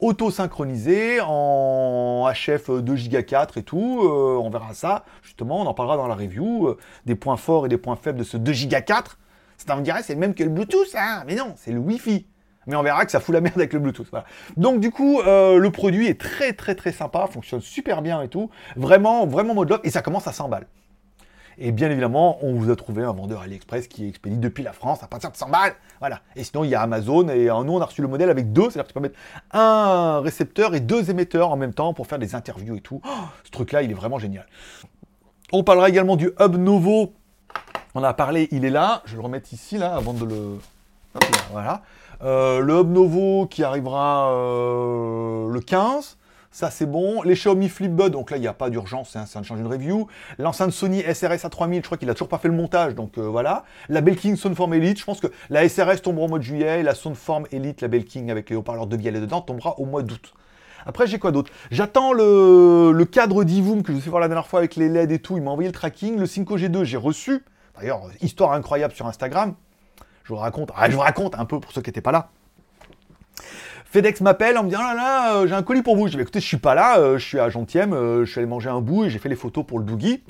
auto-synchronisé 0.00 1.20
en 1.22 2.28
HF 2.30 2.70
2 2.70 2.94
Go 3.08 3.22
4 3.26 3.58
et 3.58 3.62
tout. 3.62 4.00
Euh, 4.02 4.38
on 4.42 4.50
verra 4.50 4.74
ça, 4.74 5.04
justement, 5.22 5.60
on 5.60 5.66
en 5.66 5.74
parlera 5.74 5.96
dans 5.96 6.06
la 6.06 6.14
review. 6.14 6.68
Euh, 6.68 6.78
des 7.06 7.14
points 7.14 7.36
forts 7.36 7.66
et 7.66 7.68
des 7.68 7.78
points 7.78 7.96
faibles 7.96 8.18
de 8.18 8.24
ce 8.24 8.36
2 8.36 8.52
Go 8.52 8.76
4. 8.84 9.18
Ça 9.56 9.76
me 9.76 9.82
dirait, 9.82 10.02
c'est 10.02 10.14
le 10.14 10.20
même 10.20 10.34
que 10.34 10.42
le 10.42 10.50
Bluetooth, 10.50 10.94
hein 10.96 11.22
mais 11.26 11.36
non, 11.36 11.54
c'est 11.56 11.72
le 11.72 11.78
Wi-Fi. 11.78 12.26
Mais 12.66 12.76
on 12.76 12.82
verra 12.82 13.04
que 13.04 13.10
ça 13.10 13.20
fout 13.20 13.34
la 13.34 13.40
merde 13.40 13.56
avec 13.56 13.72
le 13.72 13.78
Bluetooth. 13.78 14.10
Donc 14.56 14.80
du 14.80 14.90
coup, 14.90 15.20
euh, 15.20 15.58
le 15.58 15.70
produit 15.70 16.06
est 16.06 16.20
très 16.20 16.54
très 16.54 16.74
très 16.74 16.92
sympa, 16.92 17.26
fonctionne 17.30 17.60
super 17.60 18.02
bien 18.02 18.22
et 18.22 18.28
tout. 18.28 18.50
Vraiment, 18.76 19.26
vraiment 19.26 19.54
mode 19.54 19.70
love, 19.70 19.80
et 19.84 19.90
ça 19.90 20.02
commence 20.02 20.26
à 20.26 20.32
100 20.32 20.48
balles. 20.48 20.66
Et 21.58 21.72
bien 21.72 21.90
évidemment, 21.90 22.38
on 22.42 22.54
vous 22.54 22.70
a 22.70 22.76
trouvé 22.76 23.02
un 23.02 23.12
vendeur 23.12 23.42
AliExpress 23.42 23.88
qui 23.88 24.08
expédie 24.08 24.36
depuis 24.36 24.62
la 24.62 24.72
France 24.72 25.02
à 25.02 25.06
partir 25.06 25.30
de 25.30 25.36
100 25.36 25.48
balles. 25.50 25.74
Voilà. 26.00 26.20
Et 26.36 26.44
sinon, 26.44 26.64
il 26.64 26.70
y 26.70 26.74
a 26.74 26.80
Amazon. 26.80 27.28
Et 27.28 27.46
nous, 27.46 27.72
on 27.72 27.80
a 27.80 27.84
reçu 27.84 28.02
le 28.02 28.08
modèle 28.08 28.30
avec 28.30 28.52
deux. 28.52 28.70
C'est-à-dire 28.70 28.82
que 28.84 28.88
tu 28.88 28.94
peux 28.94 29.00
mettre 29.00 29.18
un 29.52 30.20
récepteur 30.20 30.74
et 30.74 30.80
deux 30.80 31.10
émetteurs 31.10 31.50
en 31.50 31.56
même 31.56 31.74
temps 31.74 31.94
pour 31.94 32.06
faire 32.06 32.18
des 32.18 32.34
interviews 32.34 32.76
et 32.76 32.80
tout. 32.80 33.00
Oh, 33.04 33.10
ce 33.44 33.50
truc-là, 33.50 33.82
il 33.82 33.90
est 33.90 33.94
vraiment 33.94 34.18
génial. 34.18 34.46
On 35.52 35.62
parlera 35.62 35.88
également 35.88 36.16
du 36.16 36.32
Hub 36.40 36.56
Novo. 36.56 37.12
On 37.94 38.02
a 38.02 38.12
parlé, 38.14 38.48
il 38.50 38.64
est 38.64 38.70
là. 38.70 39.02
Je 39.04 39.12
vais 39.12 39.18
le 39.18 39.22
remettre 39.22 39.52
ici, 39.52 39.78
là, 39.78 39.94
avant 39.94 40.12
de 40.12 40.24
le... 40.24 40.58
voilà. 41.52 41.82
Euh, 42.22 42.60
le 42.60 42.80
Hub 42.80 42.90
Novo 42.90 43.46
qui 43.46 43.62
arrivera 43.62 44.32
euh, 44.32 45.48
le 45.50 45.60
15. 45.60 46.16
Ça, 46.54 46.70
c'est 46.70 46.86
bon. 46.86 47.22
Les 47.22 47.34
Xiaomi 47.34 47.68
Flipbud, 47.68 48.10
donc 48.10 48.30
là, 48.30 48.36
il 48.36 48.40
n'y 48.40 48.46
a 48.46 48.54
pas 48.54 48.70
d'urgence, 48.70 49.16
hein, 49.16 49.26
ça 49.26 49.40
ne 49.40 49.44
change 49.44 49.58
une 49.58 49.66
review. 49.66 50.06
L'enceinte 50.38 50.70
Sony 50.70 51.00
SRS 51.00 51.48
A3000, 51.48 51.78
je 51.78 51.80
crois 51.80 51.98
qu'il 51.98 52.08
a 52.08 52.14
toujours 52.14 52.28
pas 52.28 52.38
fait 52.38 52.46
le 52.46 52.54
montage, 52.54 52.94
donc 52.94 53.18
euh, 53.18 53.22
voilà. 53.22 53.64
La 53.88 54.00
Belking 54.00 54.36
Soundform 54.36 54.72
Elite, 54.74 55.00
je 55.00 55.04
pense 55.04 55.18
que 55.18 55.26
la 55.50 55.68
SRS 55.68 56.00
tombera 56.00 56.26
au 56.26 56.28
mois 56.28 56.38
de 56.38 56.44
juillet, 56.44 56.84
la 56.84 56.94
Soundform 56.94 57.48
Elite, 57.50 57.80
la 57.80 57.88
Belking 57.88 58.30
avec 58.30 58.50
les 58.50 58.54
haut-parleurs 58.54 58.86
de 58.86 58.96
Biel 58.96 59.20
dedans, 59.20 59.40
tombera 59.40 59.80
au 59.80 59.84
mois 59.84 60.04
d'août. 60.04 60.32
Après, 60.86 61.08
j'ai 61.08 61.18
quoi 61.18 61.32
d'autre? 61.32 61.50
J'attends 61.72 62.12
le, 62.12 63.04
cadre 63.10 63.42
d'Ivoom 63.42 63.82
que 63.82 63.92
je 63.92 63.98
vous 63.98 64.06
ai 64.06 64.10
voir 64.10 64.20
la 64.20 64.28
dernière 64.28 64.46
fois 64.46 64.60
avec 64.60 64.76
les 64.76 64.88
LED 64.88 65.10
et 65.10 65.18
tout. 65.18 65.36
Il 65.36 65.42
m'a 65.42 65.50
envoyé 65.50 65.68
le 65.68 65.74
tracking. 65.74 66.20
Le 66.20 66.26
5G2, 66.26 66.84
j'ai 66.84 66.96
reçu. 66.96 67.44
D'ailleurs, 67.76 68.02
histoire 68.20 68.52
incroyable 68.52 68.94
sur 68.94 69.08
Instagram. 69.08 69.54
Je 70.22 70.28
vous 70.28 70.38
raconte, 70.38 70.70
ah, 70.76 70.88
je 70.88 70.94
vous 70.94 71.02
raconte 71.02 71.34
un 71.34 71.46
peu 71.46 71.58
pour 71.58 71.72
ceux 71.72 71.82
qui 71.82 71.88
n'étaient 71.90 72.00
pas 72.00 72.12
là. 72.12 72.30
FedEx 73.94 74.22
m'appelle 74.22 74.58
en 74.58 74.64
me 74.64 74.70
disant 74.70 74.80
oh 74.82 74.88
là 74.88 74.94
là, 74.94 75.36
euh, 75.36 75.46
j'ai 75.46 75.54
un 75.54 75.62
colis 75.62 75.82
pour 75.82 75.94
vous. 75.94 76.08
Je 76.08 76.16
dis 76.16 76.20
écoutez, 76.20 76.40
je 76.40 76.46
suis 76.46 76.56
pas 76.56 76.74
là, 76.74 76.98
euh, 76.98 77.16
je 77.16 77.24
suis 77.24 77.38
à 77.38 77.48
Gentième, 77.48 77.92
euh, 77.92 78.24
je 78.24 78.30
suis 78.32 78.40
allé 78.40 78.48
manger 78.48 78.68
un 78.68 78.80
bout 78.80 79.04
et 79.04 79.10
j'ai 79.10 79.20
fait 79.20 79.28
les 79.28 79.36
photos 79.36 79.64
pour 79.64 79.78
le 79.78 79.84
Doogie. 79.84 80.24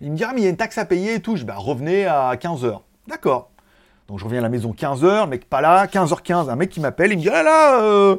Il 0.00 0.12
me 0.12 0.16
dit 0.16 0.22
ah 0.22 0.30
mais 0.32 0.42
il 0.42 0.44
y 0.44 0.46
a 0.46 0.50
une 0.50 0.56
taxe 0.56 0.78
à 0.78 0.84
payer 0.84 1.14
et 1.14 1.20
tout. 1.20 1.34
Je 1.34 1.40
dis 1.40 1.44
bah 1.44 1.56
revenez 1.56 2.06
à 2.06 2.32
15h. 2.36 2.78
D'accord. 3.08 3.50
Donc 4.06 4.20
je 4.20 4.24
reviens 4.24 4.38
à 4.38 4.42
la 4.42 4.48
maison 4.48 4.70
15h, 4.70 5.28
mec 5.28 5.50
pas 5.50 5.60
là, 5.60 5.86
15h15, 5.86 6.48
un 6.48 6.54
mec 6.54 6.70
qui 6.70 6.78
m'appelle, 6.78 7.10
il 7.10 7.16
me 7.16 7.22
dit 7.22 7.28
oh 7.28 7.32
là 7.32 7.42
là, 7.42 8.16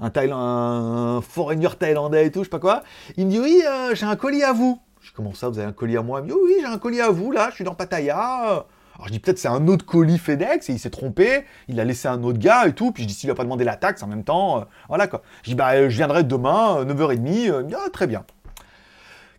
un, 0.00 0.08
Thaïland, 0.08 0.38
un 0.38 1.20
foreigner 1.20 1.68
thaïlandais 1.78 2.24
et 2.24 2.30
tout, 2.30 2.38
je 2.38 2.44
sais 2.44 2.50
pas 2.50 2.58
quoi. 2.58 2.84
Il 3.18 3.26
me 3.26 3.30
dit 3.30 3.40
oui, 3.40 3.62
j'ai 3.92 4.06
un 4.06 4.16
colis 4.16 4.44
à 4.44 4.54
vous. 4.54 4.80
Je 5.02 5.08
dis 5.08 5.12
comment 5.14 5.34
ça, 5.34 5.50
vous 5.50 5.58
avez 5.58 5.68
un 5.68 5.72
colis 5.72 5.98
à 5.98 6.02
moi? 6.02 6.20
Il 6.20 6.22
me 6.22 6.28
dit 6.28 6.34
oui, 6.42 6.54
j'ai 6.60 6.66
un 6.66 6.78
colis 6.78 7.02
à 7.02 7.10
vous 7.10 7.32
là, 7.32 7.48
je 7.50 7.56
suis 7.56 7.64
dans 7.64 7.74
Pattaya. 7.74 8.64
Alors 8.98 9.06
je 9.06 9.12
dis 9.12 9.20
peut-être 9.20 9.38
c'est 9.38 9.48
un 9.48 9.68
autre 9.68 9.86
colis 9.86 10.18
FedEx 10.18 10.68
et 10.68 10.72
il 10.72 10.78
s'est 10.80 10.90
trompé, 10.90 11.44
il 11.68 11.78
a 11.78 11.84
laissé 11.84 12.08
un 12.08 12.20
autre 12.24 12.38
gars 12.38 12.66
et 12.66 12.72
tout, 12.72 12.90
puis 12.90 13.04
je 13.04 13.08
dis 13.08 13.14
s'il 13.14 13.30
a 13.30 13.34
pas 13.34 13.44
demandé 13.44 13.62
la 13.62 13.76
taxe 13.76 14.02
en 14.02 14.08
même 14.08 14.24
temps, 14.24 14.58
euh, 14.58 14.64
voilà 14.88 15.06
quoi. 15.06 15.22
Je 15.44 15.50
dis 15.50 15.54
bah 15.54 15.70
euh, 15.74 15.88
je 15.88 15.96
viendrai 15.96 16.24
demain, 16.24 16.84
9h30, 16.84 17.50
euh, 17.50 17.62
dit 17.62 17.74
ah 17.76 17.88
très 17.92 18.08
bien. 18.08 18.24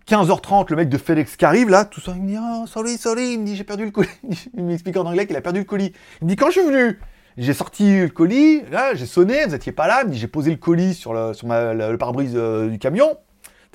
15h30, 0.08 0.68
le 0.70 0.78
mec 0.78 0.88
de 0.88 0.98
FedEx 0.98 1.36
qui 1.36 1.44
arrive 1.44 1.70
là, 1.70 1.84
tout 1.84 2.00
ça, 2.00 2.14
il 2.16 2.22
me 2.22 2.28
dit 2.28 2.38
oh, 2.40 2.66
sorry, 2.68 2.98
sorry, 2.98 3.34
il 3.34 3.42
me 3.42 3.46
dit 3.46 3.58
j'ai 3.58 3.66
perdu 3.66 3.84
le 3.84 3.92
colis. 3.92 4.10
il 4.58 4.64
m'explique 4.64 4.96
en 4.96 5.06
anglais 5.06 5.28
qu'il 5.28 5.36
a 5.36 5.42
perdu 5.42 5.60
le 5.60 5.66
colis. 5.66 5.92
Il 6.22 6.26
me 6.26 6.30
dit 6.30 6.36
quand 6.38 6.48
je 6.48 6.62
suis 6.62 6.66
venu, 6.66 6.98
j'ai 7.38 7.54
sorti 7.54 8.00
le 8.00 8.10
colis, 8.10 8.62
là 8.72 8.96
j'ai 8.96 9.06
sonné, 9.06 9.46
vous 9.46 9.56
étiez 9.56 9.74
pas 9.74 9.88
là, 9.88 10.04
il 10.04 10.08
me 10.08 10.14
dit 10.14 10.20
j'ai 10.20 10.28
posé 10.28 10.52
le 10.52 10.58
colis 10.58 10.94
sur 10.94 11.14
le 11.14 11.96
pare-brise 11.98 12.34
du 12.34 12.80
camion. 12.80 13.18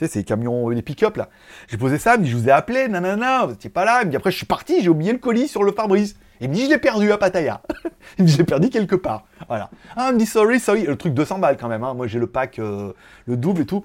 Tu 0.05 0.13
sais, 0.13 0.21
ces 0.21 0.25
camions, 0.25 0.69
les 0.69 0.83
pick-up 0.83 1.17
là. 1.17 1.29
J'ai 1.69 1.77
posé 1.77 1.99
ça, 1.99 2.15
il 2.15 2.21
me 2.21 2.25
dit, 2.25 2.31
je 2.31 2.37
vous 2.37 2.49
ai 2.49 2.53
appelé, 2.53 2.89
nanana, 2.89 3.47
vous 3.47 3.53
n'étiez 3.53 3.71
pas 3.71 3.85
là. 3.85 4.01
Il 4.03 4.07
me 4.07 4.11
dit, 4.11 4.17
après, 4.17 4.31
je 4.31 4.37
suis 4.37 4.47
parti, 4.47 4.83
j'ai 4.83 4.89
oublié 4.89 5.13
le 5.13 5.19
colis 5.19 5.49
sur 5.49 5.65
le 5.65 5.73
pare-brise. 5.73 6.17
Il 6.41 6.51
me 6.51 6.55
dit, 6.55 6.65
je 6.65 6.71
l'ai 6.71 6.79
perdu 6.79 7.11
à 7.13 7.19
Pattaya. 7.19 7.63
il 8.19 8.25
me 8.25 8.27
dit, 8.27 8.33
je 8.33 8.39
l'ai 8.39 8.45
perdu 8.45 8.69
quelque 8.69 8.97
part. 8.97 9.25
Voilà. 9.49 9.71
Ah, 9.97 10.09
il 10.11 10.15
me 10.15 10.19
dit, 10.19 10.27
sorry, 10.27 10.61
sorry. 10.61 10.83
Le 10.83 10.97
truc 10.97 11.15
200 11.15 11.39
balles 11.39 11.57
quand 11.57 11.69
même. 11.69 11.85
Hein. 11.85 11.95
Moi, 11.95 12.07
j'ai 12.07 12.19
le 12.19 12.27
pack, 12.27 12.59
euh, 12.59 12.93
le 13.27 13.37
double 13.37 13.63
et 13.63 13.67
tout. 13.67 13.83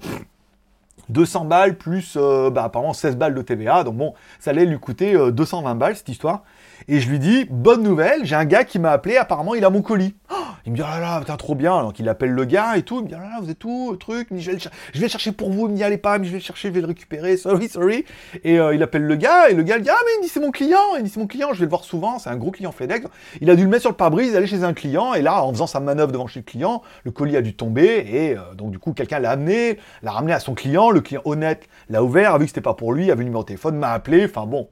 200 1.08 1.46
balles 1.46 1.76
plus, 1.76 2.14
euh, 2.16 2.50
bah, 2.50 2.64
apparemment, 2.64 2.92
16 2.92 3.16
balles 3.16 3.34
de 3.34 3.42
TVA. 3.42 3.84
Donc 3.84 3.96
bon, 3.96 4.14
ça 4.38 4.50
allait 4.50 4.66
lui 4.66 4.78
coûter 4.78 5.14
220 5.32 5.70
euh, 5.70 5.74
balles 5.74 5.96
cette 5.96 6.08
histoire. 6.08 6.42
Et 6.88 7.00
je 7.00 7.08
lui 7.08 7.18
dis, 7.18 7.46
bonne 7.50 7.82
nouvelle, 7.82 8.24
j'ai 8.24 8.36
un 8.36 8.44
gars 8.44 8.64
qui 8.64 8.78
m'a 8.78 8.90
appelé, 8.90 9.16
apparemment, 9.16 9.54
il 9.54 9.64
a 9.64 9.70
mon 9.70 9.82
colis. 9.82 10.14
Oh 10.30 10.34
il 10.66 10.72
me 10.72 10.76
dit, 10.76 10.82
oh 10.84 10.90
là 10.90 11.00
là, 11.00 11.20
putain, 11.20 11.36
trop 11.36 11.54
bien. 11.54 11.82
Donc 11.82 11.98
il 11.98 12.08
appelle 12.08 12.30
le 12.30 12.44
gars 12.44 12.76
et 12.76 12.82
tout. 12.82 12.98
Il 12.98 13.04
me 13.04 13.08
dit, 13.08 13.14
oh 13.16 13.22
là 13.22 13.28
là, 13.28 13.38
vous 13.40 13.50
êtes 13.50 13.64
où, 13.64 13.96
truc? 13.96 14.28
je, 14.36 14.50
vais 14.50 14.58
le 14.94 15.08
chercher 15.08 15.32
pour 15.32 15.50
vous. 15.50 15.68
Dit, 15.68 15.82
allez 15.82 15.98
pas, 15.98 16.18
mais 16.18 16.26
je 16.26 16.32
vais 16.32 16.40
chercher, 16.40 16.68
je 16.68 16.74
vais 16.74 16.80
le 16.80 16.86
récupérer. 16.86 17.36
Sorry, 17.36 17.68
sorry. 17.68 18.04
Et 18.44 18.58
euh, 18.58 18.74
il 18.74 18.82
appelle 18.82 19.04
le 19.04 19.16
gars 19.16 19.48
et 19.48 19.54
le 19.54 19.62
gars 19.62 19.78
il 19.78 19.82
dit, 19.82 19.90
ah, 19.90 19.98
mais 20.04 20.10
il 20.18 20.22
dit, 20.22 20.28
c'est 20.28 20.40
mon 20.40 20.50
client. 20.50 20.96
Il 20.98 21.04
dit, 21.04 21.10
c'est 21.10 21.20
mon 21.20 21.26
client, 21.26 21.48
je 21.52 21.60
vais 21.60 21.64
le 21.64 21.70
voir 21.70 21.84
souvent. 21.84 22.18
C'est 22.18 22.30
un 22.30 22.36
gros 22.36 22.50
client 22.50 22.72
FedEx. 22.72 23.06
Il 23.40 23.50
a 23.50 23.56
dû 23.56 23.64
le 23.64 23.68
mettre 23.68 23.82
sur 23.82 23.90
le 23.90 23.96
pare-brise, 23.96 24.36
aller 24.36 24.46
chez 24.46 24.64
un 24.64 24.74
client. 24.74 25.14
Et 25.14 25.22
là, 25.22 25.42
en 25.42 25.52
faisant 25.52 25.66
sa 25.66 25.80
manœuvre 25.80 26.12
devant 26.12 26.26
chez 26.26 26.40
le 26.40 26.44
client, 26.44 26.82
le 27.04 27.10
colis 27.10 27.36
a 27.36 27.42
dû 27.42 27.54
tomber. 27.54 28.06
Et 28.08 28.36
euh, 28.36 28.54
donc, 28.54 28.70
du 28.70 28.78
coup, 28.78 28.92
quelqu'un 28.92 29.18
l'a 29.18 29.30
amené, 29.30 29.78
l'a 30.02 30.12
ramené 30.12 30.32
à 30.32 30.40
son 30.40 30.54
client. 30.54 30.90
Le 30.90 31.00
client 31.00 31.22
honnête 31.24 31.68
l'a 31.88 32.02
ouvert, 32.04 32.34
a 32.34 32.38
vu 32.38 32.44
que 32.44 32.50
c'était 32.50 32.60
pas 32.60 32.74
pour 32.74 32.92
lui, 32.92 33.10
a 33.10 33.14
vu 33.14 33.20
le 33.20 33.24
numéro 33.24 33.42
de 33.42 33.48
téléphone, 33.48 33.76
m'a 33.76 33.92
appelé. 33.92 34.26
Enfin 34.26 34.46
bon. 34.46 34.68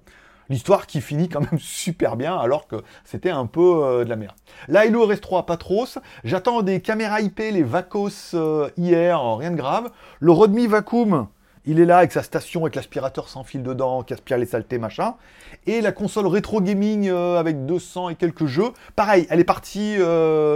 L'histoire 0.50 0.86
qui 0.86 1.00
finit 1.00 1.28
quand 1.28 1.40
même 1.40 1.58
super 1.60 2.16
bien 2.16 2.36
alors 2.36 2.66
que 2.66 2.76
c'était 3.04 3.30
un 3.30 3.46
peu 3.46 3.84
euh, 3.84 4.04
de 4.04 4.08
la 4.08 4.16
merde. 4.16 4.36
Là, 4.68 4.86
il 4.86 4.96
reste 4.96 5.22
3 5.22 5.46
Patros. 5.46 5.98
J'attends 6.24 6.62
des 6.62 6.80
caméras 6.80 7.20
IP, 7.20 7.38
les 7.38 7.62
Vacos 7.62 8.34
euh, 8.34 8.70
hier, 8.76 9.20
rien 9.36 9.50
de 9.50 9.56
grave. 9.56 9.90
Le 10.20 10.32
Redmi 10.32 10.66
Vacuum, 10.66 11.28
il 11.64 11.80
est 11.80 11.84
là 11.84 11.98
avec 11.98 12.12
sa 12.12 12.22
station 12.22 12.62
avec 12.62 12.74
l'aspirateur 12.74 13.28
sans 13.28 13.44
fil 13.44 13.62
dedans 13.62 14.02
qui 14.02 14.14
aspire 14.14 14.38
les 14.38 14.46
saletés, 14.46 14.78
machin. 14.78 15.14
Et 15.66 15.80
la 15.80 15.92
console 15.92 16.26
rétro 16.26 16.60
gaming 16.60 17.08
euh, 17.08 17.38
avec 17.38 17.66
200 17.66 18.10
et 18.10 18.14
quelques 18.14 18.46
jeux. 18.46 18.72
Pareil, 18.96 19.26
elle 19.30 19.40
est 19.40 19.44
partie 19.44 19.96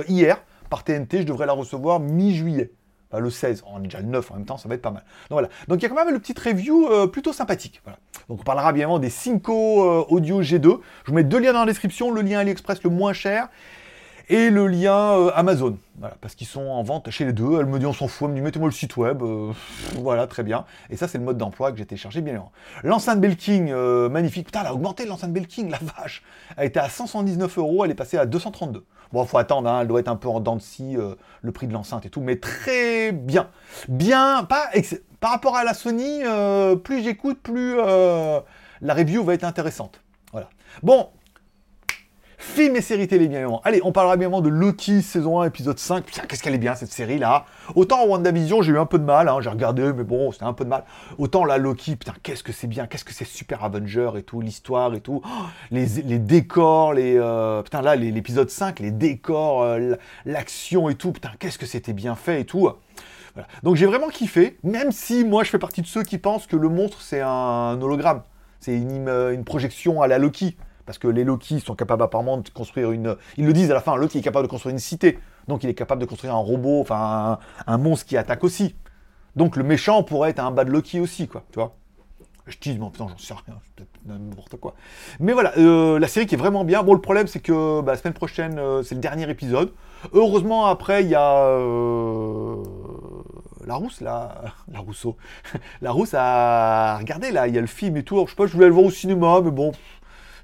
hier 0.09 0.43
par 0.71 0.85
TNT. 0.85 1.21
Je 1.21 1.27
devrais 1.27 1.47
la 1.47 1.53
recevoir 1.53 2.01
mi-juillet 2.01 2.73
le 3.21 3.31
16, 3.31 3.65
on 3.67 3.81
est 3.81 3.85
déjà 3.85 4.01
le 4.01 4.07
9 4.07 4.31
en 4.31 4.35
même 4.37 4.47
temps, 4.47 4.57
ça 4.57 4.69
va 4.69 4.75
être 4.75 4.83
pas 4.83 4.91
mal. 4.91 5.03
Donc 5.29 5.37
voilà. 5.37 5.49
Donc 5.69 5.81
il 5.81 5.83
y 5.83 5.87
a 5.87 5.89
quand 5.89 6.05
même 6.05 6.15
une 6.15 6.21
petite 6.21 6.39
review 6.39 6.89
euh, 6.89 7.07
plutôt 7.07 7.33
sympathique. 7.33 7.81
Voilà. 7.85 7.99
Donc 8.29 8.41
on 8.41 8.45
parlera 8.45 8.73
bien 8.73 8.83
évidemment 8.83 8.99
des 8.99 9.11
Cinco 9.11 9.85
euh, 9.85 10.05
Audio 10.09 10.43
G2. 10.43 10.81
Je 11.05 11.11
vous 11.11 11.15
mets 11.15 11.25
deux 11.25 11.39
liens 11.39 11.53
dans 11.53 11.61
la 11.61 11.67
description, 11.67 12.11
le 12.11 12.23
lien 12.23 12.39
AliExpress 12.41 12.83
le 12.83 12.91
moins 12.91 13.13
cher 13.13 13.49
et 14.29 14.51
le 14.51 14.67
lien 14.67 15.19
euh, 15.19 15.31
Amazon. 15.35 15.77
Voilà, 15.99 16.17
parce 16.21 16.35
qu'ils 16.35 16.47
sont 16.47 16.67
en 16.67 16.83
vente 16.83 17.11
chez 17.11 17.25
les 17.25 17.33
deux. 17.33 17.59
Elle 17.61 17.67
me 17.67 17.79
dit 17.79 17.87
on 17.87 17.93
s'en 17.93 18.09
fout, 18.09 18.27
elle 18.27 18.33
me 18.33 18.37
dit 18.37 18.43
mettez-moi 18.43 18.69
le 18.69 18.75
site 18.75 18.97
web. 18.97 19.23
voilà, 19.97 20.27
très 20.27 20.43
bien. 20.43 20.65
Et 20.91 20.97
ça, 20.97 21.09
c'est 21.09 21.19
le 21.19 21.25
mode 21.25 21.39
d'emploi 21.39 21.73
que 21.73 21.79
j'ai 21.79 21.87
téléchargé 21.87 22.21
bien 22.21 22.33
évidemment. 22.33 22.53
L'enceinte 22.83 23.21
Belking, 23.21 23.73
magnifique. 24.11 24.47
Putain, 24.47 24.61
elle 24.61 24.69
a 24.69 24.75
augmenté 24.75 25.07
l'enceinte 25.07 25.33
Belking, 25.33 25.71
la 25.71 25.79
vache. 25.79 26.23
Elle 26.57 26.67
était 26.67 26.81
à 26.81 26.89
179 26.89 27.59
euros, 27.59 27.85
elle 27.85 27.91
est 27.91 27.95
passée 27.95 28.19
à 28.19 28.27
232. 28.27 28.85
Bon, 29.13 29.27
faut 29.27 29.39
attendre, 29.39 29.69
hein, 29.69 29.83
elle 29.83 29.89
doit 29.89 30.01
être 30.01 30.09
un 30.09 30.17
peu 30.17 30.29
en 30.29 30.41
dents 30.41 30.57
de 30.57 30.63
scie, 30.63 30.97
euh, 30.97 31.15
le 31.43 31.53
prix 31.53 31.67
de 31.67 31.73
l'enceinte 31.73 32.07
et 32.07 32.11
tout, 32.11 32.23
mais 32.23 32.37
très 32.37 33.13
bien. 33.13 33.49
Bien, 33.89 34.45
pas 34.45 34.71
par 35.21 35.31
rapport 35.31 35.55
à 35.55 35.65
la 35.65 35.75
Sony, 35.75 36.23
euh, 36.25 36.77
plus 36.77 37.03
j'écoute, 37.03 37.39
plus 37.43 37.77
euh, 37.79 38.41
la 38.81 38.95
review 38.95 39.23
va 39.23 39.35
être 39.35 39.45
intéressante. 39.45 40.01
Voilà. 40.33 40.49
Bon, 40.83 41.11
Film 42.43 42.75
et 42.75 42.81
séries 42.81 43.07
télé, 43.07 43.29
bien 43.29 43.39
évidemment. 43.39 43.63
Allez, 43.65 43.81
on 43.85 43.93
parlera 43.93 44.17
bien 44.17 44.27
évidemment 44.27 44.43
de 44.43 44.49
Loki, 44.49 45.01
saison 45.01 45.41
1, 45.41 45.47
épisode 45.47 45.79
5. 45.79 46.05
Putain, 46.05 46.23
qu'est-ce 46.23 46.43
qu'elle 46.43 46.55
est 46.55 46.59
bien, 46.59 46.75
cette 46.75 46.91
série-là. 46.91 47.47
Autant 47.77 48.05
WandaVision, 48.05 48.63
j'ai 48.63 48.73
eu 48.73 48.79
un 48.79 48.85
peu 48.85 48.99
de 48.99 49.05
mal, 49.05 49.29
hein, 49.29 49.39
j'ai 49.41 49.49
regardé, 49.49 49.93
mais 49.93 50.03
bon, 50.03 50.33
c'était 50.33 50.45
un 50.45 50.53
peu 50.53 50.65
de 50.65 50.69
mal. 50.69 50.83
Autant 51.19 51.45
là, 51.45 51.57
Loki, 51.57 51.95
putain, 51.95 52.13
qu'est-ce 52.21 52.43
que 52.43 52.51
c'est 52.51 52.67
bien, 52.67 52.89
qu'est-ce 52.89 53.05
que 53.05 53.15
c'est 53.15 53.25
super 53.25 53.63
Avenger 53.63 54.11
et 54.19 54.25
tout, 54.25 54.41
l'histoire 54.41 54.93
et 54.95 55.01
tout. 55.01 55.23
Oh, 55.25 55.45
les, 55.71 55.87
décors, 56.19 56.95
les... 56.95 57.17
Euh, 57.17 57.63
putain, 57.63 57.81
là, 57.81 57.95
l'épisode 57.95 58.51
5, 58.51 58.81
les 58.81 58.91
décors, 58.91 59.63
euh, 59.63 59.95
l'action 60.27 60.89
et 60.89 60.97
tout, 60.97 61.13
putain, 61.13 61.31
qu'est-ce 61.39 61.59
que 61.59 61.67
c'était 61.67 61.93
bien 61.93 62.17
fait 62.17 62.41
et 62.41 62.45
tout. 62.45 62.69
Donc 63.63 63.77
j'ai 63.77 63.87
vraiment 63.87 64.09
kiffé, 64.09 64.59
même 64.63 64.93
si 64.93 65.25
moi 65.25 65.43
je 65.43 65.49
fais 65.49 65.59
partie 65.59 65.81
de 65.81 65.87
ceux 65.87 66.03
qui 66.03 66.19
pensent 66.19 66.47
que 66.47 66.57
le 66.57 66.69
monstre 66.69 67.01
c'est 67.01 67.23
un 67.23 67.81
hologramme, 67.81 68.25
c'est 68.61 68.77
une, 68.77 69.09
une 69.09 69.43
projection 69.43 70.03
à 70.03 70.07
la 70.07 70.19
Loki. 70.19 70.55
Parce 70.93 70.99
que 70.99 71.09
les 71.09 71.25
Loki 71.25 71.59
sont 71.61 71.75
capables 71.75 72.03
apparemment 72.03 72.37
de 72.37 72.51
construire 72.51 72.93
une. 72.93 73.17
Ils 73.39 73.47
le 73.47 73.55
disent 73.55 73.71
à 73.71 73.75
la 73.75 73.81
fin, 73.81 73.97
Loki 73.97 74.19
est 74.19 74.21
capable 74.21 74.47
de 74.47 74.51
construire 74.51 74.75
une 74.75 74.79
cité. 74.79 75.19
Donc 75.49 75.65
il 75.65 75.71
est 75.71 75.75
capable 75.75 76.03
de 76.03 76.07
construire 76.07 76.35
un 76.35 76.39
robot, 76.39 76.83
enfin 76.83 77.39
un, 77.67 77.79
monstre 77.79 78.05
qui 78.05 78.19
attaque 78.19 78.45
aussi. 78.45 78.75
Donc 79.35 79.57
le 79.57 79.65
méchant 79.65 80.03
pourrait 80.03 80.29
être 80.29 80.41
un 80.41 80.51
bad 80.51 80.69
Loki 80.69 81.01
aussi, 81.01 81.29
quoi. 81.29 81.45
Tu 81.51 81.59
vois 81.59 81.75
Je 82.47 82.59
dis, 82.61 82.79
mais 82.79 82.91
putain, 82.91 83.07
j'en 83.09 83.17
sais 83.17 83.33
rien, 83.33 83.59
n'importe 84.05 84.57
quoi. 84.57 84.75
Mais 85.19 85.33
voilà, 85.33 85.57
euh, 85.57 85.99
la 85.99 86.09
série 86.09 86.27
qui 86.27 86.35
est 86.35 86.39
vraiment 86.39 86.63
bien. 86.63 86.83
Bon, 86.83 86.93
le 86.93 87.01
problème, 87.01 87.27
c'est 87.27 87.41
que 87.41 87.81
bah, 87.81 87.93
la 87.93 87.99
semaine 87.99 88.13
prochaine, 88.13 88.59
euh, 88.59 88.83
c'est 88.83 88.95
le 88.95 89.01
dernier 89.01 89.31
épisode. 89.31 89.73
Heureusement, 90.13 90.67
après, 90.67 91.05
il 91.05 91.09
y 91.09 91.15
a 91.15 91.47
euh, 91.47 92.63
la 93.67 93.77
rousse, 93.77 94.03
là, 94.03 94.43
la 94.71 94.81
Rousseau, 94.81 95.17
la 95.81 95.91
rousse 95.91 96.13
à 96.13 96.99
regarder, 96.99 97.31
là, 97.31 97.49
il 97.49 97.55
y 97.55 97.59
a 97.59 97.63
le 97.63 97.67
film 97.67 97.97
et 97.97 98.03
tout. 98.03 98.17
Alors, 98.17 98.27
je 98.27 98.33
sais 98.33 98.37
pas, 98.37 98.47
je 98.47 98.53
voulais 98.53 98.67
le 98.67 98.75
voir 98.75 98.85
au 98.85 98.91
cinéma, 98.91 99.41
mais 99.43 99.51
bon, 99.51 99.73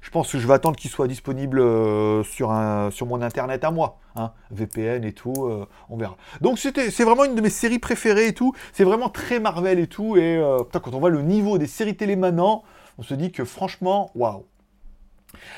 je 0.01 0.09
pense 0.09 0.31
que 0.31 0.39
je 0.39 0.47
vais 0.47 0.53
attendre 0.53 0.75
qu'il 0.75 0.89
soit 0.89 1.07
disponible 1.07 1.59
euh, 1.59 2.23
sur, 2.23 2.51
un, 2.51 2.91
sur 2.91 3.05
mon 3.05 3.21
internet 3.21 3.63
à 3.63 3.71
moi. 3.71 3.99
Hein, 4.15 4.31
VPN 4.51 5.03
et 5.03 5.13
tout, 5.13 5.45
euh, 5.45 5.65
on 5.89 5.95
verra. 5.95 6.17
Donc 6.41 6.59
c'est 6.59 7.03
vraiment 7.03 7.25
une 7.25 7.35
de 7.35 7.41
mes 7.41 7.49
séries 7.49 7.79
préférées 7.79 8.27
et 8.27 8.33
tout. 8.33 8.53
C'est 8.73 8.83
vraiment 8.83 9.09
très 9.09 9.39
Marvel 9.39 9.79
et 9.79 9.87
tout. 9.87 10.17
Et 10.17 10.37
euh, 10.37 10.59
quand 10.71 10.93
on 10.93 10.99
voit 10.99 11.09
le 11.09 11.21
niveau 11.21 11.57
des 11.57 11.67
séries 11.67 11.95
télé 11.95 12.15
maintenant, 12.15 12.63
on 12.97 13.03
se 13.03 13.13
dit 13.13 13.31
que 13.31 13.45
franchement, 13.45 14.11
waouh. 14.15 14.45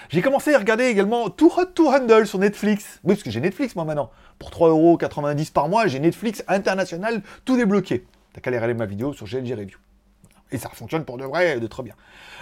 J'ai 0.10 0.22
commencé 0.22 0.54
à 0.54 0.60
regarder 0.60 0.86
également 0.86 1.30
Too 1.30 1.50
Hot 1.58 1.66
to 1.74 1.88
Handle 1.88 2.28
sur 2.28 2.40
Netflix. 2.40 3.00
Oui, 3.04 3.14
parce 3.14 3.24
que 3.24 3.32
j'ai 3.32 3.40
Netflix 3.40 3.76
moi 3.76 3.86
maintenant. 3.86 4.12
Pour 4.38 4.50
3,90€ 4.50 5.54
par 5.54 5.70
mois, 5.70 5.88
j'ai 5.88 6.00
Netflix 6.00 6.44
international 6.48 7.22
tout 7.46 7.56
débloqué. 7.56 8.06
T'as 8.34 8.42
qu'à 8.42 8.50
aller 8.50 8.58
regarder 8.58 8.74
ma 8.74 8.86
vidéo 8.86 9.14
sur 9.14 9.28
GLG 9.28 9.54
Review. 9.54 9.78
Et 10.52 10.58
ça 10.58 10.70
fonctionne 10.70 11.06
pour 11.06 11.18
de 11.18 11.24
vrai, 11.24 11.60
de 11.60 11.68
très 11.68 11.84
bien. 11.84 11.94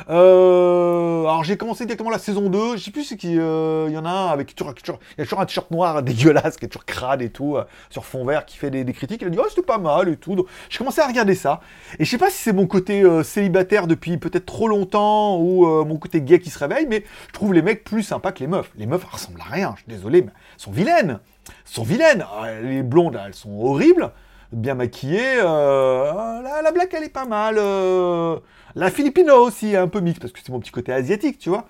Euh, 0.09 1.21
alors 1.21 1.43
j'ai 1.43 1.57
commencé 1.57 1.85
directement 1.85 2.09
la 2.09 2.17
saison 2.17 2.49
2, 2.49 2.77
je 2.77 2.83
sais 2.83 2.91
plus 2.91 3.15
qu'il 3.15 3.37
euh, 3.39 3.89
y 3.91 3.97
en 3.97 4.05
a 4.05 4.09
un 4.09 4.27
avec 4.29 4.55
toujours, 4.55 4.73
il 5.17 5.21
a 5.21 5.23
toujours 5.25 5.41
un 5.41 5.45
t-shirt 5.45 5.69
noir 5.71 6.01
dégueulasse 6.03 6.57
qui 6.57 6.65
est 6.65 6.69
toujours 6.69 6.85
crade 6.85 7.21
et 7.21 7.29
tout, 7.29 7.57
euh, 7.57 7.65
sur 7.89 8.05
fond 8.05 8.25
vert 8.25 8.45
qui 8.45 8.57
fait 8.57 8.71
des, 8.71 8.93
critiques. 8.93 9.21
Il 9.21 9.27
a 9.27 9.29
dit 9.29 9.37
oh 9.39 9.45
c'était 9.49 9.61
pas 9.61 9.77
mal 9.77 10.09
et 10.09 10.15
tout. 10.15 10.35
Donc 10.35 10.47
j'ai 10.69 10.77
commencé 10.77 11.01
à 11.01 11.07
regarder 11.07 11.35
ça. 11.35 11.61
Et 11.99 12.05
je 12.05 12.09
sais 12.09 12.17
pas 12.17 12.29
si 12.29 12.37
c'est 12.41 12.53
mon 12.53 12.65
côté 12.65 13.03
célibataire 13.23 13.87
depuis 13.87 14.17
peut-être 14.17 14.45
trop 14.45 14.67
longtemps 14.67 15.37
ou 15.37 15.65
mon 15.85 15.97
côté 15.97 16.21
gay 16.21 16.39
qui 16.39 16.49
se 16.49 16.59
réveille, 16.59 16.87
mais 16.89 17.03
je 17.27 17.33
trouve 17.33 17.53
les 17.53 17.61
mecs 17.61 17.83
plus 17.83 18.03
sympas 18.03 18.31
que 18.31 18.39
les 18.39 18.47
meufs. 18.47 18.71
Les 18.75 18.85
meufs 18.85 19.03
ressemblent 19.03 19.41
à 19.41 19.51
rien, 19.51 19.73
je 19.75 19.83
suis 19.83 19.91
désolé, 19.91 20.21
mais 20.21 20.31
elles 20.31 20.61
sont 20.61 20.71
vilaines. 20.71 21.19
Elles 21.47 21.53
sont 21.65 21.83
vilaines. 21.83 22.25
Les 22.63 22.83
blondes, 22.83 23.19
elles 23.23 23.35
sont 23.35 23.51
horribles 23.51 24.11
bien 24.51 24.75
maquillée. 24.75 25.39
Euh, 25.41 26.41
la, 26.63 26.71
blague, 26.71 26.89
elle 26.93 27.03
est 27.03 27.09
pas 27.09 27.25
mal. 27.25 27.55
Euh, 27.57 28.37
la 28.75 28.89
Filipino 28.89 29.35
aussi, 29.35 29.75
un 29.75 29.87
peu 29.87 29.99
mixte, 29.99 30.21
parce 30.21 30.31
que 30.31 30.39
c'est 30.43 30.51
mon 30.51 30.59
petit 30.59 30.71
côté 30.71 30.91
asiatique, 30.91 31.37
tu 31.39 31.49
vois. 31.49 31.65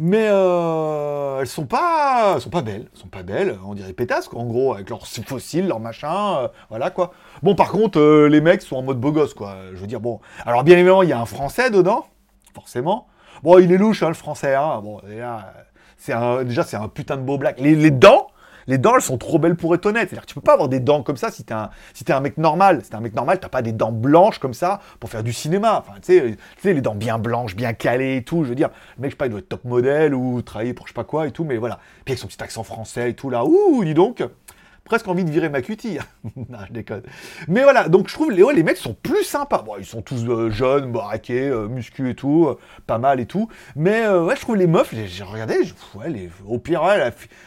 Mais 0.00 0.28
euh, 0.30 1.40
elles 1.40 1.46
sont 1.46 1.66
pas, 1.66 2.34
elles 2.36 2.40
sont 2.40 2.50
pas 2.50 2.62
belles, 2.62 2.88
elles 2.92 2.98
sont 2.98 3.08
pas 3.08 3.22
belles. 3.22 3.58
On 3.66 3.74
dirait 3.74 3.92
pétasses, 3.92 4.28
quoi, 4.28 4.40
en 4.40 4.46
gros, 4.46 4.74
avec 4.74 4.88
leurs 4.88 5.06
fossiles, 5.06 5.66
leurs 5.66 5.80
machins, 5.80 6.48
voilà 6.70 6.90
quoi. 6.90 7.12
Bon, 7.42 7.54
par 7.54 7.70
contre, 7.70 8.00
les 8.28 8.40
mecs 8.40 8.62
sont 8.62 8.76
en 8.76 8.82
mode 8.82 8.98
beau 8.98 9.12
gosse, 9.12 9.34
quoi. 9.34 9.56
Je 9.72 9.76
veux 9.78 9.86
dire, 9.86 10.00
bon. 10.00 10.20
Alors, 10.46 10.64
bien 10.64 10.76
évidemment, 10.76 11.02
il 11.02 11.10
y 11.10 11.12
a 11.12 11.20
un 11.20 11.26
Français 11.26 11.70
dedans, 11.70 12.06
forcément. 12.54 13.08
Bon, 13.42 13.58
il 13.58 13.70
est 13.72 13.78
louche, 13.78 14.02
hein, 14.02 14.08
le 14.08 14.14
Français. 14.14 14.54
Hein. 14.54 14.80
Bon, 14.82 15.00
c'est 15.96 16.12
un, 16.12 16.44
déjà, 16.44 16.62
c'est 16.62 16.76
un 16.76 16.88
putain 16.88 17.16
de 17.16 17.22
beau 17.22 17.38
black. 17.38 17.60
Les, 17.60 17.74
les 17.74 17.90
dents, 17.90 18.27
les 18.68 18.78
dents, 18.78 18.94
elles 18.94 19.02
sont 19.02 19.18
trop 19.18 19.38
belles 19.38 19.56
pour 19.56 19.74
être 19.74 19.86
honnête. 19.86 20.10
C'est-à-dire 20.10 20.22
que 20.22 20.28
tu 20.28 20.34
peux 20.34 20.40
pas 20.40 20.52
avoir 20.52 20.68
des 20.68 20.78
dents 20.78 21.02
comme 21.02 21.16
ça 21.16 21.30
si 21.30 21.42
t'es 21.42 21.54
un, 21.54 21.70
un 22.08 22.20
mec 22.20 22.38
normal. 22.38 22.80
Si 22.84 22.90
t'es 22.90 22.96
un 22.96 23.00
mec 23.00 23.14
normal, 23.14 23.40
t'as 23.40 23.48
pas 23.48 23.62
des 23.62 23.72
dents 23.72 23.92
blanches 23.92 24.38
comme 24.38 24.54
ça 24.54 24.80
pour 25.00 25.10
faire 25.10 25.24
du 25.24 25.32
cinéma. 25.32 25.82
Enfin, 25.84 25.98
tu 26.00 26.36
sais, 26.60 26.72
les 26.74 26.80
dents 26.80 26.94
bien 26.94 27.18
blanches, 27.18 27.56
bien 27.56 27.72
calées 27.72 28.18
et 28.18 28.22
tout. 28.22 28.44
Je 28.44 28.50
veux 28.50 28.54
dire, 28.54 28.68
le 28.96 29.02
mec, 29.02 29.10
je 29.10 29.14
sais 29.14 29.18
pas, 29.18 29.26
il 29.26 29.30
doit 29.30 29.40
être 29.40 29.48
top 29.48 29.64
modèle 29.64 30.14
ou 30.14 30.42
travailler 30.42 30.74
pour 30.74 30.86
je 30.86 30.92
sais 30.92 30.94
pas 30.94 31.04
quoi 31.04 31.26
et 31.26 31.32
tout, 31.32 31.44
mais 31.44 31.56
voilà. 31.56 31.80
Puis 32.04 32.12
avec 32.12 32.18
son 32.18 32.28
petit 32.28 32.42
accent 32.42 32.62
français 32.62 33.10
et 33.10 33.14
tout 33.14 33.30
là, 33.30 33.44
ouh, 33.44 33.82
dis 33.84 33.94
donc 33.94 34.22
presque 34.88 35.06
envie 35.06 35.24
de 35.24 35.30
virer 35.30 35.48
ma 35.48 35.62
cutie. 35.62 35.98
non, 36.36 36.58
je 36.66 36.72
déconne. 36.72 37.02
Mais 37.46 37.62
voilà, 37.62 37.88
donc 37.88 38.08
je 38.08 38.14
trouve 38.14 38.32
les, 38.32 38.42
les 38.54 38.62
mecs 38.62 38.78
sont 38.78 38.94
plus 38.94 39.22
sympas. 39.22 39.62
Bon, 39.62 39.74
ils 39.78 39.84
sont 39.84 40.02
tous 40.02 40.24
euh, 40.24 40.50
jeunes, 40.50 40.90
baraqués, 40.90 41.48
euh, 41.48 41.68
muscu 41.68 42.10
et 42.10 42.14
tout, 42.14 42.46
euh, 42.48 42.58
pas 42.86 42.98
mal 42.98 43.20
et 43.20 43.26
tout. 43.26 43.48
Mais 43.76 44.08
ouais, 44.08 44.34
je 44.34 44.40
trouve 44.40 44.56
les 44.56 44.66
meufs, 44.66 44.94
j'ai 44.94 45.22
regardé, 45.22 45.56
ouais, 45.94 46.08
les, 46.08 46.30
au 46.46 46.58
pire, 46.58 46.82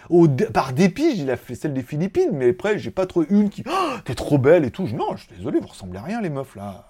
au, 0.10 0.28
par 0.28 0.74
dépit, 0.74 1.18
j'ai 1.18 1.36
fait 1.36 1.56
celle 1.56 1.74
des 1.74 1.82
Philippines, 1.82 2.30
mais 2.32 2.50
après, 2.50 2.78
j'ai 2.78 2.92
pas 2.92 3.06
trouvé 3.06 3.26
une 3.30 3.50
qui, 3.50 3.64
oh, 3.68 3.98
t'es 4.06 4.16
trop 4.16 4.38
belle 4.38 4.64
et 4.64 4.72
tout. 4.72 4.88
Non, 4.94 5.16
je 5.16 5.24
suis 5.24 5.36
désolé, 5.36 5.60
vous 5.60 5.68
ressemblez 5.68 5.98
à 5.98 6.04
rien 6.04 6.22
les 6.22 6.30
meufs 6.30 6.56
là 6.56 6.86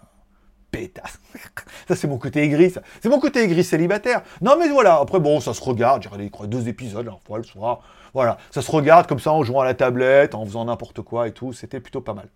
pétasse. 0.71 1.19
ça, 1.87 1.95
c'est 1.95 2.07
mon 2.07 2.17
côté 2.17 2.41
aigri, 2.41 2.71
ça. 2.71 2.81
C'est 3.01 3.09
mon 3.09 3.19
côté 3.19 3.43
aigri 3.43 3.63
célibataire. 3.63 4.23
Non, 4.41 4.55
mais 4.57 4.69
voilà. 4.69 4.99
Après, 5.01 5.19
bon, 5.19 5.39
ça 5.39 5.53
se 5.53 5.61
regarde. 5.61 6.01
J'ai 6.01 6.09
regardé 6.09 6.47
deux 6.47 6.67
épisodes, 6.67 7.05
la 7.05 7.17
fois 7.25 7.37
le 7.37 7.43
soir. 7.43 7.81
Voilà. 8.13 8.37
Ça 8.51 8.61
se 8.61 8.71
regarde 8.71 9.07
comme 9.07 9.19
ça 9.19 9.31
en 9.31 9.43
jouant 9.43 9.61
à 9.61 9.65
la 9.65 9.73
tablette, 9.73 10.35
en 10.35 10.45
faisant 10.45 10.65
n'importe 10.65 11.01
quoi 11.01 11.27
et 11.27 11.31
tout. 11.31 11.53
C'était 11.53 11.79
plutôt 11.79 12.01
pas 12.01 12.13
mal. 12.13 12.27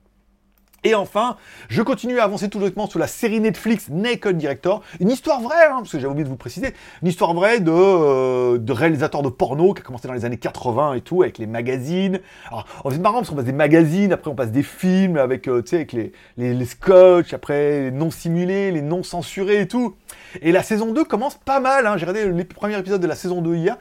Et 0.85 0.93
enfin, 0.93 1.35
je 1.67 1.81
continue 1.81 2.19
à 2.19 2.25
avancer 2.25 2.47
tout 2.47 2.59
doucement 2.59 2.87
sur 2.87 2.99
la 2.99 3.07
série 3.07 3.39
Netflix 3.39 3.89
Naked 3.89 4.37
Director. 4.37 4.83
Une 4.99 5.09
histoire 5.09 5.41
vraie, 5.41 5.65
hein, 5.65 5.77
parce 5.77 5.91
que 5.91 5.97
j'avais 5.97 6.11
oublié 6.11 6.25
de 6.25 6.29
vous 6.29 6.35
préciser. 6.35 6.75
Une 7.01 7.07
histoire 7.07 7.33
vraie 7.33 7.59
de, 7.59 7.71
euh, 7.71 8.59
de 8.59 8.71
réalisateur 8.71 9.23
de 9.23 9.29
porno 9.29 9.73
qui 9.73 9.81
a 9.81 9.83
commencé 9.83 10.07
dans 10.07 10.13
les 10.13 10.25
années 10.25 10.37
80 10.37 10.93
et 10.93 11.01
tout, 11.01 11.23
avec 11.23 11.39
les 11.39 11.47
magazines. 11.47 12.19
Alors, 12.49 12.67
c'est 12.91 12.99
marrant 12.99 13.17
parce 13.17 13.31
qu'on 13.31 13.35
passe 13.35 13.45
des 13.45 13.51
magazines, 13.51 14.13
après 14.13 14.29
on 14.29 14.35
passe 14.35 14.51
des 14.51 14.61
films 14.61 15.17
avec, 15.17 15.47
euh, 15.47 15.63
avec 15.73 15.91
les, 15.91 16.11
les, 16.37 16.53
les 16.53 16.65
scotch, 16.65 17.33
après 17.33 17.85
les 17.85 17.91
non 17.91 18.11
simulés, 18.11 18.69
les 18.69 18.83
non 18.83 19.01
censurés 19.01 19.61
et 19.61 19.67
tout. 19.67 19.95
Et 20.43 20.51
la 20.51 20.61
saison 20.61 20.91
2 20.91 21.03
commence 21.03 21.33
pas 21.33 21.59
mal. 21.59 21.87
Hein. 21.87 21.97
J'ai 21.97 22.05
regardé 22.05 22.31
les 22.31 22.45
premiers 22.45 22.77
épisodes 22.77 23.01
de 23.01 23.07
la 23.07 23.15
saison 23.15 23.41
2 23.41 23.55
hier 23.55 23.75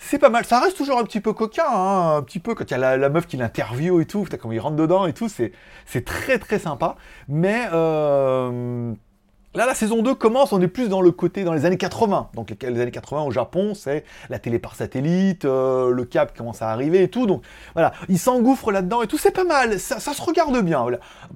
c'est 0.00 0.18
pas 0.18 0.30
mal. 0.30 0.44
Ça 0.44 0.60
reste 0.60 0.76
toujours 0.76 0.98
un 0.98 1.04
petit 1.04 1.20
peu 1.20 1.32
coquin, 1.32 1.66
hein, 1.68 2.16
un 2.16 2.22
petit 2.22 2.40
peu 2.40 2.54
quand 2.54 2.64
il 2.64 2.70
y 2.70 2.82
a 2.82 2.96
la, 2.96 3.08
meuf 3.08 3.26
qui 3.26 3.36
l'interview 3.36 4.00
et 4.00 4.06
tout, 4.06 4.26
quand 4.40 4.50
il 4.50 4.58
rentre 4.58 4.76
dedans 4.76 5.06
et 5.06 5.12
tout, 5.12 5.28
c'est, 5.28 5.52
très 6.04 6.38
très 6.38 6.58
sympa. 6.58 6.96
Mais 7.28 7.68
euh, 7.72 8.92
Là, 9.52 9.66
la 9.66 9.74
saison 9.74 10.00
2 10.00 10.14
commence, 10.14 10.52
on 10.52 10.60
est 10.60 10.68
plus 10.68 10.88
dans 10.88 11.00
le 11.00 11.10
côté, 11.10 11.42
dans 11.42 11.52
les 11.52 11.64
années 11.64 11.76
80. 11.76 12.28
Donc 12.34 12.54
les 12.62 12.80
années 12.80 12.92
80 12.92 13.22
au 13.22 13.32
Japon, 13.32 13.74
c'est 13.74 14.04
la 14.28 14.38
télé 14.38 14.60
par 14.60 14.76
satellite, 14.76 15.44
euh, 15.44 15.90
le 15.90 16.04
câble 16.04 16.30
commence 16.36 16.62
à 16.62 16.70
arriver 16.70 17.02
et 17.02 17.08
tout. 17.08 17.26
Donc 17.26 17.42
voilà, 17.74 17.90
il 18.08 18.20
s'engouffre 18.20 18.70
là-dedans 18.70 19.02
et 19.02 19.08
tout, 19.08 19.18
c'est 19.18 19.32
pas 19.32 19.42
mal, 19.42 19.80
ça, 19.80 19.98
se 19.98 20.22
regarde 20.22 20.56
bien. 20.62 20.86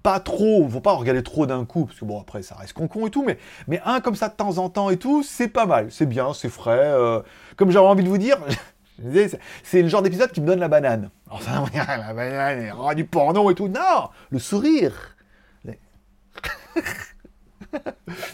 Pas 0.05 0.20
trop, 0.20 0.68
faut 0.68 0.81
pas 0.81 0.92
regarder 0.92 1.24
trop 1.24 1.44
d'un 1.46 1.64
coup, 1.64 1.87
parce 1.87 1.98
que 1.98 2.05
bon, 2.05 2.20
après, 2.20 2.42
ça 2.42 2.55
reste 2.55 2.74
con-con 2.74 3.09
et 3.09 3.11
tout, 3.11 3.24
mais, 3.24 3.37
mais 3.66 3.81
un 3.85 4.00
comme 4.00 4.14
ça 4.14 4.29
de 4.29 4.35
temps 4.35 4.59
en 4.59 4.68
temps 4.68 4.90
et 4.90 4.96
tout, 4.96 5.24
c'est 5.24 5.48
pas 5.48 5.66
mal, 5.66 5.88
c'est 5.90 6.07
bien, 6.07 6.33
c'est 6.35 6.50
frais. 6.50 6.79
Euh, 6.79 7.18
comme 7.57 7.71
j'avais 7.71 7.87
envie 7.87 8.05
de 8.05 8.09
vous 8.09 8.19
dire... 8.19 8.38
C'est 9.64 9.83
le 9.83 9.88
genre 9.88 10.03
d'épisode 10.03 10.31
qui 10.31 10.40
me 10.40 10.47
donne 10.47 10.61
la 10.61 10.69
banane. 10.69 11.11
Ça, 11.40 11.64
la 11.97 12.14
banane, 12.14 12.73
oh, 12.79 12.95
du 12.95 13.05
porno 13.05 13.51
et 13.51 13.55
tout. 13.55 13.67
Non, 13.67 14.09
le 14.31 14.38
sourire. 14.38 15.17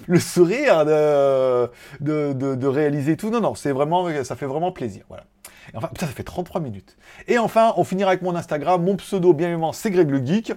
le 0.06 0.20
sourire 0.20 0.84
de, 0.84 2.66
réaliser 2.66 3.16
tout. 3.16 3.30
Non, 3.30 3.40
non, 3.40 3.54
c'est 3.54 3.72
vraiment, 3.72 4.06
ça 4.22 4.36
fait 4.36 4.46
vraiment 4.46 4.70
plaisir. 4.70 5.04
Voilà. 5.08 5.24
Enfin, 5.74 5.88
ça 5.98 6.06
fait 6.06 6.24
33 6.24 6.60
minutes. 6.60 6.96
Et 7.28 7.38
enfin, 7.38 7.72
on 7.76 7.84
finira 7.84 8.10
avec 8.10 8.22
mon 8.22 8.34
Instagram. 8.34 8.82
Mon 8.82 8.96
pseudo, 8.96 9.32
bien 9.32 9.48
évidemment, 9.48 9.72
c'est 9.72 9.90
Greg 9.90 10.10
le 10.10 10.24
Geek. 10.24 10.52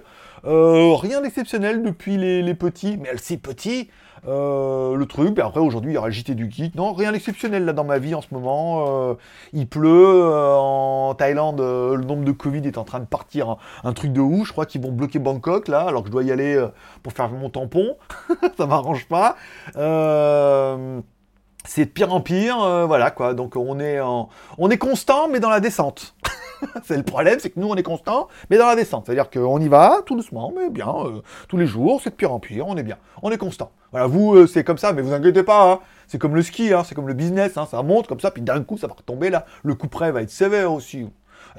Euh, 0.46 0.94
rien 0.96 1.22
d'exceptionnel 1.22 1.82
depuis 1.82 2.16
les, 2.16 2.54
petits, 2.54 2.98
mais 2.98 3.10
si 3.16 3.38
petit, 3.38 3.88
euh, 4.28 4.94
le 4.94 5.06
truc. 5.06 5.38
Et 5.38 5.40
après, 5.40 5.60
aujourd'hui, 5.60 5.92
il 5.92 5.94
y 5.94 5.98
aura 5.98 6.08
le 6.08 6.12
JT 6.12 6.34
du 6.34 6.50
Geek. 6.50 6.74
Non, 6.74 6.92
rien 6.92 7.12
d'exceptionnel 7.12 7.64
là 7.64 7.72
dans 7.72 7.84
ma 7.84 7.98
vie 7.98 8.14
en 8.14 8.20
ce 8.20 8.28
moment. 8.32 8.84
Euh, 8.88 9.14
il 9.52 9.66
pleut. 9.66 10.24
en 10.24 11.14
Thaïlande, 11.14 11.60
le 11.60 12.04
nombre 12.04 12.24
de 12.24 12.32
Covid 12.32 12.66
est 12.66 12.78
en 12.78 12.84
train 12.84 13.00
de 13.00 13.06
partir. 13.06 13.56
Un, 13.84 13.92
truc 13.92 14.12
de 14.12 14.20
ouf. 14.20 14.48
Je 14.48 14.52
crois 14.52 14.66
qu'ils 14.66 14.82
vont 14.82 14.92
bloquer 14.92 15.18
Bangkok 15.18 15.68
là, 15.68 15.82
alors 15.82 16.02
que 16.02 16.08
je 16.08 16.12
dois 16.12 16.24
y 16.24 16.32
aller 16.32 16.62
pour 17.02 17.12
faire 17.12 17.30
mon 17.30 17.48
tampon. 17.48 17.96
ça 18.56 18.66
m'arrange 18.66 19.06
pas. 19.06 19.36
c'est 21.64 21.86
de 21.86 21.90
pire 21.90 22.12
en 22.12 22.20
pire, 22.20 22.86
voilà 22.86 23.10
quoi. 23.10 23.32
Donc 23.32 23.56
on 23.56 23.80
est 23.80 24.00
en... 24.00 24.28
on 24.58 24.68
est 24.68 24.78
constant, 24.78 25.28
mais 25.28 25.40
dans 25.40 25.50
la 25.50 25.60
descente. 25.60 26.14
c'est 26.84 26.96
le 26.96 27.02
problème, 27.02 27.38
c'est 27.40 27.50
que 27.50 27.60
nous, 27.60 27.68
on 27.68 27.76
est 27.76 27.82
constant, 27.82 28.28
mais 28.50 28.58
dans 28.58 28.66
la 28.66 28.76
descente. 28.76 29.06
C'est-à-dire 29.06 29.30
qu'on 29.30 29.60
y 29.60 29.68
va 29.68 30.02
tout 30.06 30.16
doucement, 30.16 30.52
mais 30.56 30.70
bien, 30.70 30.92
euh, 31.04 31.22
tous 31.48 31.56
les 31.56 31.66
jours, 31.66 32.00
c'est 32.02 32.10
de 32.10 32.14
pire 32.14 32.32
en 32.32 32.40
pire, 32.40 32.66
on 32.66 32.76
est 32.76 32.82
bien, 32.82 32.98
on 33.22 33.30
est 33.30 33.38
constant. 33.38 33.70
Voilà, 33.90 34.06
vous, 34.06 34.34
euh, 34.34 34.46
c'est 34.46 34.64
comme 34.64 34.78
ça, 34.78 34.92
mais 34.92 35.02
vous 35.02 35.12
inquiétez 35.12 35.42
pas, 35.42 35.72
hein. 35.72 35.78
c'est 36.06 36.18
comme 36.18 36.34
le 36.34 36.42
ski, 36.42 36.72
hein, 36.72 36.82
c'est 36.84 36.94
comme 36.94 37.08
le 37.08 37.14
business, 37.14 37.56
hein. 37.56 37.66
ça 37.70 37.82
monte 37.82 38.06
comme 38.06 38.20
ça, 38.20 38.30
puis 38.30 38.42
d'un 38.42 38.62
coup, 38.62 38.78
ça 38.78 38.86
va 38.86 38.94
retomber 38.94 39.30
là. 39.30 39.46
Le 39.62 39.74
coup 39.74 39.88
près 39.88 40.12
va 40.12 40.22
être 40.22 40.30
sévère 40.30 40.72
aussi. 40.72 41.06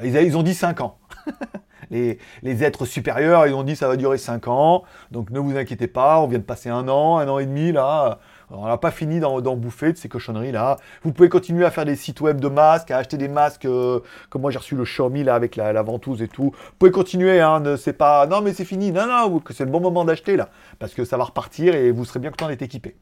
Ils, 0.04 0.36
ont 0.36 0.44
dit 0.44 0.54
5 0.54 0.82
ans. 0.82 0.98
les, 1.90 2.18
les, 2.44 2.64
êtres 2.64 2.86
supérieurs, 2.86 3.48
ils 3.48 3.54
ont 3.54 3.64
dit 3.64 3.76
ça 3.76 3.88
va 3.88 3.96
durer 3.96 4.18
5 4.18 4.48
ans, 4.48 4.84
donc 5.12 5.30
ne 5.30 5.40
vous 5.40 5.56
inquiétez 5.56 5.88
pas, 5.88 6.20
on 6.20 6.28
vient 6.28 6.40
de 6.40 6.44
passer 6.44 6.70
un 6.70 6.90
an, 6.90 7.18
un 7.18 7.30
an 7.30 7.40
et 7.40 7.46
demi 7.46 7.72
là 7.72 8.20
on 8.50 8.68
n'a 8.68 8.78
pas 8.78 8.92
fini 8.92 9.20
d'en 9.20 9.56
bouffer 9.56 9.94
de 9.94 9.98
ces 9.98 10.10
cochonneries-là. 10.10 10.78
Vous 11.04 11.12
pouvez 11.12 11.30
continuer 11.30 11.66
à 11.66 11.72
faire 11.72 11.86
des 11.86 11.96
sites 11.96 12.22
web 12.22 12.40
de 12.40 12.48
masques, 12.48 12.92
à 12.92 12.98
acheter 12.98 13.18
des 13.18 13.28
masques, 13.28 13.66
euh, 13.66 14.00
comme 14.30 14.44
moi 14.44 14.52
j'ai 14.52 14.60
reçu 14.60 14.76
le 14.76 14.84
Xiaomi 14.84 15.24
là 15.24 15.36
avec 15.36 15.56
la, 15.56 15.82
ventouse 15.82 16.22
et 16.22 16.28
tout. 16.28 16.52
Vous 16.54 16.76
pouvez 16.80 16.91
continuer, 16.91 17.41
hein, 17.41 17.62
c'est 17.78 17.93
pas, 17.93 18.28
non 18.28 18.41
mais 18.41 18.54
c'est 18.54 18.66
fini, 18.66 18.91
non, 18.91 19.08
non, 19.08 19.41
c'est 19.52 19.66
le 19.66 19.72
bon 19.72 19.80
moment 19.80 20.06
d'acheter 20.06 20.36
là, 20.36 20.50
parce 20.80 20.93
que 20.93 21.06
ça 21.06 21.18
va 21.18 21.26
repartir 21.26 21.76
et 21.76 21.91
vous 21.91 22.06
serez 22.06 22.20
bien 22.20 22.30
content 22.32 22.48
d'être 22.48 22.62
équipé. 22.62 22.96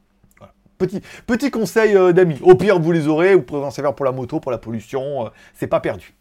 Petit, 0.76 1.00
petit 1.26 1.52
conseil 1.52 1.96
euh, 1.96 2.12
d'amis. 2.12 2.38
Au 2.42 2.56
pire, 2.56 2.80
vous 2.80 2.90
les 2.90 3.06
aurez, 3.06 3.36
vous 3.36 3.42
pourrez 3.42 3.64
en 3.64 3.70
servir 3.70 3.94
pour 3.94 4.04
la 4.04 4.10
moto, 4.10 4.40
pour 4.40 4.50
la 4.50 4.58
pollution, 4.58 5.26
euh, 5.26 5.28
c'est 5.54 5.68
pas 5.68 5.78
perdu. 5.78 6.14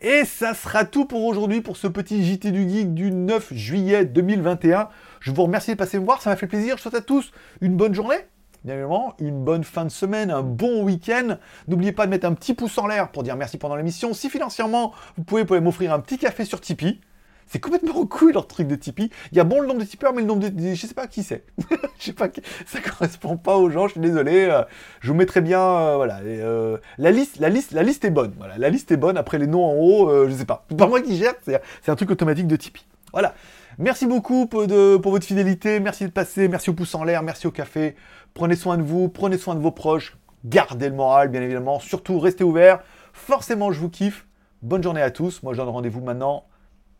Et 0.00 0.24
ça 0.24 0.54
sera 0.54 0.84
tout 0.84 1.04
pour 1.04 1.24
aujourd'hui, 1.24 1.60
pour 1.60 1.76
ce 1.76 1.86
petit 1.86 2.24
JT 2.24 2.50
du 2.50 2.68
Geek 2.68 2.94
du 2.94 3.12
9 3.12 3.52
juillet 3.54 4.04
2021. 4.04 4.88
Je 5.20 5.30
vous 5.30 5.44
remercie 5.44 5.72
de 5.72 5.76
passer 5.76 5.98
me 5.98 6.04
voir, 6.04 6.20
ça 6.22 6.30
m'a 6.30 6.36
fait 6.36 6.46
plaisir. 6.46 6.76
Je 6.76 6.82
souhaite 6.82 6.94
à 6.94 7.00
tous 7.00 7.30
une 7.60 7.76
bonne 7.76 7.94
journée 7.94 8.16
bien 8.64 8.74
évidemment, 8.74 9.14
une 9.18 9.42
bonne 9.44 9.64
fin 9.64 9.84
de 9.84 9.90
semaine, 9.90 10.30
un 10.30 10.42
bon 10.42 10.82
week-end. 10.82 11.36
N'oubliez 11.68 11.92
pas 11.92 12.06
de 12.06 12.10
mettre 12.10 12.26
un 12.26 12.34
petit 12.34 12.54
pouce 12.54 12.76
en 12.78 12.86
l'air 12.86 13.10
pour 13.10 13.22
dire 13.22 13.36
merci 13.36 13.56
pendant 13.58 13.76
l'émission. 13.76 14.12
Si 14.14 14.28
financièrement, 14.30 14.92
vous 15.16 15.24
pouvez, 15.24 15.44
pouvez 15.44 15.60
m'offrir 15.60 15.92
un 15.92 16.00
petit 16.00 16.18
café 16.18 16.44
sur 16.44 16.60
Tipeee. 16.60 17.00
C'est 17.46 17.58
complètement 17.58 18.06
cool 18.06 18.32
leur 18.34 18.46
truc 18.46 18.68
de 18.68 18.76
Tipeee. 18.76 19.10
Il 19.32 19.36
y 19.36 19.40
a 19.40 19.44
bon 19.44 19.60
le 19.60 19.66
nombre 19.66 19.80
de 19.80 19.84
tipeurs, 19.84 20.12
mais 20.12 20.20
le 20.20 20.26
nombre 20.28 20.48
de. 20.48 20.74
Je 20.74 20.86
sais 20.86 20.94
pas 20.94 21.06
qui 21.08 21.22
c'est. 21.24 21.44
je 21.98 22.04
sais 22.04 22.12
pas. 22.12 22.28
qui- 22.28 22.42
Ça 22.66 22.78
correspond 22.90 23.36
pas 23.36 23.56
aux 23.56 23.70
gens, 23.70 23.88
je 23.88 23.92
suis 23.92 24.00
désolé. 24.00 24.44
Euh, 24.48 24.62
Je 25.00 25.08
vous 25.08 25.14
mettrai 25.16 25.40
bien. 25.40 25.60
euh, 25.60 25.96
voilà. 25.96 26.18
euh, 26.20 26.78
la, 26.98 27.10
liste, 27.10 27.40
la, 27.40 27.48
liste, 27.48 27.72
la 27.72 27.82
liste 27.82 28.04
est 28.04 28.10
bonne. 28.10 28.34
Voilà. 28.38 28.56
La 28.56 28.68
liste 28.70 28.92
est 28.92 28.96
bonne. 28.96 29.16
Après 29.16 29.38
les 29.38 29.48
noms 29.48 29.64
en 29.64 29.74
haut, 29.74 30.28
je 30.28 30.32
sais 30.34 30.44
pas. 30.44 30.64
C'est 30.70 30.76
pas 30.76 30.86
moi 30.86 31.00
qui 31.00 31.16
gère, 31.16 31.34
c'est 31.44 31.90
un 31.90 31.96
truc 31.96 32.10
automatique 32.12 32.46
de 32.46 32.54
Tipeee. 32.56 32.86
Voilà. 33.12 33.34
Merci 33.78 34.06
beaucoup 34.06 34.46
pour 34.46 34.66
votre 34.66 35.24
fidélité. 35.26 35.80
Merci 35.80 36.04
de 36.04 36.10
passer. 36.10 36.46
Merci 36.48 36.70
au 36.70 36.74
pouce 36.74 36.94
en 36.94 37.02
l'air. 37.02 37.22
Merci 37.24 37.46
au 37.48 37.50
café. 37.50 37.96
Prenez 38.34 38.56
soin 38.56 38.76
de 38.78 38.82
vous. 38.82 39.08
Prenez 39.08 39.38
soin 39.38 39.54
de 39.54 39.60
vos 39.60 39.72
proches. 39.72 40.16
Gardez 40.44 40.88
le 40.88 40.94
moral, 40.94 41.28
bien 41.28 41.42
évidemment. 41.42 41.80
Surtout, 41.80 42.18
restez 42.18 42.44
ouverts. 42.44 42.80
Forcément, 43.12 43.72
je 43.72 43.80
vous 43.80 43.90
kiffe. 43.90 44.26
Bonne 44.62 44.82
journée 44.82 45.02
à 45.02 45.10
tous. 45.10 45.42
Moi, 45.42 45.52
je 45.52 45.58
donne 45.58 45.68
rendez-vous 45.68 46.00
maintenant 46.00 46.44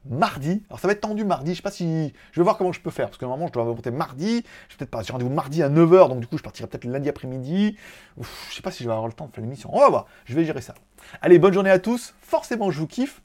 mardi. 0.04 0.62
Alors 0.68 0.80
ça 0.80 0.88
va 0.88 0.92
être 0.92 1.00
tendu 1.00 1.24
mardi, 1.24 1.52
je 1.52 1.56
sais 1.56 1.62
pas 1.62 1.70
si... 1.70 2.12
Je 2.32 2.40
vais 2.40 2.44
voir 2.44 2.56
comment 2.56 2.72
je 2.72 2.80
peux 2.80 2.90
faire, 2.90 3.06
parce 3.06 3.18
que 3.18 3.24
normalement 3.24 3.48
je 3.48 3.52
dois 3.52 3.64
monter 3.64 3.90
mardi, 3.90 4.42
je 4.68 4.74
vais 4.74 4.78
peut-être 4.78 4.90
pas, 4.90 5.02
j'ai 5.02 5.12
rendez-vous 5.12 5.30
mardi 5.30 5.62
à 5.62 5.68
9h, 5.68 6.08
donc 6.08 6.20
du 6.20 6.26
coup 6.26 6.38
je 6.38 6.42
partirai 6.42 6.68
peut-être 6.68 6.84
lundi 6.84 7.08
après-midi. 7.08 7.76
Je 8.18 8.54
sais 8.54 8.62
pas 8.62 8.70
si 8.70 8.82
je 8.82 8.88
vais 8.88 8.94
avoir 8.94 9.08
le 9.08 9.12
temps 9.12 9.26
de 9.26 9.32
faire 9.32 9.42
l'émission. 9.42 9.70
On 9.72 9.80
va 9.80 9.88
voir, 9.88 10.06
je 10.24 10.34
vais 10.34 10.44
gérer 10.44 10.62
ça. 10.62 10.74
Allez, 11.20 11.38
bonne 11.38 11.52
journée 11.52 11.70
à 11.70 11.78
tous, 11.78 12.14
forcément 12.22 12.70
je 12.70 12.78
vous 12.78 12.86
kiffe. 12.86 13.22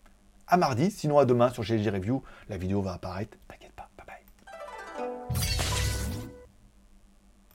À 0.48 0.58
mardi, 0.58 0.92
sinon 0.92 1.18
à 1.18 1.26
demain 1.26 1.50
sur 1.50 1.64
GLG 1.64 1.90
Review, 1.90 2.22
la 2.50 2.58
vidéo 2.58 2.82
va 2.82 2.94
apparaître. 2.94 3.38